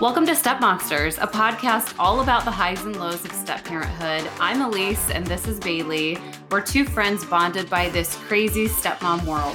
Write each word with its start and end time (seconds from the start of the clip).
Welcome 0.00 0.24
to 0.28 0.34
Step 0.34 0.62
Monsters, 0.62 1.18
a 1.18 1.26
podcast 1.26 1.94
all 1.98 2.22
about 2.22 2.46
the 2.46 2.50
highs 2.50 2.82
and 2.86 2.98
lows 2.98 3.22
of 3.22 3.32
step 3.32 3.62
parenthood. 3.66 4.26
I'm 4.40 4.62
Elise 4.62 5.10
and 5.10 5.26
this 5.26 5.46
is 5.46 5.60
Bailey. 5.60 6.16
We're 6.50 6.62
two 6.62 6.86
friends 6.86 7.22
bonded 7.26 7.68
by 7.68 7.90
this 7.90 8.16
crazy 8.16 8.66
stepmom 8.66 9.26
world. 9.26 9.54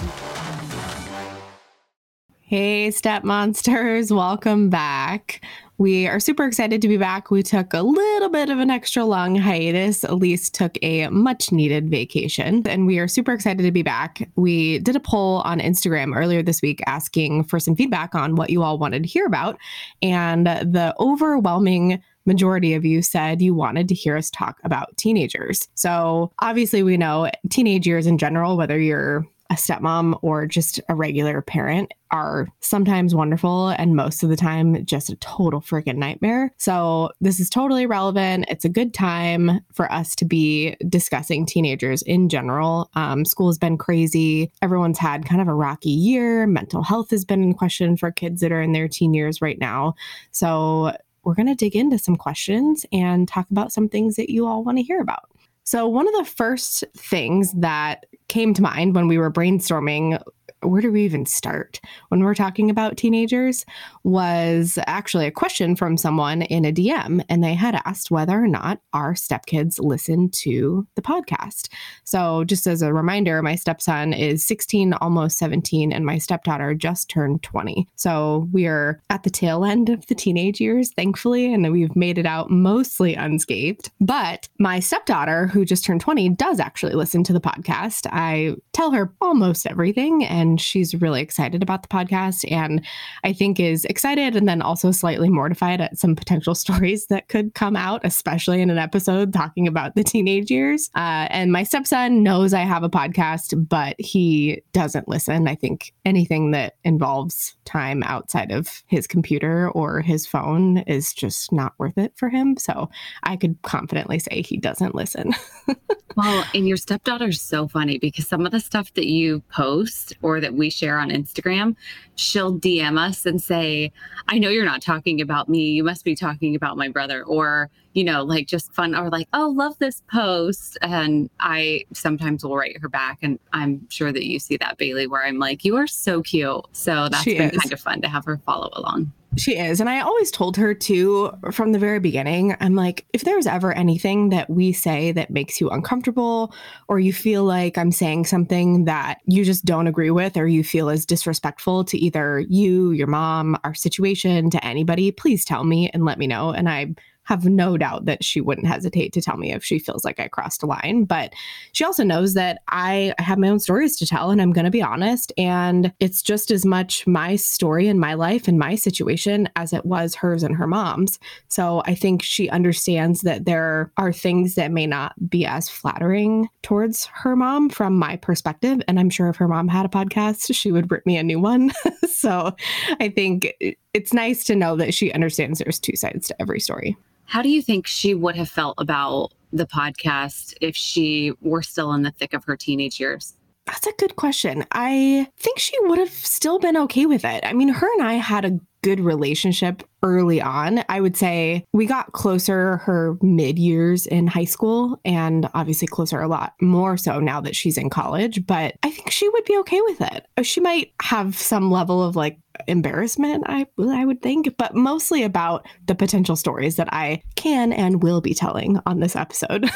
Hey, 2.42 2.92
Step 2.92 3.24
Monsters, 3.24 4.14
welcome 4.14 4.70
back. 4.70 5.44
We 5.78 6.08
are 6.08 6.22
super 6.22 6.46
excited 6.46 6.82
to 6.82 6.88
be 6.88 6.96
back. 6.96 7.30
We 7.30 7.44
took 7.44 7.74
a 7.74 7.82
little 7.82 8.30
bit 8.30 8.50
of 8.50 8.60
an 8.60 8.70
extra 8.70 9.04
long 9.04 9.36
hiatus. 9.36 10.06
Elise 10.06 10.50
took 10.50 10.78
a 10.82 11.10
much 11.10 11.52
needed 11.52 11.90
vacation, 11.90 12.66
and 12.66 12.88
we 12.88 12.98
are 12.98 13.10
super 13.10 13.34
excited 13.34 13.64
to 13.64 13.72
be 13.72 13.84
back. 13.84 14.30
We 14.38 14.80
did 14.80 14.96
a 14.96 15.02
poll 15.02 15.42
on 15.42 15.60
Instagram 15.60 16.16
earlier 16.16 16.42
this 16.42 16.62
week 16.62 16.82
asking 16.88 17.44
for 17.44 17.60
some 17.60 17.76
feedback 17.76 18.16
on 18.16 18.36
what 18.36 18.52
you 18.52 18.64
all 18.64 18.78
wanted 18.78 19.04
to 19.04 19.10
hear 19.10 19.26
about. 19.26 19.58
And 20.02 20.48
the 20.48 20.96
overwhelming 20.98 22.02
majority 22.26 22.74
of 22.74 22.86
you 22.86 23.02
said 23.02 23.42
you 23.42 23.54
wanted 23.54 23.90
to 23.90 23.96
hear 23.96 24.16
us 24.16 24.30
talk 24.30 24.60
about 24.64 24.96
teenagers. 24.98 25.68
So, 25.76 26.32
obviously, 26.40 26.84
we 26.84 26.96
know 26.96 27.30
teenage 27.50 27.86
years 27.86 28.08
in 28.08 28.18
general, 28.18 28.56
whether 28.56 28.80
you're 28.80 29.28
a 29.52 29.56
stepmom 29.56 30.18
or 30.22 30.46
just 30.46 30.82
a 30.90 30.96
regular 30.96 31.42
parent 31.42 31.94
are 32.12 32.48
sometimes 32.62 33.14
wonderful 33.14 33.70
and 33.70 33.96
most 33.96 34.24
of 34.24 34.30
the 34.30 34.36
time 34.36 34.84
just 34.86 35.10
a 35.10 35.16
total 35.18 35.62
freaking 35.62 35.98
nightmare. 35.98 36.52
So, 36.58 37.12
this 37.22 37.40
is 37.40 37.50
totally 37.50 37.86
relevant. 37.86 38.46
It's 38.48 38.66
a 38.66 38.70
good 38.70 38.94
time 38.94 39.60
for 39.74 39.92
us 39.92 40.16
to 40.16 40.26
be 40.26 40.76
discussing 40.90 41.46
teenagers 41.46 42.02
in 42.04 42.30
general. 42.30 42.90
Um, 42.96 43.26
school 43.26 43.48
has 43.48 43.58
been 43.58 43.78
crazy. 43.78 44.52
Everyone's 44.62 45.00
had 45.00 45.26
kind 45.26 45.42
of 45.42 45.48
a 45.48 45.54
rocky 45.54 45.90
year. 45.90 46.48
Mental 46.48 46.82
health 46.82 47.12
has 47.12 47.26
been 47.26 47.44
in 47.44 47.54
question 47.54 47.98
for 47.98 48.12
kids 48.12 48.42
that 48.42 48.52
are 48.52 48.62
in 48.62 48.72
their 48.72 48.88
teen 48.88 49.14
years 49.14 49.42
right 49.42 49.60
now. 49.60 49.96
So, 50.32 50.96
we're 51.24 51.36
going 51.36 51.48
to 51.48 51.56
dig 51.56 51.76
into 51.76 51.98
some 51.98 52.16
questions 52.16 52.86
and 52.92 53.28
talk 53.28 53.50
about 53.50 53.72
some 53.72 53.90
things 53.90 54.16
that 54.16 54.32
you 54.32 54.46
all 54.46 54.64
want 54.64 54.78
to 54.78 54.84
hear 54.84 55.02
about. 55.02 55.30
So, 55.64 55.88
one 55.88 56.08
of 56.08 56.14
the 56.14 56.32
first 56.32 56.84
things 56.96 57.52
that 57.54 58.06
came 58.28 58.54
to 58.54 58.62
mind 58.62 58.96
when 58.96 59.08
we 59.08 59.18
were 59.18 59.32
brainstorming 59.32 60.22
where 60.68 60.82
do 60.82 60.92
we 60.92 61.04
even 61.04 61.26
start 61.26 61.80
when 62.10 62.24
we're 62.24 62.36
talking 62.36 62.70
about 62.70 62.98
teenagers 62.98 63.66
was 64.04 64.78
actually 64.88 65.26
a 65.26 65.32
question 65.32 65.76
from 65.76 65.98
someone 65.98 66.44
in 66.44 66.66
a 66.66 66.72
DM 66.72 67.24
and 67.30 67.44
they 67.44 67.54
had 67.54 67.82
asked 67.86 68.12
whether 68.12 68.42
or 68.42 68.48
not 68.48 68.80
our 68.94 69.14
stepkids 69.14 69.80
listen 69.80 70.30
to 70.30 70.86
the 70.96 71.02
podcast. 71.02 71.70
So 72.04 72.44
just 72.44 72.68
as 72.68 72.82
a 72.82 72.94
reminder, 72.94 73.42
my 73.42 73.56
stepson 73.56 74.14
is 74.14 74.46
16 74.46 74.94
almost 74.94 75.38
17 75.38 75.92
and 75.92 76.06
my 76.06 76.18
stepdaughter 76.18 76.74
just 76.74 77.10
turned 77.10 77.44
20. 77.44 77.88
So 77.96 78.48
we 78.52 78.68
are 78.68 79.02
at 79.10 79.24
the 79.24 79.30
tail 79.30 79.66
end 79.66 79.90
of 79.90 80.06
the 80.08 80.16
teenage 80.16 80.62
years 80.62 80.92
thankfully 80.96 81.54
and 81.54 81.72
we've 81.72 81.96
made 81.96 82.18
it 82.18 82.26
out 82.26 82.50
mostly 82.50 83.16
unscathed. 83.16 83.92
But 84.00 84.48
my 84.60 84.80
stepdaughter 84.80 85.48
who 85.48 85.66
just 85.66 85.86
turned 85.86 86.02
20 86.02 86.30
does 86.30 86.60
actually 86.60 86.94
listen 86.94 87.24
to 87.24 87.34
the 87.34 87.42
podcast. 87.42 88.08
I 88.12 88.56
tell 88.74 88.92
her 88.92 89.14
almost 89.22 89.66
everything 89.66 90.24
and 90.24 90.55
and 90.56 90.62
she's 90.62 90.96
really 90.96 91.22
excited 91.22 91.62
about 91.62 91.82
the 91.82 91.90
podcast 91.90 92.50
and 92.50 92.82
I 93.26 93.34
think 93.34 93.60
is 93.60 93.84
excited 93.86 94.38
and 94.38 94.48
then 94.48 94.62
also 94.62 94.92
slightly 94.92 95.28
mortified 95.28 95.82
at 95.82 95.98
some 95.98 96.16
potential 96.16 96.56
stories 96.66 97.08
that 97.08 97.28
could 97.28 97.54
come 97.56 97.76
out, 97.76 98.00
especially 98.06 98.62
in 98.62 98.70
an 98.70 98.78
episode 98.78 99.34
talking 99.34 99.68
about 99.68 99.96
the 99.96 100.04
teenage 100.04 100.50
years. 100.50 100.90
Uh, 100.96 101.28
and 101.30 101.52
my 101.52 101.64
stepson 101.64 102.24
knows 102.24 102.54
I 102.54 102.62
have 102.62 102.84
a 102.84 102.90
podcast, 102.90 103.68
but 103.68 104.00
he 104.00 104.62
doesn't 104.72 105.10
listen. 105.10 105.50
I 105.50 105.56
think 105.56 105.94
anything 106.06 106.52
that 106.52 106.76
involves 106.86 107.58
time 107.66 108.02
outside 108.04 108.54
of 108.54 108.82
his 108.88 109.08
computer 109.08 109.70
or 109.72 110.00
his 110.00 110.26
phone 110.26 110.78
is 110.88 111.14
just 111.14 111.52
not 111.52 111.74
worth 111.78 111.98
it 111.98 112.14
for 112.16 112.30
him. 112.30 112.56
So 112.56 112.90
I 113.24 113.36
could 113.36 113.62
confidently 113.64 114.20
say 114.20 114.42
he 114.42 114.56
doesn't 114.56 114.96
listen. 114.96 115.34
well, 116.16 116.46
and 116.54 116.66
your 116.66 116.78
stepdaughter's 116.78 117.42
so 117.42 117.68
funny 117.68 117.98
because 117.98 118.26
some 118.26 118.46
of 118.46 118.54
the 118.54 118.62
stuff 118.62 118.94
that 118.94 119.08
you 119.08 119.42
post 119.52 120.14
or 120.22 120.40
that 120.46 120.54
we 120.54 120.70
share 120.70 121.00
on 121.00 121.10
Instagram, 121.10 121.76
she'll 122.14 122.56
DM 122.56 123.00
us 123.00 123.26
and 123.26 123.42
say, 123.42 123.92
I 124.28 124.38
know 124.38 124.50
you're 124.50 124.64
not 124.64 124.82
talking 124.82 125.22
about 125.22 125.50
me. 125.50 125.72
You 125.72 125.84
must 125.84 126.06
be 126.06 126.16
talking 126.16 126.56
about 126.56 126.78
my 126.78 126.88
brother. 126.88 127.24
Or, 127.24 127.72
you 127.94 128.04
know, 128.04 128.24
like 128.24 128.46
just 128.48 128.72
fun 128.74 128.94
or 128.94 129.10
like, 129.10 129.28
oh, 129.34 129.50
love 129.56 129.78
this 129.80 130.04
post. 130.12 130.78
And 130.84 131.32
I 131.40 131.86
sometimes 131.94 132.44
will 132.44 132.56
write 132.56 132.80
her 132.80 132.90
back. 132.90 133.20
And 133.24 133.40
I'm 133.54 133.90
sure 133.90 134.12
that 134.12 134.26
you 134.26 134.38
see 134.38 134.58
that, 134.58 134.78
Bailey, 134.78 135.08
where 135.08 135.26
I'm 135.26 135.40
like, 135.40 135.66
you 135.66 135.76
are 135.78 135.88
so 135.88 136.22
cute. 136.22 136.64
So 136.74 137.10
that's 137.10 137.24
she 137.24 137.38
been 137.38 137.50
is. 137.50 137.58
kind 137.58 137.74
of 137.74 137.80
fun 137.80 138.02
to 138.02 138.08
have 138.08 138.26
her 138.26 138.38
follow 138.38 138.70
along. 138.74 139.12
She 139.38 139.58
is. 139.58 139.80
And 139.80 139.90
I 139.90 140.00
always 140.00 140.32
told 140.32 140.56
her 140.58 140.74
too 140.74 141.32
from 141.52 141.72
the 141.72 141.80
very 141.80 142.00
beginning 142.00 142.56
I'm 142.62 142.76
like, 142.76 143.06
if 143.14 143.24
there's 143.24 143.46
ever 143.46 143.74
anything 143.74 144.30
that 144.30 144.50
we 144.50 144.72
say 144.72 145.12
that 145.12 145.30
makes 145.30 145.60
you 145.60 145.70
uncomfortable, 145.70 146.54
or 146.88 147.00
you 147.00 147.12
feel 147.12 147.44
like 147.44 147.78
I'm 147.78 147.92
saying 147.92 148.26
something 148.26 148.86
that 148.86 149.20
you 149.26 149.44
just 149.44 149.66
don't 149.66 149.88
agree 149.88 150.10
with, 150.10 150.38
or 150.38 150.48
you 150.48 150.64
feel 150.64 150.90
is 150.90 151.06
disrespectful 151.06 151.84
to 151.86 151.98
either 151.98 152.40
you, 152.40 152.92
your 152.92 153.08
mom, 153.08 153.58
our 153.64 153.74
situation, 153.74 154.50
to 154.52 154.66
anybody, 154.66 155.12
please 155.12 155.44
tell 155.44 155.64
me 155.64 155.90
and 155.90 156.06
let 156.06 156.18
me 156.18 156.28
know. 156.28 156.52
And 156.52 156.70
I 156.70 156.96
have 157.26 157.46
no 157.46 157.78
doubt 157.78 158.06
that 158.06 158.24
she 158.24 158.42
wouldn't 158.42 158.68
hesitate 158.68 159.14
to 159.14 159.22
tell 159.22 159.38
me 159.38 159.52
if 159.52 159.64
she 159.64 159.80
feels 159.80 160.06
like 160.06 160.20
I 160.20 160.28
crossed 160.28 160.64
a 160.64 160.68
line. 160.68 161.04
But 161.04 161.34
she 161.74 161.84
also 161.84 162.04
knows 162.04 162.34
that 162.36 162.62
I 162.70 163.14
have 163.18 163.38
my 163.38 163.50
own 163.50 163.60
stories 163.60 163.98
to 163.98 164.06
tell 164.06 164.32
and 164.32 164.42
I'm 164.42 164.54
going 164.54 164.66
to 164.66 164.72
be 164.72 164.82
honest. 164.82 165.34
And 165.38 165.92
it's 166.00 166.22
just 166.22 166.52
as 166.52 166.66
much 166.66 167.06
my 167.08 167.36
story 167.36 167.88
and 167.88 168.00
my 168.00 168.14
life 168.14 168.48
and 168.48 168.58
my 168.58 168.76
situation 168.76 169.50
as 169.56 169.74
it 169.74 169.86
was 169.86 170.16
hers 170.16 170.44
and 170.44 170.56
her 170.56 170.68
mom's. 170.68 171.20
So 171.48 171.82
I 171.86 171.96
think 171.96 172.22
she 172.22 172.50
understands 172.50 173.22
that 173.22 173.46
there 173.46 173.92
are 173.98 174.14
things 174.14 174.56
that 174.56 174.72
may 174.72 174.88
not 174.88 175.14
be 175.30 175.46
as 175.46 175.68
flattering 175.68 176.48
towards 176.62 177.06
her 177.08 177.36
mom 177.36 177.70
from 177.70 177.98
my 177.98 178.16
perspective. 178.18 178.82
And 178.88 179.00
I'm 179.00 179.10
sure 179.10 179.30
if 179.30 179.36
her 179.38 179.48
mom 179.48 179.68
had 179.68 179.86
a 179.86 179.90
podcast, 179.90 180.54
she 180.54 180.72
would 180.72 180.92
rip 180.92 181.06
me 181.06 181.18
a 181.18 181.24
new 181.24 181.40
one. 181.40 181.72
so 182.10 182.56
I 183.00 183.10
think 183.10 183.54
it's 183.94 184.14
nice 184.14 184.44
to 184.46 184.56
know 184.56 184.76
that 184.76 184.94
she 184.94 185.12
understands 185.14 185.60
there's 185.60 185.80
two 185.80 185.96
sides 185.96 186.28
to 186.28 186.42
every 186.42 186.60
story. 186.60 186.98
How 187.26 187.42
do 187.42 187.50
you 187.50 187.62
think 187.62 187.88
she 187.88 188.14
would 188.14 188.36
have 188.36 188.50
felt 188.50 188.76
about 188.78 189.34
the 189.52 189.66
podcast 189.66 190.54
if 190.62 190.76
she 190.76 191.34
were 191.42 191.62
still 191.62 191.94
in 191.94 192.04
the 192.04 192.12
thick 192.12 192.34
of 192.34 192.44
her 192.46 192.56
teenage 192.56 193.00
years? 193.00 193.34
That's 193.66 193.88
a 193.88 193.94
good 193.98 194.16
question. 194.16 194.66
I 194.72 195.28
think 195.38 195.58
she 195.60 195.74
would 195.82 195.98
have 195.98 196.12
still 196.12 196.60
been 196.60 196.78
okay 196.78 197.06
with 197.06 197.26
it. 197.26 197.44
I 197.44 197.54
mean, 197.54 197.70
her 197.70 197.92
and 197.98 198.08
I 198.08 198.14
had 198.14 198.46
a 198.46 198.60
good 198.84 199.00
relationship 199.00 199.82
early 200.04 200.40
on. 200.40 200.84
I 200.90 201.02
would 201.02 201.18
say 201.18 201.66
we 201.74 201.88
got 201.88 202.12
closer 202.12 202.78
her 202.78 203.18
mid 203.24 203.58
years 203.58 204.06
in 204.06 204.28
high 204.28 204.46
school 204.46 205.02
and 205.04 205.50
obviously 205.56 205.88
closer 205.88 206.22
a 206.22 206.28
lot 206.28 206.54
more 206.62 206.96
so 206.96 207.20
now 207.20 207.42
that 207.42 207.56
she's 207.56 207.80
in 207.80 207.90
college. 207.90 208.46
But 208.46 208.76
I 208.84 208.92
think 208.92 209.10
she 209.10 209.28
would 209.28 209.44
be 209.46 209.58
okay 209.62 209.82
with 209.82 210.02
it. 210.02 210.28
She 210.44 210.62
might 210.62 210.92
have 211.02 211.36
some 211.36 211.72
level 211.72 212.04
of 212.04 212.16
like 212.16 212.38
embarrassment, 212.68 213.46
I, 213.48 213.66
I 213.80 214.06
would 214.06 214.22
think, 214.22 214.56
but 214.56 214.76
mostly 214.76 215.24
about 215.24 215.66
the 215.88 215.96
potential 215.96 216.36
stories 216.36 216.76
that 216.76 216.94
I 216.94 217.24
can 217.36 217.74
and 217.74 218.04
will 218.04 218.22
be 218.22 218.36
telling 218.36 218.80
on 218.86 219.00
this 219.00 219.16
episode. 219.16 219.68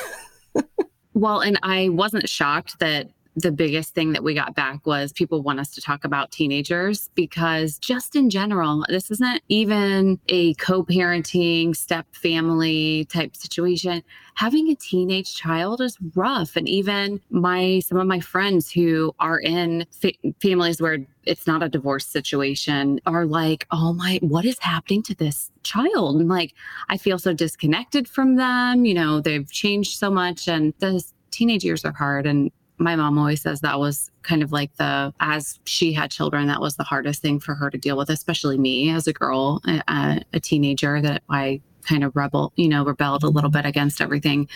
well, 1.15 1.39
and 1.39 1.57
I 1.63 1.89
wasn't 1.89 2.29
shocked 2.29 2.77
that 2.77 3.09
the 3.35 3.51
biggest 3.51 3.93
thing 3.93 4.11
that 4.13 4.23
we 4.23 4.33
got 4.33 4.55
back 4.55 4.85
was 4.85 5.13
people 5.13 5.41
want 5.41 5.59
us 5.59 5.69
to 5.71 5.81
talk 5.81 6.03
about 6.03 6.31
teenagers 6.31 7.09
because 7.15 7.77
just 7.77 8.15
in 8.15 8.29
general, 8.29 8.83
this 8.89 9.11
isn't 9.11 9.41
even 9.47 10.19
a 10.29 10.53
co-parenting 10.55 11.75
step 11.75 12.07
family 12.11 13.05
type 13.05 13.35
situation. 13.35 14.03
Having 14.35 14.69
a 14.69 14.75
teenage 14.75 15.35
child 15.35 15.79
is 15.79 15.97
rough. 16.15 16.55
And 16.55 16.67
even 16.67 17.21
my, 17.29 17.79
some 17.85 17.97
of 17.97 18.07
my 18.07 18.19
friends 18.19 18.71
who 18.71 19.13
are 19.19 19.39
in 19.39 19.85
fa- 19.91 20.11
families 20.41 20.81
where 20.81 20.97
it's 21.25 21.45
not 21.45 21.63
a 21.63 21.69
divorce 21.69 22.07
situation 22.07 22.99
are 23.05 23.25
like, 23.25 23.67
oh 23.71 23.93
my, 23.93 24.19
what 24.21 24.45
is 24.45 24.57
happening 24.59 25.03
to 25.03 25.15
this 25.15 25.51
child? 25.63 26.19
And 26.19 26.29
like, 26.29 26.55
I 26.89 26.97
feel 26.97 27.19
so 27.19 27.33
disconnected 27.33 28.07
from 28.07 28.35
them. 28.35 28.85
You 28.85 28.95
know, 28.95 29.21
they've 29.21 29.49
changed 29.49 29.97
so 29.97 30.09
much 30.09 30.47
and 30.47 30.73
the 30.79 31.03
teenage 31.31 31.63
years 31.63 31.85
are 31.85 31.93
hard 31.93 32.25
and 32.25 32.51
my 32.79 32.95
mom 32.95 33.17
always 33.17 33.41
says 33.41 33.61
that 33.61 33.79
was 33.79 34.09
kind 34.23 34.41
of 34.41 34.51
like 34.51 34.75
the 34.77 35.13
as 35.19 35.59
she 35.65 35.93
had 35.93 36.09
children 36.09 36.47
that 36.47 36.61
was 36.61 36.75
the 36.75 36.83
hardest 36.83 37.21
thing 37.21 37.39
for 37.39 37.55
her 37.55 37.69
to 37.69 37.77
deal 37.77 37.97
with 37.97 38.09
especially 38.09 38.57
me 38.57 38.89
as 38.89 39.07
a 39.07 39.13
girl 39.13 39.61
a, 39.67 40.21
a 40.33 40.39
teenager 40.39 41.01
that 41.01 41.23
i 41.29 41.61
kind 41.89 42.03
of 42.03 42.15
rebel 42.15 42.53
you 42.55 42.67
know 42.67 42.83
rebelled 42.83 43.23
a 43.23 43.27
little 43.27 43.49
mm-hmm. 43.49 43.59
bit 43.59 43.65
against 43.65 44.01
everything 44.01 44.47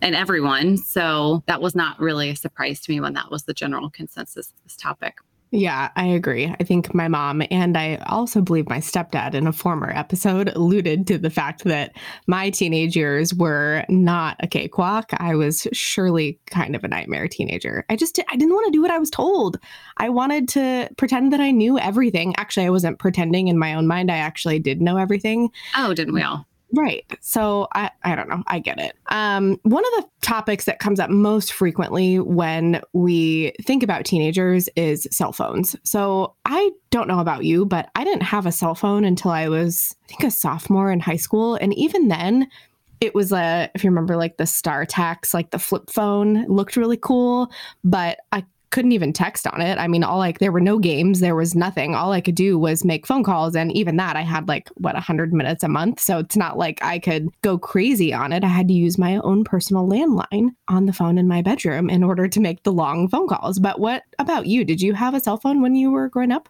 and 0.00 0.14
everyone. 0.14 0.76
So 0.76 1.42
that 1.46 1.60
was 1.60 1.74
not 1.74 1.98
really 2.00 2.30
a 2.30 2.36
surprise 2.36 2.80
to 2.80 2.92
me 2.92 3.00
when 3.00 3.14
that 3.14 3.30
was 3.30 3.44
the 3.44 3.54
general 3.54 3.90
consensus 3.90 4.48
of 4.48 4.62
this 4.64 4.76
topic 4.76 5.18
Yeah, 5.50 5.90
I 5.96 6.06
agree. 6.06 6.54
I 6.60 6.62
think 6.64 6.92
my 6.92 7.08
mom 7.08 7.42
and 7.50 7.76
I 7.76 7.96
also 8.06 8.42
believe 8.42 8.68
my 8.68 8.78
stepdad 8.78 9.32
in 9.32 9.46
a 9.46 9.52
former 9.52 9.90
episode 9.90 10.48
alluded 10.54 11.06
to 11.06 11.16
the 11.16 11.30
fact 11.30 11.64
that 11.64 11.96
my 12.26 12.50
teenage 12.50 12.94
years 12.94 13.34
were 13.34 13.84
not 13.88 14.36
a 14.40 14.46
cakewalk. 14.46 15.10
I 15.16 15.34
was 15.34 15.66
surely 15.72 16.38
kind 16.46 16.76
of 16.76 16.84
a 16.84 16.88
nightmare 16.88 17.28
teenager. 17.28 17.86
I 17.88 17.96
just 17.96 18.18
I 18.28 18.36
didn't 18.36 18.54
want 18.54 18.66
to 18.66 18.72
do 18.72 18.82
what 18.82 18.90
I 18.90 18.98
was 18.98 19.10
told. 19.10 19.58
I 19.96 20.10
wanted 20.10 20.48
to 20.50 20.90
pretend 20.98 21.32
that 21.32 21.40
I 21.40 21.50
knew 21.50 21.78
everything. 21.78 22.34
Actually, 22.36 22.66
I 22.66 22.70
wasn't 22.70 22.98
pretending 22.98 23.48
in 23.48 23.58
my 23.58 23.72
own 23.72 23.86
mind. 23.86 24.10
I 24.10 24.18
actually 24.18 24.58
did 24.58 24.82
know 24.82 24.98
everything. 24.98 25.50
Oh, 25.76 25.94
didn't 25.94 26.14
we 26.14 26.22
all? 26.22 26.46
Right. 26.74 27.04
So 27.20 27.66
I, 27.74 27.90
I 28.02 28.14
don't 28.14 28.28
know. 28.28 28.42
I 28.46 28.58
get 28.58 28.78
it. 28.78 28.94
Um, 29.06 29.58
one 29.62 29.84
of 29.84 29.90
the 30.02 30.08
topics 30.20 30.66
that 30.66 30.80
comes 30.80 31.00
up 31.00 31.08
most 31.08 31.52
frequently 31.52 32.18
when 32.18 32.82
we 32.92 33.52
think 33.62 33.82
about 33.82 34.04
teenagers 34.04 34.68
is 34.76 35.08
cell 35.10 35.32
phones. 35.32 35.76
So 35.82 36.34
I 36.44 36.70
don't 36.90 37.08
know 37.08 37.20
about 37.20 37.44
you, 37.44 37.64
but 37.64 37.88
I 37.94 38.04
didn't 38.04 38.22
have 38.22 38.44
a 38.44 38.52
cell 38.52 38.74
phone 38.74 39.04
until 39.04 39.30
I 39.30 39.48
was, 39.48 39.96
I 40.04 40.06
think, 40.08 40.24
a 40.24 40.30
sophomore 40.30 40.92
in 40.92 41.00
high 41.00 41.16
school. 41.16 41.54
And 41.54 41.72
even 41.74 42.08
then, 42.08 42.48
it 43.00 43.14
was 43.14 43.32
a, 43.32 43.70
if 43.74 43.82
you 43.82 43.90
remember, 43.90 44.16
like 44.16 44.36
the 44.36 44.44
StarTAC, 44.44 45.32
like 45.32 45.50
the 45.50 45.58
flip 45.58 45.88
phone 45.88 46.44
looked 46.48 46.76
really 46.76 46.98
cool, 47.00 47.50
but 47.82 48.18
I 48.32 48.44
couldn't 48.70 48.92
even 48.92 49.12
text 49.12 49.46
on 49.46 49.60
it. 49.60 49.78
I 49.78 49.88
mean, 49.88 50.04
all 50.04 50.18
like 50.18 50.38
there 50.38 50.52
were 50.52 50.60
no 50.60 50.78
games, 50.78 51.20
there 51.20 51.36
was 51.36 51.54
nothing. 51.54 51.94
All 51.94 52.12
I 52.12 52.20
could 52.20 52.34
do 52.34 52.58
was 52.58 52.84
make 52.84 53.06
phone 53.06 53.24
calls, 53.24 53.56
and 53.56 53.72
even 53.72 53.96
that 53.96 54.16
I 54.16 54.22
had 54.22 54.48
like 54.48 54.68
what 54.76 54.96
hundred 54.96 55.32
minutes 55.32 55.64
a 55.64 55.68
month. 55.68 56.00
So 56.00 56.18
it's 56.18 56.36
not 56.36 56.58
like 56.58 56.82
I 56.82 56.98
could 56.98 57.28
go 57.42 57.58
crazy 57.58 58.12
on 58.12 58.32
it. 58.32 58.44
I 58.44 58.48
had 58.48 58.68
to 58.68 58.74
use 58.74 58.98
my 58.98 59.16
own 59.18 59.44
personal 59.44 59.88
landline 59.88 60.50
on 60.68 60.86
the 60.86 60.92
phone 60.92 61.18
in 61.18 61.28
my 61.28 61.42
bedroom 61.42 61.88
in 61.88 62.02
order 62.02 62.28
to 62.28 62.40
make 62.40 62.62
the 62.62 62.72
long 62.72 63.08
phone 63.08 63.28
calls. 63.28 63.58
But 63.58 63.80
what 63.80 64.02
about 64.18 64.46
you? 64.46 64.64
Did 64.64 64.82
you 64.82 64.94
have 64.94 65.14
a 65.14 65.20
cell 65.20 65.36
phone 65.36 65.62
when 65.62 65.74
you 65.74 65.90
were 65.90 66.08
growing 66.08 66.32
up? 66.32 66.48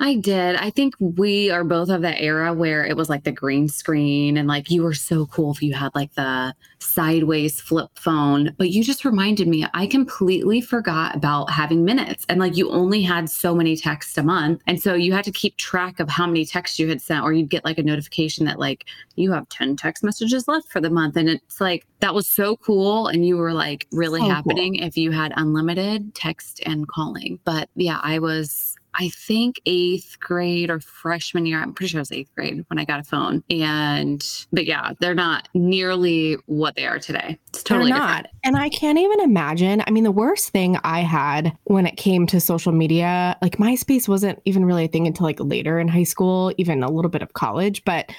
I 0.00 0.14
did. 0.14 0.56
I 0.56 0.70
think 0.70 0.94
we 1.00 1.50
are 1.50 1.64
both 1.64 1.88
of 1.88 2.02
that 2.02 2.20
era 2.20 2.52
where 2.52 2.84
it 2.84 2.96
was 2.96 3.08
like 3.08 3.24
the 3.24 3.32
green 3.32 3.68
screen 3.68 4.36
and 4.36 4.46
like 4.46 4.70
you 4.70 4.82
were 4.82 4.94
so 4.94 5.26
cool 5.26 5.52
if 5.52 5.62
you 5.62 5.74
had 5.74 5.94
like 5.94 6.14
the 6.14 6.54
sideways 6.78 7.60
flip 7.60 7.90
phone. 7.96 8.54
But 8.58 8.70
you 8.70 8.84
just 8.84 9.04
reminded 9.04 9.48
me, 9.48 9.66
I 9.74 9.86
completely 9.86 10.60
forgot 10.60 11.16
about 11.16 11.50
having 11.50 11.84
minutes 11.84 12.24
and 12.28 12.38
like 12.38 12.56
you 12.56 12.70
only 12.70 13.02
had 13.02 13.28
so 13.28 13.54
many 13.54 13.76
texts 13.76 14.16
a 14.16 14.22
month. 14.22 14.62
And 14.66 14.80
so 14.80 14.94
you 14.94 15.12
had 15.12 15.24
to 15.24 15.32
keep 15.32 15.56
track 15.56 15.98
of 15.98 16.08
how 16.08 16.26
many 16.26 16.46
texts 16.46 16.78
you 16.78 16.88
had 16.88 17.02
sent, 17.02 17.24
or 17.24 17.32
you'd 17.32 17.50
get 17.50 17.64
like 17.64 17.78
a 17.78 17.82
notification 17.82 18.46
that 18.46 18.60
like 18.60 18.84
you 19.16 19.32
have 19.32 19.48
10 19.48 19.76
text 19.76 20.04
messages 20.04 20.46
left 20.46 20.70
for 20.70 20.80
the 20.80 20.90
month. 20.90 21.16
And 21.16 21.28
it's 21.28 21.60
like 21.60 21.86
that 22.00 22.14
was 22.14 22.28
so 22.28 22.56
cool. 22.56 23.08
And 23.08 23.26
you 23.26 23.36
were 23.36 23.52
like 23.52 23.88
really 23.90 24.20
so 24.20 24.28
happening 24.28 24.76
cool. 24.76 24.86
if 24.86 24.96
you 24.96 25.10
had 25.10 25.32
unlimited 25.36 26.14
text 26.14 26.60
and 26.64 26.86
calling. 26.86 27.40
But 27.44 27.68
yeah, 27.74 27.98
I 28.02 28.20
was 28.20 28.76
I 28.98 29.10
think 29.10 29.60
eighth 29.64 30.18
grade 30.18 30.70
or 30.70 30.80
freshman 30.80 31.46
year. 31.46 31.60
I'm 31.60 31.72
pretty 31.72 31.90
sure 31.90 31.98
it 31.98 32.02
was 32.02 32.12
eighth 32.12 32.34
grade 32.34 32.64
when 32.68 32.78
I 32.78 32.84
got 32.84 32.98
a 32.98 33.04
phone. 33.04 33.44
And, 33.48 34.24
but 34.52 34.66
yeah, 34.66 34.92
they're 35.00 35.14
not 35.14 35.48
nearly 35.54 36.36
what 36.46 36.74
they 36.74 36.84
are 36.84 36.98
today. 36.98 37.38
It's 37.48 37.62
totally 37.62 37.90
they're 37.90 37.98
not. 38.00 38.24
Different. 38.24 38.36
And 38.44 38.56
I 38.56 38.68
can't 38.70 38.98
even 38.98 39.20
imagine. 39.20 39.84
I 39.86 39.90
mean, 39.90 40.04
the 40.04 40.10
worst 40.10 40.48
thing 40.48 40.78
I 40.82 41.00
had 41.00 41.56
when 41.64 41.86
it 41.86 41.96
came 41.96 42.26
to 42.28 42.40
social 42.40 42.72
media, 42.72 43.36
like 43.40 43.58
MySpace 43.58 44.08
wasn't 44.08 44.40
even 44.44 44.64
really 44.64 44.86
a 44.86 44.88
thing 44.88 45.06
until 45.06 45.26
like 45.26 45.38
later 45.38 45.78
in 45.78 45.86
high 45.86 46.02
school, 46.02 46.52
even 46.58 46.82
a 46.82 46.90
little 46.90 47.10
bit 47.10 47.22
of 47.22 47.34
college. 47.34 47.84
But 47.84 48.10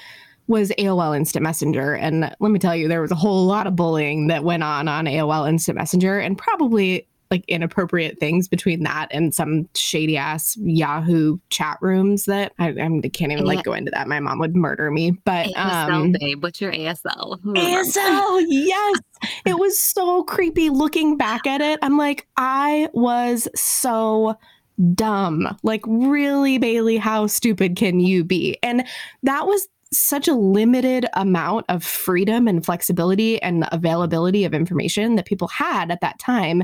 was 0.50 0.70
AOL 0.78 1.16
Instant 1.16 1.44
Messenger. 1.44 1.94
And 1.94 2.34
let 2.40 2.50
me 2.50 2.58
tell 2.58 2.74
you, 2.74 2.88
there 2.88 3.00
was 3.00 3.12
a 3.12 3.16
whole 3.16 3.46
lot 3.46 3.68
of 3.68 3.76
bullying 3.76 4.26
that 4.26 4.42
went 4.42 4.64
on 4.64 4.88
on 4.88 5.04
AOL 5.04 5.48
Instant 5.48 5.78
Messenger, 5.78 6.18
and 6.18 6.36
probably 6.36 7.06
like 7.30 7.44
inappropriate 7.46 8.18
things 8.18 8.48
between 8.48 8.82
that 8.82 9.06
and 9.12 9.34
some 9.34 9.68
shady 9.74 10.16
ass 10.16 10.56
Yahoo 10.60 11.38
chat 11.48 11.78
rooms 11.80 12.24
that 12.24 12.52
I, 12.58 12.68
I 12.68 13.08
can't 13.08 13.30
even 13.30 13.44
like 13.44 13.62
go 13.62 13.72
into 13.72 13.90
that. 13.92 14.08
My 14.08 14.18
mom 14.18 14.40
would 14.40 14.56
murder 14.56 14.90
me. 14.90 15.12
But 15.24 15.46
ASL, 15.48 15.90
um, 15.90 16.12
babe, 16.12 16.42
what's 16.42 16.60
your 16.60 16.72
ASL? 16.72 17.40
ASL, 17.40 18.44
yes, 18.48 18.98
it 19.46 19.58
was 19.58 19.80
so 19.80 20.24
creepy. 20.24 20.70
Looking 20.70 21.16
back 21.16 21.46
at 21.46 21.60
it, 21.60 21.78
I'm 21.82 21.96
like, 21.96 22.26
I 22.36 22.88
was 22.94 23.46
so 23.54 24.36
dumb. 24.94 25.56
Like, 25.62 25.82
really, 25.86 26.58
Bailey, 26.58 26.96
how 26.96 27.28
stupid 27.28 27.76
can 27.76 28.00
you 28.00 28.24
be? 28.24 28.58
And 28.62 28.84
that 29.22 29.46
was 29.46 29.68
such 29.92 30.28
a 30.28 30.34
limited 30.34 31.06
amount 31.14 31.66
of 31.68 31.84
freedom 31.84 32.46
and 32.46 32.64
flexibility 32.64 33.42
and 33.42 33.66
availability 33.72 34.44
of 34.44 34.54
information 34.54 35.16
that 35.16 35.26
people 35.26 35.48
had 35.48 35.90
at 35.90 36.00
that 36.00 36.18
time 36.18 36.62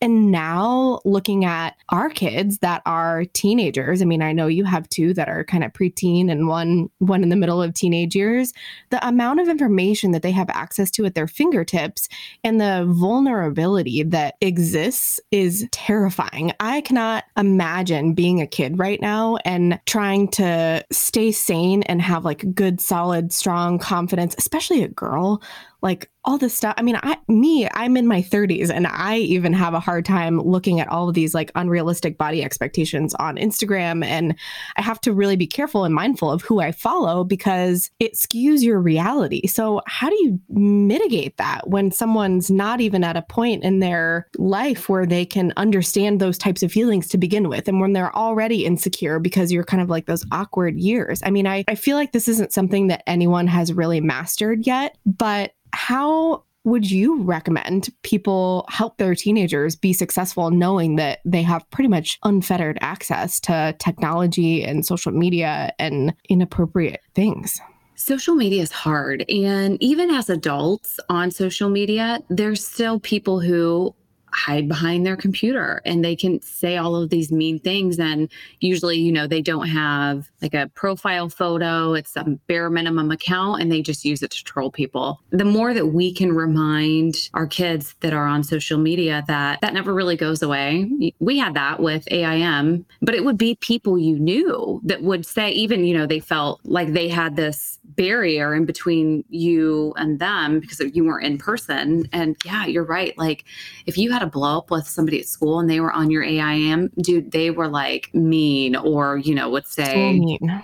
and 0.00 0.30
now 0.30 1.00
looking 1.04 1.44
at 1.44 1.76
our 1.88 2.08
kids 2.08 2.58
that 2.58 2.82
are 2.86 3.24
teenagers, 3.32 4.00
I 4.00 4.04
mean, 4.04 4.22
I 4.22 4.32
know 4.32 4.46
you 4.46 4.64
have 4.64 4.88
two 4.88 5.12
that 5.14 5.28
are 5.28 5.44
kind 5.44 5.64
of 5.64 5.72
preteen 5.72 6.30
and 6.30 6.48
one 6.48 6.90
one 6.98 7.22
in 7.22 7.28
the 7.28 7.36
middle 7.36 7.62
of 7.62 7.74
teenage 7.74 8.14
years, 8.14 8.52
the 8.90 9.06
amount 9.06 9.40
of 9.40 9.48
information 9.48 10.12
that 10.12 10.22
they 10.22 10.30
have 10.30 10.50
access 10.50 10.90
to 10.92 11.04
at 11.04 11.14
their 11.14 11.26
fingertips 11.26 12.08
and 12.44 12.60
the 12.60 12.86
vulnerability 12.88 14.02
that 14.04 14.36
exists 14.40 15.20
is 15.30 15.66
terrifying. 15.72 16.52
I 16.60 16.80
cannot 16.82 17.24
imagine 17.36 18.14
being 18.14 18.40
a 18.40 18.46
kid 18.46 18.78
right 18.78 19.00
now 19.00 19.36
and 19.44 19.80
trying 19.86 20.28
to 20.28 20.84
stay 20.92 21.32
sane 21.32 21.82
and 21.84 22.00
have 22.02 22.24
like 22.24 22.54
good 22.54 22.80
solid 22.80 23.32
strong 23.32 23.78
confidence, 23.78 24.34
especially 24.38 24.82
a 24.82 24.88
girl 24.88 25.42
like 25.80 26.10
all 26.24 26.36
this 26.36 26.54
stuff. 26.54 26.74
I 26.76 26.82
mean, 26.82 26.98
I 27.02 27.16
me, 27.28 27.68
I'm 27.72 27.96
in 27.96 28.06
my 28.06 28.20
30s 28.20 28.70
and 28.70 28.86
I 28.86 29.16
even 29.16 29.52
have 29.54 29.72
a 29.72 29.80
hard 29.80 30.04
time 30.04 30.40
looking 30.40 30.78
at 30.78 30.88
all 30.88 31.08
of 31.08 31.14
these 31.14 31.34
like 31.34 31.50
unrealistic 31.54 32.18
body 32.18 32.42
expectations 32.42 33.14
on 33.14 33.36
Instagram 33.36 34.04
and 34.04 34.34
I 34.76 34.82
have 34.82 35.00
to 35.02 35.12
really 35.12 35.36
be 35.36 35.46
careful 35.46 35.84
and 35.84 35.94
mindful 35.94 36.30
of 36.30 36.42
who 36.42 36.60
I 36.60 36.72
follow 36.72 37.24
because 37.24 37.90
it 37.98 38.14
skews 38.14 38.62
your 38.62 38.80
reality. 38.80 39.46
So, 39.46 39.80
how 39.86 40.10
do 40.10 40.16
you 40.16 40.38
mitigate 40.50 41.36
that 41.38 41.68
when 41.68 41.90
someone's 41.92 42.50
not 42.50 42.80
even 42.80 43.04
at 43.04 43.16
a 43.16 43.22
point 43.22 43.62
in 43.62 43.78
their 43.78 44.28
life 44.36 44.88
where 44.88 45.06
they 45.06 45.24
can 45.24 45.52
understand 45.56 46.20
those 46.20 46.36
types 46.36 46.62
of 46.62 46.72
feelings 46.72 47.08
to 47.08 47.18
begin 47.18 47.48
with 47.48 47.68
and 47.68 47.80
when 47.80 47.92
they're 47.94 48.14
already 48.14 48.66
insecure 48.66 49.18
because 49.18 49.52
you're 49.52 49.64
kind 49.64 49.82
of 49.82 49.88
like 49.88 50.06
those 50.06 50.26
awkward 50.32 50.76
years? 50.76 51.22
I 51.24 51.30
mean, 51.30 51.46
I 51.46 51.64
I 51.68 51.74
feel 51.74 51.96
like 51.96 52.12
this 52.12 52.28
isn't 52.28 52.52
something 52.52 52.88
that 52.88 53.02
anyone 53.06 53.46
has 53.46 53.72
really 53.72 54.00
mastered 54.00 54.66
yet, 54.66 54.98
but 55.06 55.52
how 55.78 56.42
would 56.64 56.90
you 56.90 57.22
recommend 57.22 57.88
people 58.02 58.66
help 58.68 58.98
their 58.98 59.14
teenagers 59.14 59.76
be 59.76 59.92
successful 59.92 60.50
knowing 60.50 60.96
that 60.96 61.20
they 61.24 61.40
have 61.40 61.70
pretty 61.70 61.86
much 61.86 62.18
unfettered 62.24 62.76
access 62.80 63.38
to 63.38 63.74
technology 63.78 64.64
and 64.64 64.84
social 64.84 65.12
media 65.12 65.72
and 65.78 66.12
inappropriate 66.28 67.00
things? 67.14 67.60
Social 67.94 68.34
media 68.34 68.60
is 68.60 68.72
hard. 68.72 69.24
And 69.30 69.80
even 69.80 70.10
as 70.10 70.28
adults 70.28 70.98
on 71.08 71.30
social 71.30 71.70
media, 71.70 72.18
there's 72.28 72.66
still 72.66 72.98
people 72.98 73.38
who 73.38 73.94
hide 74.32 74.68
behind 74.68 75.06
their 75.06 75.16
computer 75.16 75.80
and 75.84 76.04
they 76.04 76.16
can 76.16 76.40
say 76.42 76.76
all 76.76 76.96
of 76.96 77.10
these 77.10 77.30
mean 77.30 77.58
things 77.58 77.98
and 77.98 78.30
usually 78.60 78.98
you 78.98 79.12
know 79.12 79.26
they 79.26 79.42
don't 79.42 79.68
have 79.68 80.30
like 80.42 80.54
a 80.54 80.70
profile 80.74 81.28
photo 81.28 81.94
it's 81.94 82.16
a 82.16 82.24
bare 82.46 82.70
minimum 82.70 83.10
account 83.10 83.60
and 83.60 83.70
they 83.70 83.82
just 83.82 84.04
use 84.04 84.22
it 84.22 84.30
to 84.30 84.44
troll 84.44 84.70
people. 84.70 85.20
The 85.30 85.44
more 85.44 85.74
that 85.74 85.86
we 85.86 86.12
can 86.12 86.32
remind 86.32 87.30
our 87.34 87.46
kids 87.46 87.94
that 88.00 88.12
are 88.12 88.26
on 88.26 88.42
social 88.42 88.78
media 88.78 89.24
that 89.28 89.60
that 89.60 89.74
never 89.74 89.94
really 89.94 90.16
goes 90.16 90.42
away 90.42 91.12
we 91.18 91.38
had 91.38 91.54
that 91.54 91.80
with 91.80 92.06
AIM 92.10 92.84
but 93.00 93.14
it 93.14 93.24
would 93.24 93.38
be 93.38 93.56
people 93.56 93.98
you 93.98 94.18
knew 94.18 94.80
that 94.84 95.02
would 95.02 95.24
say 95.26 95.50
even 95.50 95.84
you 95.84 95.96
know 95.96 96.06
they 96.06 96.20
felt 96.20 96.60
like 96.64 96.92
they 96.92 97.08
had 97.08 97.36
this 97.36 97.78
barrier 97.84 98.54
in 98.54 98.64
between 98.64 99.24
you 99.28 99.92
and 99.96 100.18
them 100.18 100.60
because 100.60 100.80
you 100.94 101.04
weren't 101.04 101.24
in 101.24 101.38
person 101.38 102.08
and 102.12 102.36
yeah 102.44 102.66
you're 102.66 102.84
right 102.84 103.16
like 103.18 103.44
if 103.86 103.96
you 103.96 104.10
had 104.18 104.26
a 104.26 104.30
blow 104.30 104.58
up 104.58 104.70
with 104.70 104.86
somebody 104.86 105.20
at 105.20 105.26
school 105.26 105.60
and 105.60 105.70
they 105.70 105.80
were 105.80 105.92
on 105.92 106.10
your 106.10 106.22
AIM, 106.22 106.90
dude, 107.00 107.30
they 107.30 107.50
were 107.50 107.68
like 107.68 108.12
mean 108.14 108.74
or, 108.76 109.18
you 109.18 109.34
know, 109.34 109.48
would 109.48 109.66
say, 109.66 110.20
so 110.40 110.60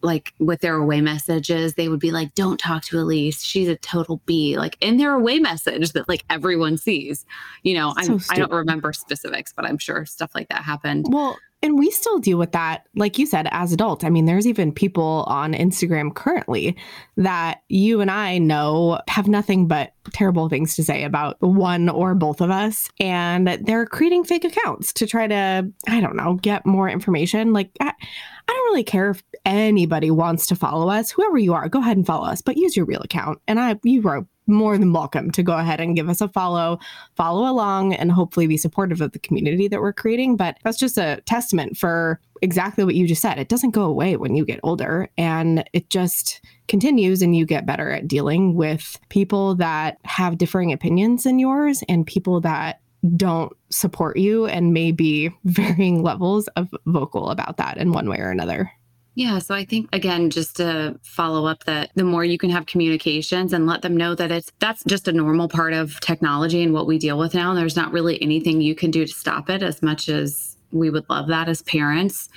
like 0.00 0.32
with 0.38 0.60
their 0.60 0.76
away 0.76 1.00
messages, 1.00 1.74
they 1.74 1.88
would 1.88 1.98
be 1.98 2.12
like, 2.12 2.34
don't 2.34 2.58
talk 2.58 2.84
to 2.84 2.98
Elise. 3.00 3.42
She's 3.42 3.66
a 3.66 3.76
total 3.76 4.20
B. 4.26 4.56
Like 4.56 4.76
in 4.80 4.96
their 4.96 5.14
away 5.14 5.40
message 5.40 5.92
that 5.92 6.08
like 6.08 6.24
everyone 6.30 6.76
sees. 6.76 7.26
You 7.62 7.74
know, 7.74 7.94
so 8.02 8.18
I 8.30 8.36
don't 8.36 8.52
remember 8.52 8.92
specifics, 8.92 9.52
but 9.52 9.64
I'm 9.64 9.78
sure 9.78 10.06
stuff 10.06 10.32
like 10.34 10.48
that 10.50 10.62
happened. 10.62 11.06
Well, 11.08 11.36
and 11.60 11.76
we 11.76 11.90
still 11.90 12.18
deal 12.18 12.38
with 12.38 12.52
that, 12.52 12.86
like 12.94 13.18
you 13.18 13.26
said, 13.26 13.48
as 13.50 13.72
adults. 13.72 14.04
I 14.04 14.10
mean, 14.10 14.26
there's 14.26 14.46
even 14.46 14.72
people 14.72 15.24
on 15.26 15.54
Instagram 15.54 16.14
currently 16.14 16.76
that 17.16 17.62
you 17.68 18.00
and 18.00 18.10
I 18.10 18.38
know 18.38 19.00
have 19.08 19.26
nothing 19.26 19.66
but 19.66 19.92
terrible 20.12 20.48
things 20.48 20.76
to 20.76 20.84
say 20.84 21.02
about 21.02 21.36
one 21.40 21.88
or 21.88 22.14
both 22.14 22.40
of 22.40 22.50
us. 22.50 22.88
And 23.00 23.48
they're 23.48 23.86
creating 23.86 24.24
fake 24.24 24.44
accounts 24.44 24.92
to 24.94 25.06
try 25.06 25.26
to, 25.26 25.68
I 25.88 26.00
don't 26.00 26.16
know, 26.16 26.34
get 26.34 26.64
more 26.64 26.88
information. 26.88 27.52
Like, 27.52 27.70
I, 27.80 27.88
I 27.90 28.52
don't 28.52 28.66
really 28.66 28.84
care 28.84 29.10
if 29.10 29.22
anybody 29.44 30.12
wants 30.12 30.46
to 30.46 30.56
follow 30.56 30.88
us. 30.88 31.10
Whoever 31.10 31.38
you 31.38 31.54
are, 31.54 31.68
go 31.68 31.80
ahead 31.80 31.96
and 31.96 32.06
follow 32.06 32.26
us, 32.26 32.40
but 32.40 32.56
use 32.56 32.76
your 32.76 32.86
real 32.86 33.02
account. 33.02 33.40
And 33.48 33.58
I, 33.58 33.78
you 33.82 34.00
wrote 34.00 34.26
more 34.48 34.78
than 34.78 34.92
welcome 34.92 35.30
to 35.32 35.42
go 35.42 35.52
ahead 35.52 35.80
and 35.80 35.94
give 35.94 36.08
us 36.08 36.20
a 36.20 36.28
follow, 36.28 36.78
follow 37.16 37.50
along, 37.50 37.94
and 37.94 38.10
hopefully 38.10 38.46
be 38.46 38.56
supportive 38.56 39.00
of 39.00 39.12
the 39.12 39.18
community 39.18 39.68
that 39.68 39.80
we're 39.80 39.92
creating. 39.92 40.36
But 40.36 40.58
that's 40.64 40.78
just 40.78 40.98
a 40.98 41.20
testament 41.26 41.76
for 41.76 42.20
exactly 42.42 42.84
what 42.84 42.94
you 42.94 43.06
just 43.06 43.22
said. 43.22 43.38
It 43.38 43.48
doesn't 43.48 43.70
go 43.70 43.82
away 43.82 44.16
when 44.16 44.34
you 44.34 44.44
get 44.44 44.60
older, 44.62 45.08
and 45.18 45.68
it 45.72 45.90
just 45.90 46.40
continues, 46.66 47.22
and 47.22 47.36
you 47.36 47.46
get 47.46 47.66
better 47.66 47.90
at 47.90 48.08
dealing 48.08 48.54
with 48.54 48.98
people 49.08 49.54
that 49.56 49.98
have 50.04 50.38
differing 50.38 50.72
opinions 50.72 51.24
than 51.24 51.38
yours 51.38 51.82
and 51.88 52.06
people 52.06 52.40
that 52.40 52.80
don't 53.16 53.52
support 53.70 54.16
you 54.16 54.46
and 54.46 54.72
may 54.72 54.92
be 54.92 55.30
varying 55.44 56.02
levels 56.02 56.48
of 56.56 56.68
vocal 56.86 57.30
about 57.30 57.56
that 57.58 57.76
in 57.76 57.92
one 57.92 58.08
way 58.08 58.18
or 58.18 58.30
another. 58.30 58.70
Yeah. 59.18 59.40
So 59.40 59.52
I 59.52 59.64
think, 59.64 59.88
again, 59.92 60.30
just 60.30 60.58
to 60.58 60.96
follow 61.02 61.44
up 61.44 61.64
that 61.64 61.90
the 61.96 62.04
more 62.04 62.24
you 62.24 62.38
can 62.38 62.50
have 62.50 62.66
communications 62.66 63.52
and 63.52 63.66
let 63.66 63.82
them 63.82 63.96
know 63.96 64.14
that 64.14 64.30
it's 64.30 64.52
that's 64.60 64.84
just 64.84 65.08
a 65.08 65.12
normal 65.12 65.48
part 65.48 65.72
of 65.72 65.98
technology 65.98 66.62
and 66.62 66.72
what 66.72 66.86
we 66.86 67.00
deal 67.00 67.18
with 67.18 67.34
now. 67.34 67.52
There's 67.52 67.74
not 67.74 67.90
really 67.90 68.22
anything 68.22 68.60
you 68.60 68.76
can 68.76 68.92
do 68.92 69.04
to 69.04 69.12
stop 69.12 69.50
it 69.50 69.60
as 69.60 69.82
much 69.82 70.08
as 70.08 70.56
we 70.70 70.88
would 70.88 71.04
love 71.10 71.26
that 71.26 71.48
as 71.48 71.62
parents. 71.62 72.28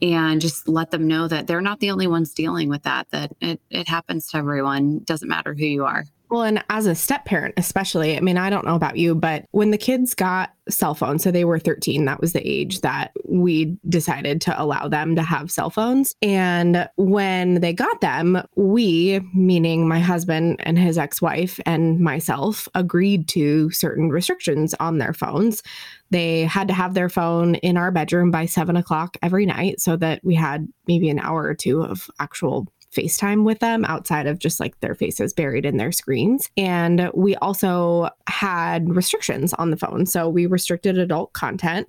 And 0.00 0.40
just 0.40 0.66
let 0.66 0.92
them 0.92 1.06
know 1.06 1.28
that 1.28 1.46
they're 1.46 1.60
not 1.60 1.80
the 1.80 1.90
only 1.90 2.06
ones 2.06 2.32
dealing 2.32 2.70
with 2.70 2.84
that, 2.84 3.10
that 3.10 3.32
it, 3.42 3.60
it 3.68 3.86
happens 3.86 4.26
to 4.28 4.38
everyone. 4.38 5.00
Doesn't 5.00 5.28
matter 5.28 5.52
who 5.52 5.66
you 5.66 5.84
are. 5.84 6.06
Well, 6.30 6.42
and 6.42 6.62
as 6.70 6.86
a 6.86 6.94
step 6.94 7.24
parent, 7.24 7.54
especially, 7.56 8.16
I 8.16 8.20
mean, 8.20 8.38
I 8.38 8.50
don't 8.50 8.64
know 8.64 8.76
about 8.76 8.96
you, 8.96 9.16
but 9.16 9.46
when 9.50 9.72
the 9.72 9.78
kids 9.78 10.14
got 10.14 10.52
cell 10.68 10.94
phones, 10.94 11.24
so 11.24 11.32
they 11.32 11.44
were 11.44 11.58
13, 11.58 12.04
that 12.04 12.20
was 12.20 12.34
the 12.34 12.48
age 12.48 12.82
that 12.82 13.10
we 13.28 13.76
decided 13.88 14.40
to 14.42 14.62
allow 14.62 14.86
them 14.86 15.16
to 15.16 15.22
have 15.22 15.50
cell 15.50 15.70
phones. 15.70 16.14
And 16.22 16.88
when 16.94 17.54
they 17.54 17.72
got 17.72 18.00
them, 18.00 18.40
we, 18.54 19.20
meaning 19.34 19.88
my 19.88 19.98
husband 19.98 20.60
and 20.60 20.78
his 20.78 20.98
ex 20.98 21.20
wife 21.20 21.58
and 21.66 21.98
myself, 21.98 22.68
agreed 22.76 23.26
to 23.30 23.68
certain 23.72 24.10
restrictions 24.10 24.72
on 24.74 24.98
their 24.98 25.12
phones. 25.12 25.64
They 26.10 26.42
had 26.42 26.68
to 26.68 26.74
have 26.74 26.94
their 26.94 27.08
phone 27.08 27.56
in 27.56 27.76
our 27.76 27.90
bedroom 27.90 28.30
by 28.30 28.46
seven 28.46 28.76
o'clock 28.76 29.16
every 29.20 29.46
night 29.46 29.80
so 29.80 29.96
that 29.96 30.22
we 30.22 30.36
had 30.36 30.68
maybe 30.86 31.08
an 31.08 31.18
hour 31.18 31.42
or 31.42 31.54
two 31.54 31.82
of 31.82 32.08
actual 32.20 32.68
FaceTime 32.94 33.44
with 33.44 33.60
them 33.60 33.84
outside 33.84 34.26
of 34.26 34.38
just 34.38 34.60
like 34.60 34.78
their 34.80 34.94
faces 34.94 35.32
buried 35.32 35.64
in 35.64 35.76
their 35.76 35.92
screens. 35.92 36.50
And 36.56 37.10
we 37.14 37.36
also 37.36 38.10
had 38.26 38.94
restrictions 38.94 39.54
on 39.54 39.70
the 39.70 39.76
phone. 39.76 40.06
So 40.06 40.28
we 40.28 40.46
restricted 40.46 40.98
adult 40.98 41.32
content 41.32 41.88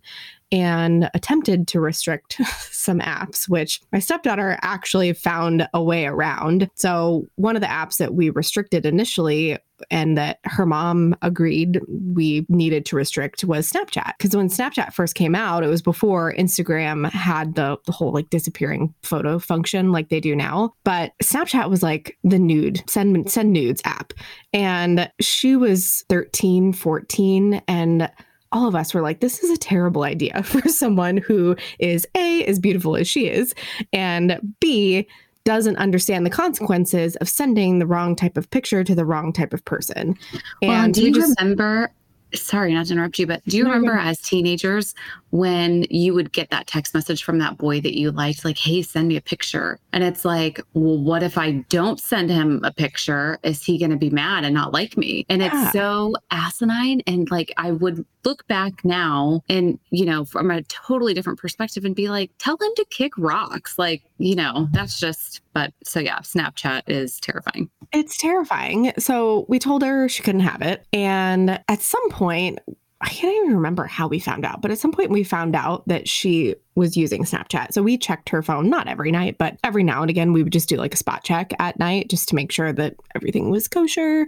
and 0.51 1.09
attempted 1.13 1.67
to 1.69 1.79
restrict 1.79 2.33
some 2.71 2.99
apps, 2.99 3.47
which 3.47 3.81
my 3.91 3.99
stepdaughter 3.99 4.57
actually 4.61 5.13
found 5.13 5.67
a 5.73 5.81
way 5.81 6.05
around. 6.05 6.69
So, 6.75 7.27
one 7.35 7.55
of 7.55 7.61
the 7.61 7.67
apps 7.67 7.97
that 7.97 8.13
we 8.13 8.29
restricted 8.29 8.85
initially 8.85 9.57
and 9.89 10.17
that 10.17 10.39
her 10.45 10.65
mom 10.65 11.15
agreed 11.21 11.81
we 11.87 12.45
needed 12.49 12.85
to 12.87 12.95
restrict 12.95 13.43
was 13.43 13.71
Snapchat. 13.71 14.13
Because 14.17 14.35
when 14.35 14.49
Snapchat 14.49 14.93
first 14.93 15.15
came 15.15 15.35
out, 15.35 15.63
it 15.63 15.67
was 15.67 15.81
before 15.81 16.33
Instagram 16.33 17.09
had 17.11 17.55
the, 17.55 17.77
the 17.85 17.91
whole 17.91 18.11
like 18.11 18.29
disappearing 18.29 18.93
photo 19.03 19.39
function 19.39 19.91
like 19.91 20.09
they 20.09 20.19
do 20.19 20.35
now. 20.35 20.73
But 20.83 21.13
Snapchat 21.23 21.69
was 21.69 21.81
like 21.81 22.17
the 22.23 22.39
nude, 22.39 22.83
send, 22.89 23.31
send 23.31 23.53
nudes 23.53 23.81
app. 23.85 24.13
And 24.53 25.09
she 25.19 25.55
was 25.55 26.03
13, 26.09 26.73
14, 26.73 27.61
and 27.67 28.09
all 28.51 28.67
of 28.67 28.75
us 28.75 28.93
were 28.93 29.01
like, 29.01 29.21
this 29.21 29.43
is 29.43 29.49
a 29.49 29.57
terrible 29.57 30.03
idea 30.03 30.43
for 30.43 30.67
someone 30.67 31.17
who 31.17 31.55
is 31.79 32.07
A, 32.15 32.45
as 32.45 32.59
beautiful 32.59 32.95
as 32.95 33.07
she 33.07 33.27
is, 33.27 33.55
and 33.93 34.39
B, 34.59 35.07
doesn't 35.43 35.77
understand 35.77 36.25
the 36.25 36.29
consequences 36.29 37.15
of 37.17 37.29
sending 37.29 37.79
the 37.79 37.85
wrong 37.85 38.15
type 38.15 38.37
of 38.37 38.49
picture 38.49 38.83
to 38.83 38.95
the 38.95 39.05
wrong 39.05 39.33
type 39.33 39.53
of 39.53 39.63
person. 39.65 40.17
And 40.61 40.69
well, 40.69 40.91
do 40.91 41.03
you 41.05 41.13
just, 41.13 41.39
remember? 41.39 41.91
Sorry, 42.33 42.73
not 42.73 42.87
to 42.87 42.93
interrupt 42.93 43.19
you, 43.19 43.27
but 43.27 43.43
do 43.45 43.57
you 43.57 43.63
no, 43.63 43.71
remember 43.71 43.97
as 43.97 44.19
teenagers 44.19 44.93
when 45.31 45.85
you 45.89 46.13
would 46.13 46.31
get 46.33 46.49
that 46.49 46.67
text 46.67 46.93
message 46.93 47.23
from 47.23 47.39
that 47.39 47.57
boy 47.57 47.81
that 47.81 47.97
you 47.97 48.11
liked, 48.11 48.43
like, 48.43 48.57
hey, 48.57 48.81
send 48.81 49.07
me 49.07 49.15
a 49.15 49.21
picture. 49.21 49.79
And 49.93 50.03
it's 50.03 50.25
like, 50.25 50.59
well, 50.73 50.97
what 50.97 51.23
if 51.23 51.37
I 51.37 51.51
don't 51.69 51.99
send 51.99 52.29
him 52.29 52.61
a 52.63 52.71
picture? 52.71 53.39
Is 53.43 53.63
he 53.63 53.77
going 53.77 53.91
to 53.91 53.97
be 53.97 54.09
mad 54.09 54.43
and 54.43 54.53
not 54.53 54.73
like 54.73 54.97
me? 54.97 55.25
And 55.29 55.41
yeah. 55.41 55.63
it's 55.63 55.71
so 55.71 56.15
asinine. 56.31 57.01
And 57.07 57.31
like, 57.31 57.53
I 57.57 57.71
would 57.71 58.05
look 58.23 58.45
back 58.47 58.83
now 58.83 59.41
and, 59.49 59.79
you 59.89 60.05
know, 60.05 60.25
from 60.25 60.51
a 60.51 60.61
totally 60.63 61.13
different 61.13 61.39
perspective 61.39 61.85
and 61.85 61.95
be 61.95 62.09
like, 62.09 62.31
tell 62.37 62.55
him 62.55 62.71
to 62.75 62.85
kick 62.89 63.13
rocks. 63.17 63.79
Like, 63.79 64.03
you 64.17 64.35
know, 64.35 64.67
that's 64.73 64.99
just, 64.99 65.41
but 65.53 65.73
so 65.83 65.99
yeah, 65.99 66.19
Snapchat 66.19 66.83
is 66.87 67.19
terrifying. 67.19 67.69
It's 67.93 68.17
terrifying. 68.17 68.91
So 68.99 69.45
we 69.47 69.59
told 69.59 69.81
her 69.81 70.07
she 70.07 70.23
couldn't 70.23 70.41
have 70.41 70.61
it. 70.61 70.85
And 70.93 71.59
at 71.67 71.81
some 71.81 72.09
point, 72.09 72.20
I 72.29 73.09
can't 73.09 73.35
even 73.35 73.55
remember 73.55 73.85
how 73.85 74.07
we 74.07 74.19
found 74.19 74.45
out, 74.45 74.61
but 74.61 74.69
at 74.69 74.77
some 74.77 74.91
point 74.91 75.09
we 75.09 75.23
found 75.23 75.55
out 75.55 75.87
that 75.87 76.07
she 76.07 76.55
was 76.75 76.95
using 76.95 77.23
Snapchat. 77.23 77.73
So 77.73 77.81
we 77.81 77.97
checked 77.97 78.29
her 78.29 78.43
phone, 78.43 78.69
not 78.69 78.87
every 78.87 79.11
night, 79.11 79.39
but 79.39 79.57
every 79.63 79.83
now 79.83 80.01
and 80.01 80.09
again, 80.09 80.33
we 80.33 80.43
would 80.43 80.53
just 80.53 80.69
do 80.69 80.77
like 80.77 80.93
a 80.93 80.97
spot 80.97 81.23
check 81.23 81.51
at 81.59 81.79
night 81.79 82.09
just 82.09 82.29
to 82.29 82.35
make 82.35 82.51
sure 82.51 82.71
that 82.71 82.95
everything 83.15 83.49
was 83.49 83.67
kosher. 83.67 84.27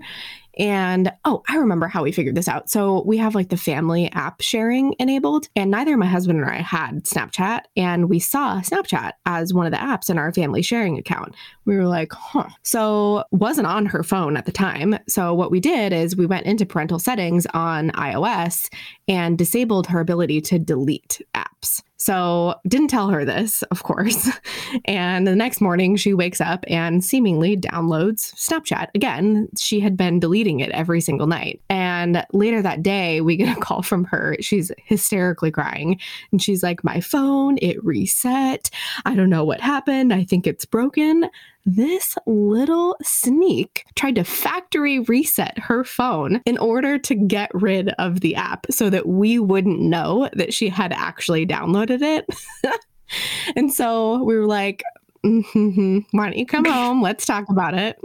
And 0.58 1.12
oh, 1.26 1.44
I 1.50 1.58
remember 1.58 1.88
how 1.88 2.04
we 2.04 2.12
figured 2.12 2.36
this 2.36 2.48
out. 2.48 2.70
So 2.70 3.04
we 3.06 3.18
have 3.18 3.36
like 3.36 3.50
the 3.50 3.58
family 3.58 4.12
app 4.12 4.42
sharing 4.42 4.96
enabled, 5.00 5.50
and 5.56 5.72
neither 5.72 5.98
my 5.98 6.06
husband 6.06 6.40
or 6.42 6.52
I 6.52 6.62
had 6.62 7.04
Snapchat. 7.04 7.62
And 7.76 8.10
we 8.10 8.20
saw 8.20 8.62
Snapchat 8.62 9.14
as 9.26 9.54
one 9.54 9.66
of 9.66 9.72
the 9.72 9.78
apps 9.78 10.10
in 10.10 10.18
our 10.18 10.34
family 10.34 10.62
sharing 10.62 10.98
account. 10.98 11.36
We 11.66 11.76
were 11.76 11.88
like, 11.88 12.12
huh. 12.12 12.50
So 12.62 13.24
wasn't 13.32 13.68
on 13.68 13.86
her 13.88 14.04
phone 14.04 14.38
at 14.38 14.46
the 14.46 14.52
time. 14.52 14.98
So 15.08 15.34
what 15.34 15.52
we 15.52 15.60
did 15.60 15.94
is 15.94 16.16
we 16.16 16.26
went 16.26 16.46
into 16.46 16.66
parental 16.66 17.00
settings 17.00 17.48
on 17.54 17.92
iOS 17.92 18.70
and 19.08 19.38
disabled 19.38 19.88
her 19.88 20.00
ability 20.00 20.42
to 20.42 20.60
delete 20.60 21.22
apps. 21.36 21.82
So, 22.04 22.56
didn't 22.68 22.90
tell 22.90 23.08
her 23.12 23.24
this, 23.24 23.62
of 23.64 23.84
course. 23.84 24.30
And 24.86 25.28
the 25.28 25.36
next 25.36 25.62
morning, 25.62 25.96
she 25.96 26.14
wakes 26.16 26.42
up 26.42 26.66
and 26.68 27.06
seemingly 27.06 27.56
downloads 27.56 28.34
Snapchat 28.34 28.88
again. 28.96 29.48
She 29.58 29.80
had 29.80 29.96
been 29.96 30.20
deleting 30.20 30.43
it 30.60 30.72
every 30.72 31.02
single 31.02 31.28
night. 31.28 31.62
And 31.70 32.26
later 32.34 32.62
that 32.62 32.84
day, 32.84 33.22
we 33.22 33.38
get 33.38 33.58
a 33.58 33.62
call 33.62 33.82
from 33.82 34.06
her. 34.06 34.36
She's 34.40 34.72
hysterically 34.78 35.52
crying. 35.52 36.00
And 36.32 36.42
she's 36.42 36.64
like, 36.64 36.84
My 36.84 37.00
phone, 37.00 37.58
it 37.62 37.84
reset. 37.84 38.70
I 39.06 39.16
don't 39.16 39.30
know 39.30 39.46
what 39.46 39.62
happened. 39.62 40.14
I 40.14 40.24
think 40.24 40.48
it's 40.48 40.66
broken 40.66 41.30
this 41.66 42.18
little 42.26 42.98
sneak 43.02 43.86
tried 43.96 44.16
to 44.16 44.24
factory 44.24 45.00
reset 45.00 45.58
her 45.60 45.84
phone 45.84 46.42
in 46.46 46.58
order 46.58 46.98
to 47.00 47.16
get 47.16 47.50
rid 47.54 47.90
of 48.00 48.20
the 48.20 48.36
app 48.36 48.66
so 48.70 48.90
that 48.90 49.08
we 49.08 49.40
wouldn't 49.40 49.80
know 49.80 50.30
that 50.34 50.54
she 50.54 50.70
had 50.70 50.92
actually 50.92 51.46
downloaded 51.46 52.02
it. 52.02 52.26
and 53.56 53.74
so 53.74 54.22
we 54.24 54.36
were 54.36 54.48
like, 54.48 54.84
mm-hmm, 55.26 56.00
why 56.12 56.26
don't 56.26 56.38
you 56.38 56.46
come 56.46 56.66
home? 56.66 57.02
Let's 57.02 57.26
talk 57.26 57.46
about 57.50 57.74
it. 57.74 58.00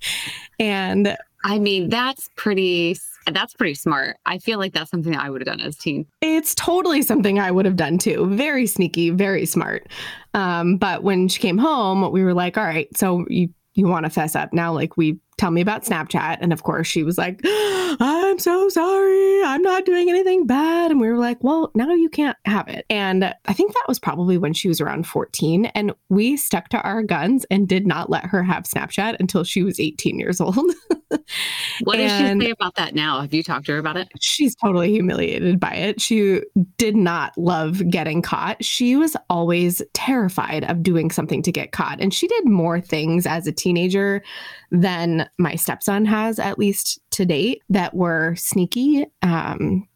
and 0.60 1.16
I 1.44 1.58
mean, 1.58 1.88
that's 1.88 2.28
pretty 2.36 2.96
that's 3.32 3.54
pretty 3.54 3.74
smart. 3.74 4.16
I 4.26 4.38
feel 4.38 4.58
like 4.58 4.72
that's 4.72 4.90
something 4.90 5.12
that 5.12 5.22
I 5.22 5.30
would 5.30 5.46
have 5.46 5.58
done 5.58 5.66
as 5.66 5.76
a 5.76 5.78
teen. 5.78 6.06
It's 6.20 6.54
totally 6.54 7.02
something 7.02 7.38
I 7.38 7.50
would 7.50 7.66
have 7.66 7.76
done 7.76 7.98
too. 7.98 8.26
Very 8.34 8.66
sneaky, 8.66 9.10
very 9.10 9.44
smart. 9.44 9.88
Um, 10.34 10.76
but 10.76 11.02
when 11.02 11.28
she 11.28 11.40
came 11.40 11.58
home, 11.58 12.10
we 12.10 12.24
were 12.24 12.34
like, 12.34 12.56
all 12.56 12.64
right, 12.64 12.88
so 12.96 13.24
you 13.28 13.50
you 13.74 13.86
want 13.86 14.04
to 14.06 14.10
fess 14.10 14.34
up 14.34 14.52
now? 14.52 14.72
Like 14.72 14.96
we 14.96 15.18
tell 15.38 15.50
me 15.50 15.60
about 15.60 15.84
Snapchat. 15.84 16.38
And 16.40 16.52
of 16.52 16.62
course, 16.64 16.86
she 16.86 17.02
was 17.02 17.16
like, 17.16 17.40
I'm 17.44 18.38
so 18.38 18.68
sorry. 18.68 19.42
I'm 19.44 19.62
not 19.62 19.86
doing 19.86 20.10
anything 20.10 20.46
bad. 20.46 20.90
And 20.90 21.00
we 21.00 21.08
were 21.08 21.16
like, 21.16 21.42
well, 21.42 21.70
now 21.74 21.94
you 21.94 22.08
can't 22.08 22.36
have 22.44 22.68
it. 22.68 22.84
And 22.90 23.24
I 23.46 23.52
think 23.52 23.72
that 23.72 23.84
was 23.88 23.98
probably 23.98 24.36
when 24.36 24.52
she 24.52 24.68
was 24.68 24.80
around 24.80 25.06
14. 25.06 25.66
And 25.66 25.92
we 26.08 26.36
stuck 26.36 26.68
to 26.70 26.80
our 26.82 27.02
guns 27.02 27.46
and 27.50 27.68
did 27.68 27.86
not 27.86 28.10
let 28.10 28.26
her 28.26 28.42
have 28.42 28.64
Snapchat 28.64 29.16
until 29.20 29.44
she 29.44 29.62
was 29.62 29.80
18 29.80 30.18
years 30.18 30.40
old. 30.40 30.58
what 31.82 31.96
does 31.96 32.12
she 32.12 32.40
say 32.40 32.50
about 32.50 32.74
that 32.76 32.94
now? 32.94 33.20
Have 33.20 33.32
you 33.32 33.42
talked 33.42 33.66
to 33.66 33.72
her 33.72 33.78
about 33.78 33.96
it? 33.96 34.08
She's 34.20 34.54
totally 34.54 34.90
humiliated 34.90 35.58
by 35.58 35.72
it. 35.72 36.00
She 36.00 36.42
did 36.76 36.96
not 36.96 37.36
love 37.36 37.88
getting 37.88 38.22
caught. 38.22 38.64
She 38.64 38.96
was 38.96 39.16
always 39.30 39.82
terrified 39.94 40.64
of 40.64 40.82
doing 40.82 41.10
something 41.10 41.42
to 41.42 41.52
get 41.52 41.72
caught. 41.72 42.00
And 42.00 42.12
she 42.12 42.28
did 42.28 42.46
more 42.46 42.80
things 42.80 43.26
as 43.26 43.46
a 43.46 43.52
teenager 43.52 44.22
than 44.70 45.28
my 45.38 45.54
stepson 45.54 46.04
has, 46.04 46.38
at 46.38 46.58
least 46.58 47.00
to 47.12 47.24
date, 47.24 47.62
that 47.70 47.94
were 47.94 48.34
sneaky. 48.36 49.06
Um, 49.22 49.88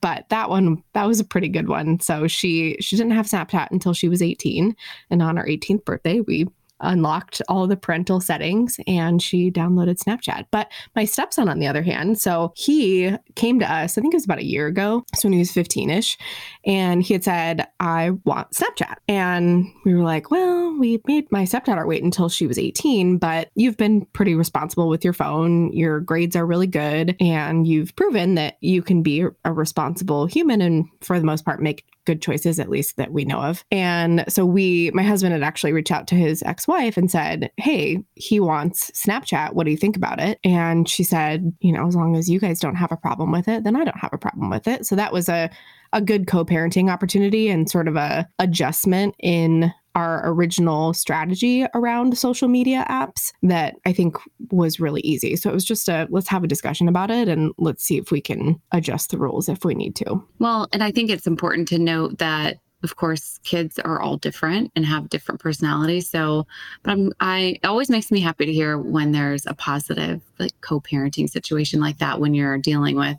but 0.00 0.28
that 0.28 0.50
one 0.50 0.82
that 0.92 1.06
was 1.06 1.20
a 1.20 1.24
pretty 1.24 1.48
good 1.48 1.68
one 1.68 2.00
so 2.00 2.26
she 2.26 2.76
she 2.80 2.96
didn't 2.96 3.12
have 3.12 3.26
snapchat 3.26 3.68
until 3.70 3.92
she 3.92 4.08
was 4.08 4.20
18 4.20 4.74
and 5.10 5.22
on 5.22 5.36
her 5.36 5.44
18th 5.44 5.84
birthday 5.84 6.20
we 6.20 6.46
unlocked 6.80 7.42
all 7.48 7.66
the 7.66 7.76
parental 7.76 8.20
settings 8.20 8.78
and 8.86 9.22
she 9.22 9.50
downloaded 9.50 10.02
Snapchat. 10.02 10.46
But 10.50 10.70
my 10.94 11.04
stepson, 11.04 11.48
on 11.48 11.58
the 11.58 11.66
other 11.66 11.82
hand, 11.82 12.20
so 12.20 12.52
he 12.56 13.14
came 13.34 13.58
to 13.58 13.72
us, 13.72 13.96
I 13.96 14.00
think 14.00 14.14
it 14.14 14.16
was 14.16 14.24
about 14.24 14.38
a 14.38 14.44
year 14.44 14.66
ago, 14.66 15.04
so 15.14 15.28
when 15.28 15.32
he 15.32 15.38
was 15.38 15.52
15 15.52 15.90
ish, 15.90 16.18
and 16.64 17.02
he 17.02 17.14
had 17.14 17.24
said, 17.24 17.66
I 17.80 18.10
want 18.24 18.52
Snapchat. 18.52 18.96
And 19.08 19.66
we 19.84 19.94
were 19.94 20.04
like, 20.04 20.30
well, 20.30 20.76
we 20.78 21.00
made 21.06 21.30
my 21.30 21.44
stepdaughter 21.44 21.86
wait 21.86 22.02
until 22.02 22.28
she 22.28 22.46
was 22.46 22.58
18, 22.58 23.18
but 23.18 23.50
you've 23.54 23.76
been 23.76 24.04
pretty 24.12 24.34
responsible 24.34 24.88
with 24.88 25.04
your 25.04 25.12
phone. 25.12 25.72
Your 25.72 26.00
grades 26.00 26.36
are 26.36 26.46
really 26.46 26.66
good, 26.66 27.16
and 27.20 27.66
you've 27.66 27.94
proven 27.96 28.34
that 28.36 28.56
you 28.60 28.82
can 28.82 29.02
be 29.02 29.24
a 29.44 29.52
responsible 29.52 30.26
human 30.26 30.60
and, 30.60 30.86
for 31.00 31.18
the 31.18 31.26
most 31.26 31.44
part, 31.44 31.60
make 31.60 31.84
good 32.08 32.22
choices, 32.22 32.58
at 32.58 32.70
least 32.70 32.96
that 32.96 33.12
we 33.12 33.26
know 33.26 33.42
of. 33.42 33.62
And 33.70 34.24
so 34.28 34.46
we, 34.46 34.90
my 34.94 35.02
husband 35.02 35.34
had 35.34 35.42
actually 35.42 35.74
reached 35.74 35.92
out 35.92 36.06
to 36.08 36.14
his 36.14 36.42
ex 36.42 36.66
wife 36.66 36.96
and 36.96 37.10
said, 37.10 37.52
Hey, 37.58 38.02
he 38.14 38.40
wants 38.40 38.90
Snapchat. 38.92 39.52
What 39.52 39.64
do 39.64 39.70
you 39.70 39.76
think 39.76 39.94
about 39.94 40.18
it? 40.18 40.40
And 40.42 40.88
she 40.88 41.04
said, 41.04 41.52
You 41.60 41.70
know, 41.70 41.86
as 41.86 41.94
long 41.94 42.16
as 42.16 42.30
you 42.30 42.40
guys 42.40 42.60
don't 42.60 42.76
have 42.76 42.90
a 42.90 42.96
problem 42.96 43.30
with 43.30 43.46
it, 43.46 43.62
then 43.62 43.76
I 43.76 43.84
don't 43.84 43.98
have 43.98 44.14
a 44.14 44.18
problem 44.18 44.48
with 44.48 44.66
it. 44.66 44.86
So 44.86 44.96
that 44.96 45.12
was 45.12 45.28
a, 45.28 45.50
a 45.92 46.00
good 46.00 46.26
co-parenting 46.26 46.90
opportunity 46.90 47.48
and 47.48 47.70
sort 47.70 47.88
of 47.88 47.96
a 47.96 48.28
adjustment 48.38 49.14
in 49.18 49.72
our 49.94 50.22
original 50.30 50.94
strategy 50.94 51.66
around 51.74 52.16
social 52.16 52.46
media 52.46 52.86
apps 52.88 53.32
that 53.42 53.74
I 53.84 53.92
think 53.92 54.16
was 54.52 54.78
really 54.78 55.00
easy. 55.00 55.34
So 55.34 55.50
it 55.50 55.54
was 55.54 55.64
just 55.64 55.88
a 55.88 56.06
let's 56.10 56.28
have 56.28 56.44
a 56.44 56.48
discussion 56.48 56.86
about 56.88 57.10
it 57.10 57.28
and 57.28 57.52
let's 57.58 57.82
see 57.82 57.98
if 57.98 58.12
we 58.12 58.20
can 58.20 58.60
adjust 58.70 59.10
the 59.10 59.18
rules 59.18 59.48
if 59.48 59.64
we 59.64 59.74
need 59.74 59.96
to. 59.96 60.24
Well, 60.38 60.68
and 60.72 60.84
I 60.84 60.92
think 60.92 61.10
it's 61.10 61.26
important 61.26 61.66
to 61.68 61.78
note 61.78 62.18
that 62.18 62.58
of 62.84 62.94
course 62.94 63.40
kids 63.42 63.78
are 63.80 64.00
all 64.00 64.16
different 64.16 64.70
and 64.76 64.86
have 64.86 65.08
different 65.08 65.40
personalities 65.40 66.08
so 66.08 66.46
but 66.84 66.92
i'm 66.92 67.12
i 67.18 67.58
always 67.64 67.90
makes 67.90 68.12
me 68.12 68.20
happy 68.20 68.46
to 68.46 68.52
hear 68.52 68.78
when 68.78 69.10
there's 69.10 69.46
a 69.46 69.54
positive 69.54 70.22
like 70.38 70.52
co-parenting 70.60 71.28
situation 71.28 71.80
like 71.80 71.98
that 71.98 72.20
when 72.20 72.34
you're 72.34 72.56
dealing 72.56 72.94
with 72.94 73.16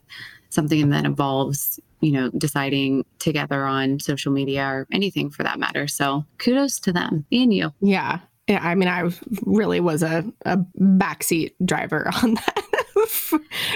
something 0.49 0.89
that 0.89 1.03
involves 1.03 1.77
you 2.01 2.11
know, 2.11 2.29
deciding 2.37 3.05
together 3.19 3.65
on 3.65 3.99
social 3.99 4.31
media 4.31 4.65
or 4.65 4.87
anything 4.91 5.29
for 5.29 5.43
that 5.43 5.59
matter. 5.59 5.87
So 5.87 6.25
kudos 6.37 6.79
to 6.81 6.93
them 6.93 7.25
and 7.31 7.53
you. 7.53 7.71
Yeah. 7.81 8.19
Yeah, 8.49 8.61
I 8.63 8.73
mean, 8.73 8.87
I 8.87 9.07
really 9.45 9.79
was 9.79 10.01
a, 10.01 10.25
a 10.43 10.57
backseat 10.79 11.53
driver 11.63 12.09
on 12.23 12.33
that. 12.33 12.65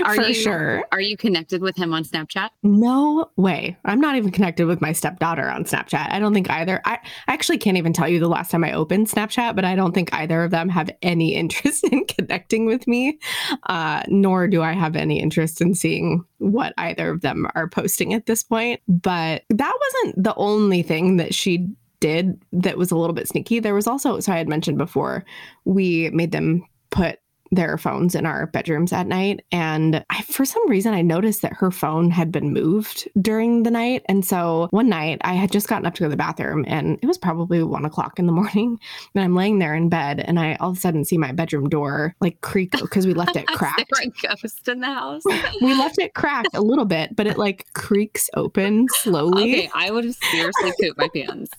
are 0.03 0.15
for 0.15 0.23
you, 0.23 0.33
sure. 0.33 0.83
Are 0.91 0.99
you 0.99 1.15
connected 1.15 1.61
with 1.61 1.77
him 1.77 1.93
on 1.93 2.03
Snapchat? 2.03 2.49
No 2.63 3.29
way. 3.37 3.77
I'm 3.85 4.01
not 4.01 4.15
even 4.15 4.31
connected 4.31 4.65
with 4.65 4.81
my 4.81 4.91
stepdaughter 4.91 5.47
on 5.47 5.65
Snapchat. 5.65 6.11
I 6.11 6.17
don't 6.19 6.33
think 6.33 6.49
either. 6.49 6.81
I, 6.85 6.97
I 7.27 7.33
actually 7.33 7.59
can't 7.59 7.77
even 7.77 7.93
tell 7.93 8.07
you 8.07 8.19
the 8.19 8.27
last 8.27 8.49
time 8.49 8.63
I 8.63 8.73
opened 8.73 9.07
Snapchat, 9.07 9.55
but 9.55 9.63
I 9.63 9.75
don't 9.75 9.93
think 9.93 10.11
either 10.11 10.43
of 10.43 10.49
them 10.49 10.69
have 10.69 10.89
any 11.03 11.35
interest 11.35 11.83
in 11.83 12.05
connecting 12.05 12.65
with 12.65 12.87
me, 12.87 13.19
uh, 13.67 14.01
nor 14.07 14.47
do 14.47 14.63
I 14.63 14.73
have 14.73 14.95
any 14.95 15.19
interest 15.19 15.61
in 15.61 15.75
seeing 15.75 16.25
what 16.39 16.73
either 16.79 17.11
of 17.11 17.21
them 17.21 17.45
are 17.53 17.69
posting 17.69 18.15
at 18.15 18.25
this 18.25 18.41
point. 18.41 18.81
But 18.87 19.43
that 19.51 19.79
wasn't 19.79 20.23
the 20.23 20.33
only 20.35 20.81
thing 20.81 21.17
that 21.17 21.35
she 21.35 21.69
did 22.03 22.37
that 22.51 22.77
was 22.77 22.91
a 22.91 22.97
little 22.97 23.13
bit 23.13 23.29
sneaky. 23.29 23.61
There 23.61 23.73
was 23.73 23.87
also, 23.87 24.19
so 24.19 24.33
I 24.33 24.37
had 24.37 24.49
mentioned 24.49 24.77
before, 24.77 25.23
we 25.63 26.09
made 26.09 26.33
them 26.33 26.65
put 26.89 27.19
their 27.55 27.77
phones 27.77 28.15
in 28.15 28.25
our 28.25 28.47
bedrooms 28.47 28.93
at 28.93 29.07
night. 29.07 29.45
And 29.51 30.03
I, 30.09 30.21
for 30.23 30.45
some 30.45 30.67
reason, 30.69 30.93
I 30.93 31.01
noticed 31.01 31.41
that 31.41 31.53
her 31.53 31.71
phone 31.71 32.11
had 32.11 32.31
been 32.31 32.53
moved 32.53 33.07
during 33.21 33.63
the 33.63 33.71
night. 33.71 34.03
And 34.07 34.25
so 34.25 34.67
one 34.71 34.89
night 34.89 35.19
I 35.21 35.33
had 35.33 35.51
just 35.51 35.67
gotten 35.67 35.85
up 35.85 35.93
to 35.95 36.01
go 36.01 36.05
to 36.05 36.09
the 36.09 36.17
bathroom 36.17 36.65
and 36.67 36.99
it 37.01 37.05
was 37.05 37.17
probably 37.17 37.63
one 37.63 37.85
o'clock 37.85 38.19
in 38.19 38.25
the 38.25 38.31
morning. 38.43 38.79
And 39.15 39.23
I'm 39.23 39.35
laying 39.35 39.59
there 39.59 39.75
in 39.75 39.89
bed 39.89 40.19
and 40.19 40.39
I 40.39 40.55
all 40.55 40.71
of 40.71 40.77
a 40.77 40.79
sudden 40.79 41.05
see 41.05 41.17
my 41.17 41.31
bedroom 41.31 41.69
door 41.69 42.15
like 42.21 42.41
creak 42.41 42.71
because 42.71 43.05
we 43.05 43.13
left 43.13 43.35
it 43.35 43.47
cracked. 43.47 43.91
there 43.95 44.07
a 44.07 44.35
ghost 44.35 44.67
in 44.67 44.79
the 44.79 44.87
house? 44.87 45.23
we 45.61 45.73
left 45.73 45.99
it 45.99 46.13
cracked 46.13 46.55
a 46.55 46.61
little 46.61 46.85
bit, 46.85 47.15
but 47.15 47.27
it 47.27 47.37
like 47.37 47.71
creaks 47.73 48.29
open 48.35 48.87
slowly. 49.01 49.53
Okay, 49.53 49.69
I 49.73 49.91
would 49.91 50.05
have 50.05 50.15
seriously 50.15 50.73
pooped 50.79 50.97
my 50.97 51.09
pants. 51.13 51.51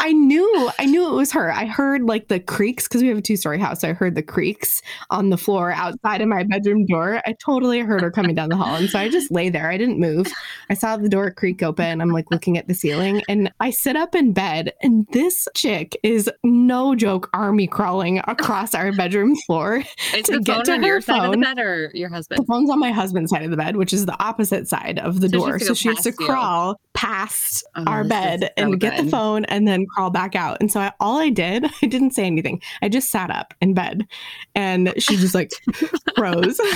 I 0.00 0.12
knew, 0.12 0.70
I 0.78 0.86
knew 0.86 1.08
it 1.08 1.14
was 1.14 1.32
her. 1.32 1.52
I 1.52 1.66
heard 1.66 2.02
like 2.02 2.28
the 2.28 2.40
creaks 2.40 2.88
because 2.88 3.02
we 3.02 3.08
have 3.08 3.18
a 3.18 3.22
two 3.22 3.36
story 3.36 3.58
house. 3.58 3.80
So 3.80 3.88
I 3.88 3.92
heard 3.92 4.14
the 4.14 4.22
creaks 4.22 4.82
on 5.10 5.30
the 5.30 5.36
floor 5.36 5.72
outside 5.72 6.20
of 6.20 6.28
my 6.28 6.42
bedroom 6.42 6.86
door. 6.86 7.22
I 7.24 7.34
totally 7.44 7.80
heard 7.80 8.02
her 8.02 8.10
coming 8.10 8.34
down 8.34 8.48
the 8.48 8.56
hall. 8.56 8.74
And 8.74 8.90
so 8.90 8.98
I 8.98 9.08
just 9.08 9.30
lay 9.30 9.48
there. 9.48 9.70
I 9.70 9.76
didn't 9.78 10.00
move. 10.00 10.26
I 10.70 10.74
saw 10.74 10.96
the 10.96 11.08
door 11.08 11.30
creak 11.30 11.62
open. 11.62 12.00
I'm 12.00 12.10
like 12.10 12.26
looking 12.30 12.58
at 12.58 12.68
the 12.68 12.74
ceiling 12.74 13.22
and 13.28 13.52
I 13.60 13.70
sit 13.70 13.96
up 13.96 14.14
in 14.14 14.32
bed. 14.32 14.72
And 14.82 15.06
this 15.12 15.46
chick 15.54 15.96
is 16.02 16.30
no 16.42 16.94
joke 16.94 17.30
army 17.32 17.66
crawling 17.66 18.18
across 18.26 18.74
our 18.74 18.92
bedroom 18.92 19.36
floor 19.46 19.84
is 20.14 20.26
to 20.26 20.40
get 20.40 20.64
to 20.66 20.76
her 20.76 20.82
your 20.82 21.00
phone. 21.00 21.16
side 21.16 21.24
of 21.26 21.32
the 21.32 21.38
bed 21.38 21.58
or 21.58 21.90
your 21.94 22.08
husband? 22.08 22.40
The 22.42 22.46
phone's 22.46 22.70
on 22.70 22.78
my 22.78 22.90
husband's 22.90 23.30
side 23.30 23.44
of 23.44 23.50
the 23.50 23.56
bed, 23.56 23.76
which 23.76 23.92
is 23.92 24.06
the 24.06 24.20
opposite 24.22 24.68
side 24.68 24.98
of 24.98 25.20
the 25.20 25.28
so 25.28 25.38
door. 25.38 25.58
She 25.58 25.64
so 25.66 25.74
she 25.74 25.88
has 25.88 26.00
to 26.00 26.10
you. 26.10 26.26
crawl 26.26 26.80
past 26.94 27.64
oh, 27.74 27.84
our 27.86 28.04
bed 28.04 28.40
so 28.42 28.48
and 28.56 28.80
get 28.80 29.02
the 29.02 29.10
phone 29.10 29.31
phone 29.32 29.44
and 29.46 29.66
then 29.66 29.86
crawl 29.86 30.10
back 30.10 30.34
out. 30.34 30.58
And 30.60 30.70
so 30.70 30.80
I, 30.80 30.92
all 31.00 31.18
I 31.18 31.30
did, 31.30 31.64
I 31.82 31.86
didn't 31.86 32.12
say 32.12 32.24
anything. 32.24 32.60
I 32.82 32.88
just 32.88 33.10
sat 33.10 33.30
up 33.30 33.54
in 33.60 33.74
bed 33.74 34.06
and 34.54 34.92
she 34.98 35.16
just 35.16 35.34
like 35.34 35.50
froze. 36.16 36.60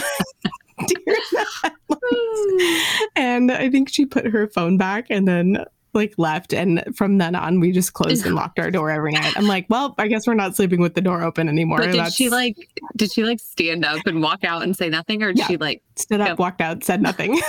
and 3.17 3.51
I 3.51 3.71
think 3.71 3.89
she 3.89 4.05
put 4.05 4.27
her 4.27 4.47
phone 4.49 4.77
back 4.77 5.07
and 5.09 5.27
then 5.27 5.65
like 5.95 6.13
left 6.19 6.53
and 6.53 6.85
from 6.95 7.17
then 7.17 7.35
on 7.35 7.59
we 7.59 7.73
just 7.73 7.95
closed 7.95 8.27
and 8.27 8.35
locked 8.35 8.59
our 8.59 8.71
door 8.71 8.91
every 8.91 9.13
night. 9.13 9.33
I'm 9.35 9.47
like, 9.47 9.65
well, 9.71 9.95
I 9.97 10.09
guess 10.09 10.27
we're 10.27 10.35
not 10.35 10.55
sleeping 10.55 10.83
with 10.83 10.95
the 10.95 11.01
door 11.01 11.23
open 11.23 11.49
anymore. 11.49 11.79
But 11.79 11.93
did 11.93 12.01
That's... 12.01 12.15
she 12.15 12.29
like 12.29 12.57
did 12.97 13.11
she 13.11 13.25
like 13.25 13.41
stand 13.41 13.87
up 13.87 14.07
and 14.07 14.23
walk 14.23 14.45
out 14.45 14.63
and 14.63 14.77
say 14.77 14.91
nothing 14.91 15.23
or 15.23 15.29
did 15.29 15.39
yeah. 15.39 15.47
she 15.47 15.57
like 15.57 15.83
stood 15.95 16.21
up, 16.21 16.37
go? 16.37 16.43
walked 16.43 16.61
out, 16.61 16.85
said 16.85 17.01
nothing? 17.01 17.41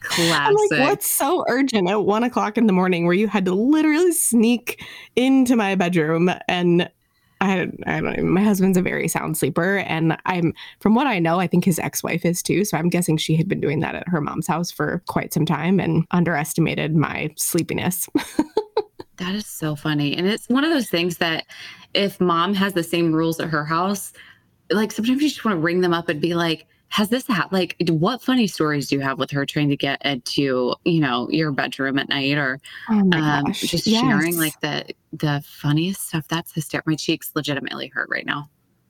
Classic. 0.00 0.56
Like, 0.70 0.80
what's 0.80 1.10
so 1.10 1.44
urgent 1.48 1.88
at 1.88 2.04
one 2.04 2.24
o'clock 2.24 2.58
in 2.58 2.66
the 2.66 2.72
morning 2.72 3.04
where 3.04 3.14
you 3.14 3.28
had 3.28 3.44
to 3.46 3.52
literally 3.52 4.12
sneak 4.12 4.84
into 5.14 5.56
my 5.56 5.74
bedroom 5.74 6.30
and 6.48 6.90
I, 7.40 7.68
I 7.86 8.00
don't 8.00 8.12
even, 8.14 8.30
my 8.30 8.42
husband's 8.42 8.78
a 8.78 8.82
very 8.82 9.08
sound 9.08 9.36
sleeper 9.36 9.78
and 9.78 10.16
I'm 10.24 10.54
from 10.80 10.94
what 10.94 11.06
I 11.06 11.18
know 11.18 11.38
I 11.38 11.46
think 11.46 11.64
his 11.64 11.78
ex-wife 11.78 12.24
is 12.24 12.42
too 12.42 12.64
so 12.64 12.78
I'm 12.78 12.88
guessing 12.88 13.18
she 13.18 13.36
had 13.36 13.48
been 13.48 13.60
doing 13.60 13.80
that 13.80 13.94
at 13.94 14.08
her 14.08 14.20
mom's 14.20 14.46
house 14.46 14.70
for 14.70 15.02
quite 15.06 15.34
some 15.34 15.44
time 15.44 15.78
and 15.78 16.06
underestimated 16.12 16.96
my 16.96 17.32
sleepiness. 17.36 18.08
that 19.18 19.34
is 19.34 19.46
so 19.46 19.76
funny 19.76 20.16
and 20.16 20.26
it's 20.26 20.48
one 20.48 20.64
of 20.64 20.70
those 20.70 20.88
things 20.88 21.18
that 21.18 21.44
if 21.94 22.20
mom 22.20 22.54
has 22.54 22.72
the 22.72 22.82
same 22.82 23.12
rules 23.12 23.38
at 23.38 23.48
her 23.48 23.64
house 23.64 24.12
like 24.70 24.92
sometimes 24.92 25.20
you 25.22 25.28
just 25.28 25.44
want 25.44 25.56
to 25.56 25.60
ring 25.60 25.80
them 25.80 25.94
up 25.94 26.08
and 26.08 26.20
be 26.20 26.34
like 26.34 26.66
has 26.88 27.08
this 27.08 27.26
happened? 27.26 27.52
Like, 27.52 27.76
what 27.88 28.22
funny 28.22 28.46
stories 28.46 28.88
do 28.88 28.96
you 28.96 29.02
have 29.02 29.18
with 29.18 29.30
her 29.32 29.44
trying 29.44 29.68
to 29.70 29.76
get 29.76 30.04
into, 30.04 30.74
you 30.84 31.00
know, 31.00 31.28
your 31.30 31.52
bedroom 31.52 31.98
at 31.98 32.08
night 32.08 32.38
or 32.38 32.60
oh 32.90 33.10
um, 33.12 33.52
just 33.52 33.86
yes. 33.86 34.00
sharing 34.00 34.36
like 34.36 34.58
the 34.60 34.86
the 35.12 35.42
funniest 35.46 36.08
stuff? 36.08 36.28
That's 36.28 36.52
hysterical. 36.52 36.92
My 36.92 36.96
cheeks 36.96 37.32
legitimately 37.34 37.88
hurt 37.88 38.08
right 38.10 38.26
now. 38.26 38.48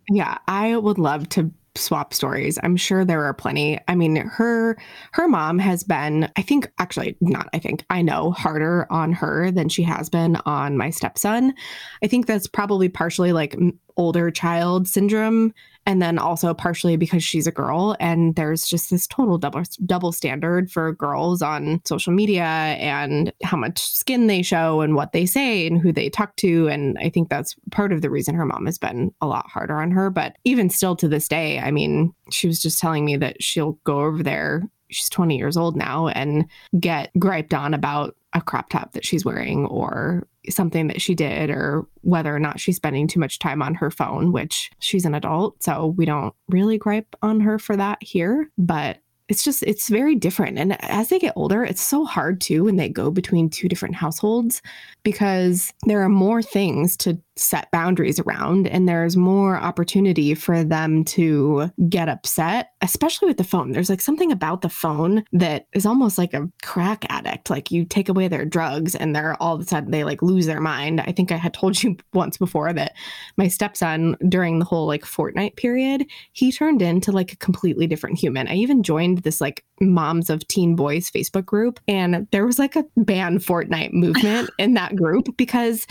Yeah, 0.08 0.38
I 0.46 0.76
would 0.76 0.98
love 0.98 1.28
to 1.30 1.50
swap 1.74 2.14
stories. 2.14 2.58
I'm 2.62 2.76
sure 2.76 3.04
there 3.04 3.24
are 3.24 3.34
plenty. 3.34 3.78
I 3.88 3.94
mean, 3.94 4.16
her 4.16 4.78
her 5.12 5.28
mom 5.28 5.58
has 5.58 5.84
been, 5.84 6.30
I 6.36 6.42
think 6.42 6.70
actually 6.78 7.16
not 7.20 7.48
I 7.52 7.58
think, 7.58 7.84
I 7.90 8.02
know 8.02 8.30
harder 8.30 8.86
on 8.90 9.12
her 9.12 9.50
than 9.50 9.68
she 9.68 9.82
has 9.82 10.08
been 10.08 10.36
on 10.46 10.76
my 10.76 10.90
stepson. 10.90 11.54
I 12.02 12.06
think 12.06 12.26
that's 12.26 12.46
probably 12.46 12.88
partially 12.88 13.32
like 13.32 13.56
older 13.96 14.30
child 14.30 14.88
syndrome 14.88 15.52
and 15.86 16.02
then 16.02 16.18
also 16.18 16.52
partially 16.52 16.96
because 16.96 17.22
she's 17.22 17.46
a 17.46 17.52
girl 17.52 17.96
and 18.00 18.34
there's 18.34 18.66
just 18.66 18.90
this 18.90 19.06
total 19.06 19.38
double 19.38 19.62
double 19.86 20.12
standard 20.12 20.70
for 20.70 20.92
girls 20.92 21.40
on 21.40 21.80
social 21.84 22.12
media 22.12 22.44
and 22.44 23.32
how 23.44 23.56
much 23.56 23.80
skin 23.80 24.26
they 24.26 24.42
show 24.42 24.80
and 24.80 24.96
what 24.96 25.12
they 25.12 25.24
say 25.24 25.66
and 25.66 25.80
who 25.80 25.92
they 25.92 26.10
talk 26.10 26.34
to 26.36 26.68
and 26.68 26.98
I 27.00 27.08
think 27.08 27.28
that's 27.28 27.54
part 27.70 27.92
of 27.92 28.02
the 28.02 28.10
reason 28.10 28.34
her 28.34 28.44
mom 28.44 28.66
has 28.66 28.78
been 28.78 29.14
a 29.20 29.26
lot 29.26 29.48
harder 29.48 29.76
on 29.76 29.92
her. 29.92 30.10
But 30.10 30.36
even 30.44 30.68
still 30.68 30.96
to 30.96 31.08
this 31.08 31.28
day 31.28 31.60
I 31.60 31.70
mean 31.70 32.12
she 32.30 32.48
was 32.48 32.60
just 32.60 32.80
telling 32.80 33.04
me 33.04 33.16
that 33.16 33.42
she'll 33.42 33.78
go 33.84 34.00
over 34.00 34.22
there. 34.22 34.68
She's 34.90 35.08
20 35.08 35.36
years 35.36 35.56
old 35.56 35.76
now 35.76 36.08
and 36.08 36.46
get 36.78 37.10
griped 37.18 37.54
on 37.54 37.74
about 37.74 38.16
a 38.32 38.40
crop 38.40 38.68
top 38.70 38.92
that 38.92 39.04
she's 39.04 39.24
wearing 39.24 39.66
or 39.66 40.26
something 40.50 40.88
that 40.88 41.00
she 41.00 41.14
did 41.14 41.50
or 41.50 41.86
whether 42.02 42.34
or 42.34 42.38
not 42.38 42.60
she's 42.60 42.76
spending 42.76 43.06
too 43.06 43.20
much 43.20 43.38
time 43.38 43.62
on 43.62 43.74
her 43.74 43.90
phone, 43.90 44.32
which 44.32 44.70
she's 44.78 45.04
an 45.04 45.14
adult. 45.14 45.62
So 45.62 45.88
we 45.96 46.04
don't 46.04 46.34
really 46.48 46.78
gripe 46.78 47.14
on 47.22 47.40
her 47.40 47.58
for 47.58 47.76
that 47.76 48.02
here. 48.02 48.50
But 48.58 48.98
it's 49.28 49.42
just, 49.42 49.62
it's 49.64 49.88
very 49.88 50.14
different. 50.14 50.58
And 50.58 50.80
as 50.84 51.08
they 51.08 51.18
get 51.18 51.32
older, 51.36 51.64
it's 51.64 51.82
so 51.82 52.04
hard 52.04 52.40
too 52.40 52.64
when 52.64 52.76
they 52.76 52.88
go 52.88 53.10
between 53.10 53.50
two 53.50 53.68
different 53.68 53.96
households 53.96 54.62
because 55.02 55.72
there 55.86 56.00
are 56.02 56.08
more 56.08 56.42
things 56.42 56.96
to 56.98 57.20
set 57.36 57.70
boundaries 57.70 58.18
around 58.18 58.66
and 58.66 58.88
there's 58.88 59.16
more 59.16 59.56
opportunity 59.56 60.34
for 60.34 60.64
them 60.64 61.04
to 61.04 61.70
get 61.88 62.08
upset 62.08 62.70
especially 62.86 63.26
with 63.26 63.36
the 63.36 63.44
phone. 63.44 63.72
There's 63.72 63.90
like 63.90 64.00
something 64.00 64.30
about 64.30 64.62
the 64.62 64.68
phone 64.68 65.24
that 65.32 65.66
is 65.72 65.84
almost 65.84 66.18
like 66.18 66.34
a 66.34 66.48
crack 66.62 67.04
addict. 67.08 67.50
Like 67.50 67.70
you 67.70 67.84
take 67.84 68.08
away 68.08 68.28
their 68.28 68.44
drugs 68.44 68.94
and 68.94 69.14
they're 69.14 69.40
all 69.42 69.56
of 69.56 69.60
a 69.60 69.64
sudden 69.64 69.90
they 69.90 70.04
like 70.04 70.22
lose 70.22 70.46
their 70.46 70.60
mind. 70.60 71.00
I 71.00 71.12
think 71.12 71.32
i 71.32 71.36
had 71.36 71.52
told 71.52 71.82
you 71.82 71.96
once 72.12 72.36
before 72.36 72.72
that 72.72 72.92
my 73.36 73.48
stepson 73.48 74.16
during 74.28 74.58
the 74.58 74.64
whole 74.64 74.86
like 74.86 75.02
fortnite 75.02 75.56
period 75.56 76.06
he 76.32 76.52
turned 76.52 76.80
into 76.80 77.12
like 77.12 77.32
a 77.32 77.36
completely 77.36 77.86
different 77.86 78.18
human. 78.18 78.46
I 78.46 78.54
even 78.54 78.82
joined 78.82 79.18
this 79.18 79.40
like 79.40 79.64
moms 79.80 80.30
of 80.30 80.46
teen 80.48 80.74
boys 80.74 81.10
facebook 81.10 81.44
group 81.44 81.80
and 81.88 82.26
there 82.30 82.46
was 82.46 82.58
like 82.58 82.76
a 82.76 82.84
ban 82.96 83.38
fortnite 83.38 83.92
movement 83.92 84.48
in 84.58 84.74
that 84.74 84.96
group 84.96 85.36
because 85.36 85.86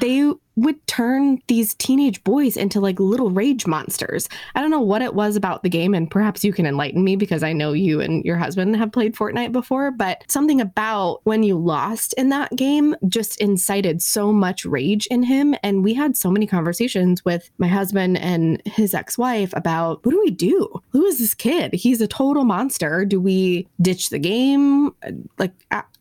they 0.00 0.32
would 0.56 0.86
turn 0.86 1.40
these 1.46 1.74
teenage 1.74 2.22
boys 2.24 2.56
into 2.56 2.80
like 2.80 3.00
little 3.00 3.30
rage 3.30 3.66
monsters. 3.66 4.28
I 4.54 4.60
don't 4.60 4.70
know 4.70 4.80
what 4.80 5.02
it 5.02 5.14
was 5.14 5.36
about 5.36 5.62
the 5.62 5.68
game, 5.68 5.94
and 5.94 6.10
perhaps 6.10 6.44
you 6.44 6.52
can 6.52 6.66
enlighten 6.66 7.02
me 7.04 7.16
because 7.16 7.42
I 7.42 7.52
know 7.52 7.72
you 7.72 8.00
and 8.00 8.24
your 8.24 8.36
husband 8.36 8.76
have 8.76 8.92
played 8.92 9.14
Fortnite 9.14 9.52
before, 9.52 9.90
but 9.90 10.24
something 10.28 10.60
about 10.60 11.20
when 11.24 11.42
you 11.42 11.58
lost 11.58 12.12
in 12.14 12.28
that 12.30 12.54
game 12.56 12.94
just 13.08 13.40
incited 13.40 14.02
so 14.02 14.32
much 14.32 14.64
rage 14.64 15.06
in 15.06 15.22
him. 15.22 15.54
And 15.62 15.84
we 15.84 15.94
had 15.94 16.16
so 16.16 16.30
many 16.30 16.46
conversations 16.46 17.24
with 17.24 17.50
my 17.58 17.68
husband 17.68 18.18
and 18.18 18.60
his 18.66 18.94
ex 18.94 19.16
wife 19.16 19.52
about 19.54 20.04
what 20.04 20.12
do 20.12 20.20
we 20.20 20.30
do? 20.30 20.80
Who 20.90 21.04
is 21.04 21.18
this 21.18 21.34
kid? 21.34 21.72
He's 21.74 22.00
a 22.00 22.06
total 22.06 22.44
monster. 22.44 23.04
Do 23.04 23.20
we 23.20 23.68
ditch 23.80 24.10
the 24.10 24.18
game? 24.18 24.94
Like, 25.38 25.52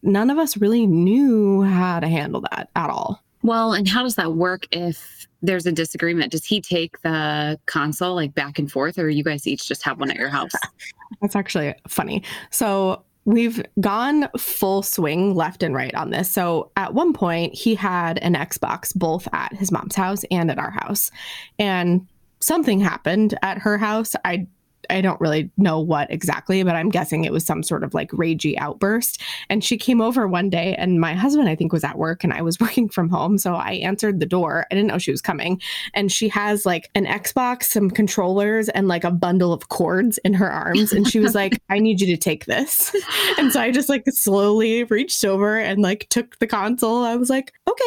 none 0.01 0.29
of 0.29 0.37
us 0.37 0.57
really 0.57 0.85
knew 0.87 1.63
how 1.63 1.99
to 1.99 2.07
handle 2.07 2.41
that 2.41 2.69
at 2.75 2.89
all. 2.89 3.23
Well, 3.41 3.73
and 3.73 3.87
how 3.87 4.03
does 4.03 4.15
that 4.15 4.33
work 4.33 4.67
if 4.71 5.27
there's 5.41 5.65
a 5.65 5.71
disagreement? 5.71 6.31
Does 6.31 6.45
he 6.45 6.59
take 6.59 7.01
the 7.01 7.59
console 7.65 8.15
like 8.15 8.33
back 8.33 8.59
and 8.59 8.71
forth, 8.71 8.99
or 8.99 9.09
you 9.09 9.23
guys 9.23 9.47
each 9.47 9.67
just 9.67 9.83
have 9.83 9.99
one 9.99 10.11
at 10.11 10.17
your 10.17 10.29
house? 10.29 10.51
That's 11.21 11.35
actually 11.35 11.73
funny. 11.87 12.23
So 12.51 13.03
we've 13.25 13.63
gone 13.79 14.27
full 14.37 14.81
swing 14.81 15.35
left 15.35 15.63
and 15.63 15.73
right 15.73 15.93
on 15.95 16.09
this. 16.09 16.29
So 16.29 16.71
at 16.75 16.93
one 16.93 17.13
point, 17.13 17.53
he 17.53 17.75
had 17.75 18.17
an 18.19 18.33
Xbox 18.33 18.95
both 18.95 19.27
at 19.33 19.53
his 19.53 19.71
mom's 19.71 19.95
house 19.95 20.23
and 20.31 20.51
at 20.51 20.57
our 20.57 20.71
house. 20.71 21.11
And 21.57 22.07
something 22.39 22.79
happened 22.79 23.37
at 23.41 23.57
her 23.59 23.77
house. 23.77 24.15
I 24.25 24.47
I 24.89 25.01
don't 25.01 25.19
really 25.19 25.49
know 25.57 25.79
what 25.79 26.11
exactly, 26.11 26.63
but 26.63 26.75
I'm 26.75 26.89
guessing 26.89 27.23
it 27.23 27.31
was 27.31 27.45
some 27.45 27.63
sort 27.63 27.83
of 27.83 27.93
like 27.93 28.11
ragey 28.11 28.55
outburst. 28.57 29.21
And 29.49 29.63
she 29.63 29.77
came 29.77 30.01
over 30.01 30.27
one 30.27 30.49
day, 30.49 30.75
and 30.75 30.99
my 30.99 31.13
husband, 31.13 31.49
I 31.49 31.55
think, 31.55 31.73
was 31.73 31.83
at 31.83 31.97
work 31.97 32.23
and 32.23 32.33
I 32.33 32.41
was 32.41 32.59
working 32.61 32.89
from 32.89 33.09
home. 33.09 33.37
So 33.37 33.55
I 33.55 33.73
answered 33.73 34.19
the 34.19 34.25
door. 34.25 34.65
I 34.71 34.75
didn't 34.75 34.87
know 34.87 34.97
she 34.97 35.11
was 35.11 35.21
coming. 35.21 35.61
And 35.93 36.11
she 36.11 36.29
has 36.29 36.65
like 36.65 36.89
an 36.95 37.05
Xbox, 37.05 37.65
some 37.65 37.89
controllers, 37.89 38.69
and 38.69 38.87
like 38.87 39.03
a 39.03 39.11
bundle 39.11 39.53
of 39.53 39.69
cords 39.69 40.17
in 40.19 40.33
her 40.33 40.49
arms. 40.49 40.91
And 40.93 41.07
she 41.07 41.19
was 41.19 41.35
like, 41.35 41.59
I 41.69 41.79
need 41.79 42.01
you 42.01 42.07
to 42.07 42.17
take 42.17 42.45
this. 42.45 42.95
And 43.37 43.53
so 43.53 43.61
I 43.61 43.71
just 43.71 43.89
like 43.89 44.03
slowly 44.09 44.83
reached 44.85 45.23
over 45.23 45.57
and 45.57 45.81
like 45.81 46.07
took 46.09 46.37
the 46.39 46.47
console. 46.47 47.03
I 47.03 47.15
was 47.15 47.29
like, 47.29 47.53
okay, 47.67 47.83